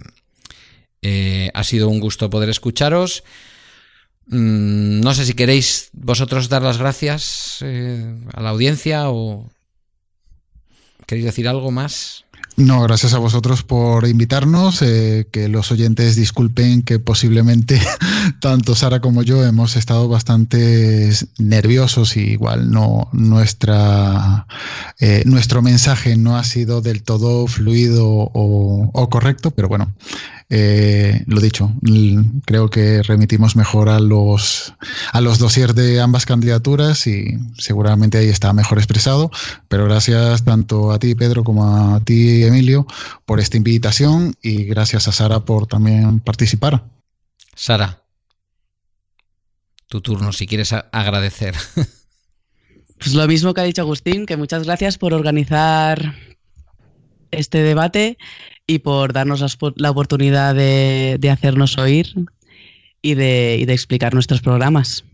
eh, 1.03 1.51
ha 1.53 1.65
sido 1.65 1.89
un 1.89 2.01
gusto 2.01 2.31
poder 2.31 2.49
escucharos. 2.49 3.25
Mm, 4.27 5.01
no 5.01 5.13
sé 5.13 5.27
si 5.27 5.35
queréis 5.35 5.91
vosotros 5.93 6.49
dar 6.49 6.63
las 6.63 6.79
gracias 6.79 7.59
eh, 7.61 8.17
a 8.33 8.41
la 8.41 8.51
audiencia 8.51 9.11
o 9.11 9.51
queréis 11.07 11.27
decir 11.27 11.49
algo 11.49 11.71
más. 11.71 12.24
No, 12.57 12.83
gracias 12.83 13.15
a 13.15 13.19
vosotros 13.19 13.65
por 13.65 14.07
invitarnos. 14.07 14.81
Eh, 14.83 15.27
que 15.33 15.49
los 15.49 15.73
oyentes 15.73 16.15
disculpen 16.15 16.83
que 16.83 17.01
posiblemente 17.01 17.81
tanto 18.41 18.77
Sara 18.77 19.01
como 19.01 19.23
yo 19.23 19.45
hemos 19.45 19.75
estado 19.75 20.09
bastante 20.09 21.11
nerviosos 21.39 22.17
y 22.17 22.21
igual 22.21 22.71
no 22.71 23.09
nuestra 23.13 24.47
eh, 25.01 25.23
nuestro 25.27 25.63
mensaje 25.63 26.17
no 26.17 26.37
ha 26.37 26.45
sido 26.45 26.81
del 26.81 27.03
todo 27.03 27.47
fluido 27.49 28.07
o, 28.07 29.09
correcto, 29.11 29.51
pero 29.51 29.69
bueno, 29.69 29.93
eh, 30.51 31.25
lo 31.27 31.41
dicho, 31.41 31.73
creo 32.45 32.71
que 32.71 33.03
remitimos 33.03 33.57
mejor 33.57 33.89
a 33.89 33.99
los, 33.99 34.75
a 35.13 35.21
los 35.21 35.39
dossiers 35.39 35.75
de 35.75 36.01
ambas 36.01 36.27
candidaturas 36.27 37.07
y 37.07 37.39
seguramente 37.59 38.19
ahí 38.19 38.29
está 38.29 38.53
mejor 38.53 38.79
expresado. 38.79 39.31
Pero 39.69 39.85
gracias 39.85 40.45
tanto 40.45 40.93
a 40.93 40.99
ti, 40.99 41.15
Pedro, 41.15 41.45
como 41.45 41.95
a 41.95 42.01
ti, 42.01 42.44
Emilio, 42.49 42.87
por 43.25 43.41
esta 43.41 43.57
invitación 43.57 44.35
y 44.43 44.65
gracias 44.65 45.09
a 45.09 45.13
Sara 45.13 45.41
por 45.41 45.67
también 45.67 46.21
participar. 46.21 46.85
Sara, 47.55 48.03
tu 49.87 50.01
turno, 50.01 50.33
si 50.33 50.47
quieres 50.47 50.73
agradecer. 50.73 51.55
Pues 52.97 53.13
lo 53.15 53.27
mismo 53.27 53.53
que 53.53 53.61
ha 53.61 53.65
dicho 53.65 53.83
Agustín, 53.83 54.25
que 54.25 54.39
muchas 54.39 54.65
gracias 54.65 54.97
por 54.97 55.13
organizar 55.13 56.15
este 57.31 57.59
debate 57.59 58.17
y 58.67 58.79
por 58.79 59.13
darnos 59.13 59.59
la 59.77 59.91
oportunidad 59.91 60.55
de, 60.55 61.31
hacernos 61.31 61.77
oír 61.77 62.15
y 63.03 63.15
de, 63.15 63.63
explicar 63.65 64.15
nuestros 64.15 64.41
programas. 64.41 65.05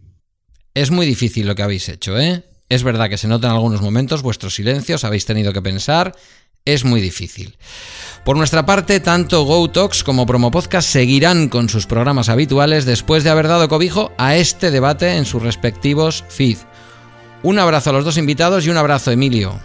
Es 0.75 0.91
muy 0.91 1.05
difícil 1.05 1.47
lo 1.49 1.55
que 1.55 1.63
habéis 1.63 1.89
hecho, 1.89 2.19
¿eh? 2.19 2.45
Es 2.69 2.85
verdad 2.85 3.09
que 3.11 3.19
se 3.19 3.27
nota 3.27 3.49
en 3.49 3.55
algunos 3.55 3.83
momentos 3.83 4.23
vuestros 4.23 4.55
silencios, 4.55 5.03
habéis 5.03 5.27
tenido 5.27 5.53
que 5.53 5.61
pensar, 5.61 6.15
es 6.65 6.85
muy 6.85 7.01
difícil. 7.01 7.57
Por 8.25 8.37
nuestra 8.37 8.67
parte, 8.67 9.01
tanto 9.01 9.45
GoTalks 9.45 10.05
como 10.05 10.27
Promo 10.27 10.51
Podcast 10.51 10.89
seguirán 10.89 11.49
con 11.49 11.69
sus 11.69 11.87
programas 11.87 12.29
habituales 12.29 12.85
después 12.85 13.25
de 13.25 13.31
haber 13.31 13.49
dado 13.49 13.69
cobijo 13.69 14.13
a 14.19 14.37
este 14.37 14.71
debate 14.71 15.17
en 15.17 15.25
sus 15.25 15.43
respectivos 15.43 16.25
feed. 16.29 16.59
Un 17.43 17.59
abrazo 17.59 17.91
a 17.91 17.93
los 17.95 18.05
dos 18.05 18.19
invitados 18.19 18.67
y 18.67 18.71
un 18.71 18.77
abrazo, 18.77 19.11
Emilio. 19.11 19.59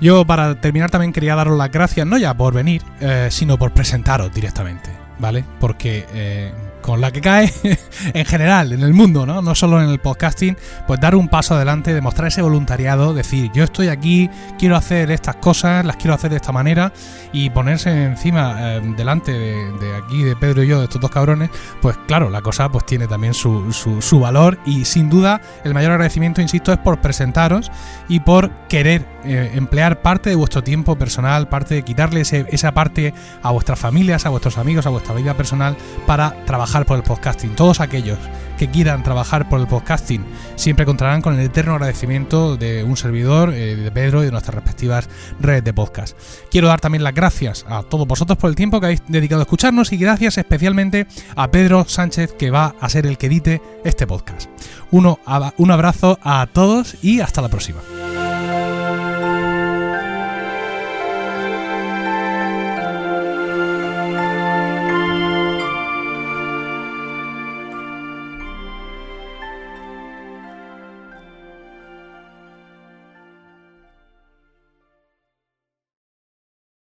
Yo 0.00 0.26
para 0.26 0.60
terminar 0.60 0.90
también 0.90 1.12
quería 1.12 1.36
daros 1.36 1.56
las 1.56 1.70
gracias, 1.70 2.06
no 2.06 2.18
ya 2.18 2.36
por 2.36 2.52
venir, 2.52 2.82
eh, 3.00 3.28
sino 3.30 3.56
por 3.56 3.72
presentaros 3.72 4.32
directamente, 4.34 4.90
¿vale? 5.18 5.44
Porque 5.60 6.06
eh, 6.12 6.52
con 6.86 7.00
la 7.00 7.10
que 7.10 7.20
cae 7.20 7.52
en 8.14 8.24
general, 8.24 8.72
en 8.72 8.82
el 8.82 8.94
mundo, 8.94 9.26
¿no? 9.26 9.42
No 9.42 9.56
solo 9.56 9.82
en 9.82 9.90
el 9.90 9.98
podcasting, 9.98 10.56
pues 10.86 11.00
dar 11.00 11.16
un 11.16 11.28
paso 11.28 11.56
adelante, 11.56 11.92
demostrar 11.92 12.28
ese 12.28 12.42
voluntariado, 12.42 13.12
decir, 13.12 13.50
yo 13.52 13.64
estoy 13.64 13.88
aquí, 13.88 14.30
quiero 14.56 14.76
hacer 14.76 15.10
estas 15.10 15.34
cosas, 15.36 15.84
las 15.84 15.96
quiero 15.96 16.14
hacer 16.14 16.30
de 16.30 16.36
esta 16.36 16.52
manera, 16.52 16.92
y 17.32 17.50
ponerse 17.50 18.04
encima, 18.04 18.76
eh, 18.76 18.94
delante 18.96 19.32
de, 19.32 19.96
aquí, 19.96 20.22
de 20.22 20.36
Pedro 20.36 20.62
y 20.62 20.68
yo, 20.68 20.78
de 20.78 20.84
estos 20.84 21.00
dos 21.00 21.10
cabrones, 21.10 21.50
pues 21.82 21.96
claro, 22.06 22.30
la 22.30 22.40
cosa 22.40 22.68
pues 22.68 22.86
tiene 22.86 23.08
también 23.08 23.34
su, 23.34 23.72
su, 23.72 24.20
valor, 24.20 24.60
y 24.64 24.84
sin 24.84 25.10
duda 25.10 25.40
el 25.64 25.74
mayor 25.74 25.90
agradecimiento, 25.90 26.40
insisto, 26.40 26.72
es 26.72 26.78
por 26.78 27.00
presentaros 27.00 27.72
y 28.08 28.20
por 28.20 28.50
querer 28.68 29.04
eh, 29.24 29.50
emplear 29.54 30.02
parte 30.02 30.30
de 30.30 30.36
vuestro 30.36 30.62
tiempo 30.62 30.96
personal, 30.96 31.48
parte 31.48 31.74
de 31.74 31.82
quitarle 31.82 32.20
esa 32.20 32.72
parte 32.72 33.12
a 33.42 33.50
vuestras 33.50 33.76
familias, 33.76 34.24
a 34.24 34.28
vuestros 34.28 34.56
amigos, 34.56 34.86
a 34.86 34.90
vuestra 34.90 35.14
vida 35.14 35.34
personal, 35.34 35.76
para 36.06 36.36
por 36.84 36.96
el 36.96 37.02
podcasting. 37.02 37.54
Todos 37.54 37.80
aquellos 37.80 38.18
que 38.58 38.68
quieran 38.68 39.02
trabajar 39.02 39.48
por 39.48 39.60
el 39.60 39.66
podcasting 39.66 40.24
siempre 40.56 40.84
contarán 40.84 41.22
con 41.22 41.34
el 41.34 41.40
eterno 41.40 41.74
agradecimiento 41.74 42.56
de 42.56 42.84
un 42.84 42.96
servidor, 42.96 43.52
eh, 43.52 43.76
de 43.76 43.90
Pedro 43.90 44.22
y 44.22 44.26
de 44.26 44.32
nuestras 44.32 44.54
respectivas 44.54 45.08
redes 45.40 45.64
de 45.64 45.72
podcast. 45.72 46.18
Quiero 46.50 46.68
dar 46.68 46.80
también 46.80 47.04
las 47.04 47.14
gracias 47.14 47.64
a 47.68 47.82
todos 47.82 48.06
vosotros 48.06 48.38
por 48.38 48.50
el 48.50 48.56
tiempo 48.56 48.80
que 48.80 48.86
habéis 48.86 49.02
dedicado 49.08 49.40
a 49.40 49.44
escucharnos 49.44 49.92
y 49.92 49.96
gracias 49.96 50.38
especialmente 50.38 51.06
a 51.34 51.50
Pedro 51.50 51.84
Sánchez 51.86 52.32
que 52.32 52.50
va 52.50 52.74
a 52.80 52.88
ser 52.88 53.06
el 53.06 53.18
que 53.18 53.26
edite 53.26 53.62
este 53.84 54.06
podcast. 54.06 54.50
Uno, 54.90 55.18
un 55.56 55.70
abrazo 55.70 56.18
a 56.22 56.46
todos 56.52 56.96
y 57.02 57.20
hasta 57.20 57.42
la 57.42 57.48
próxima. 57.48 57.80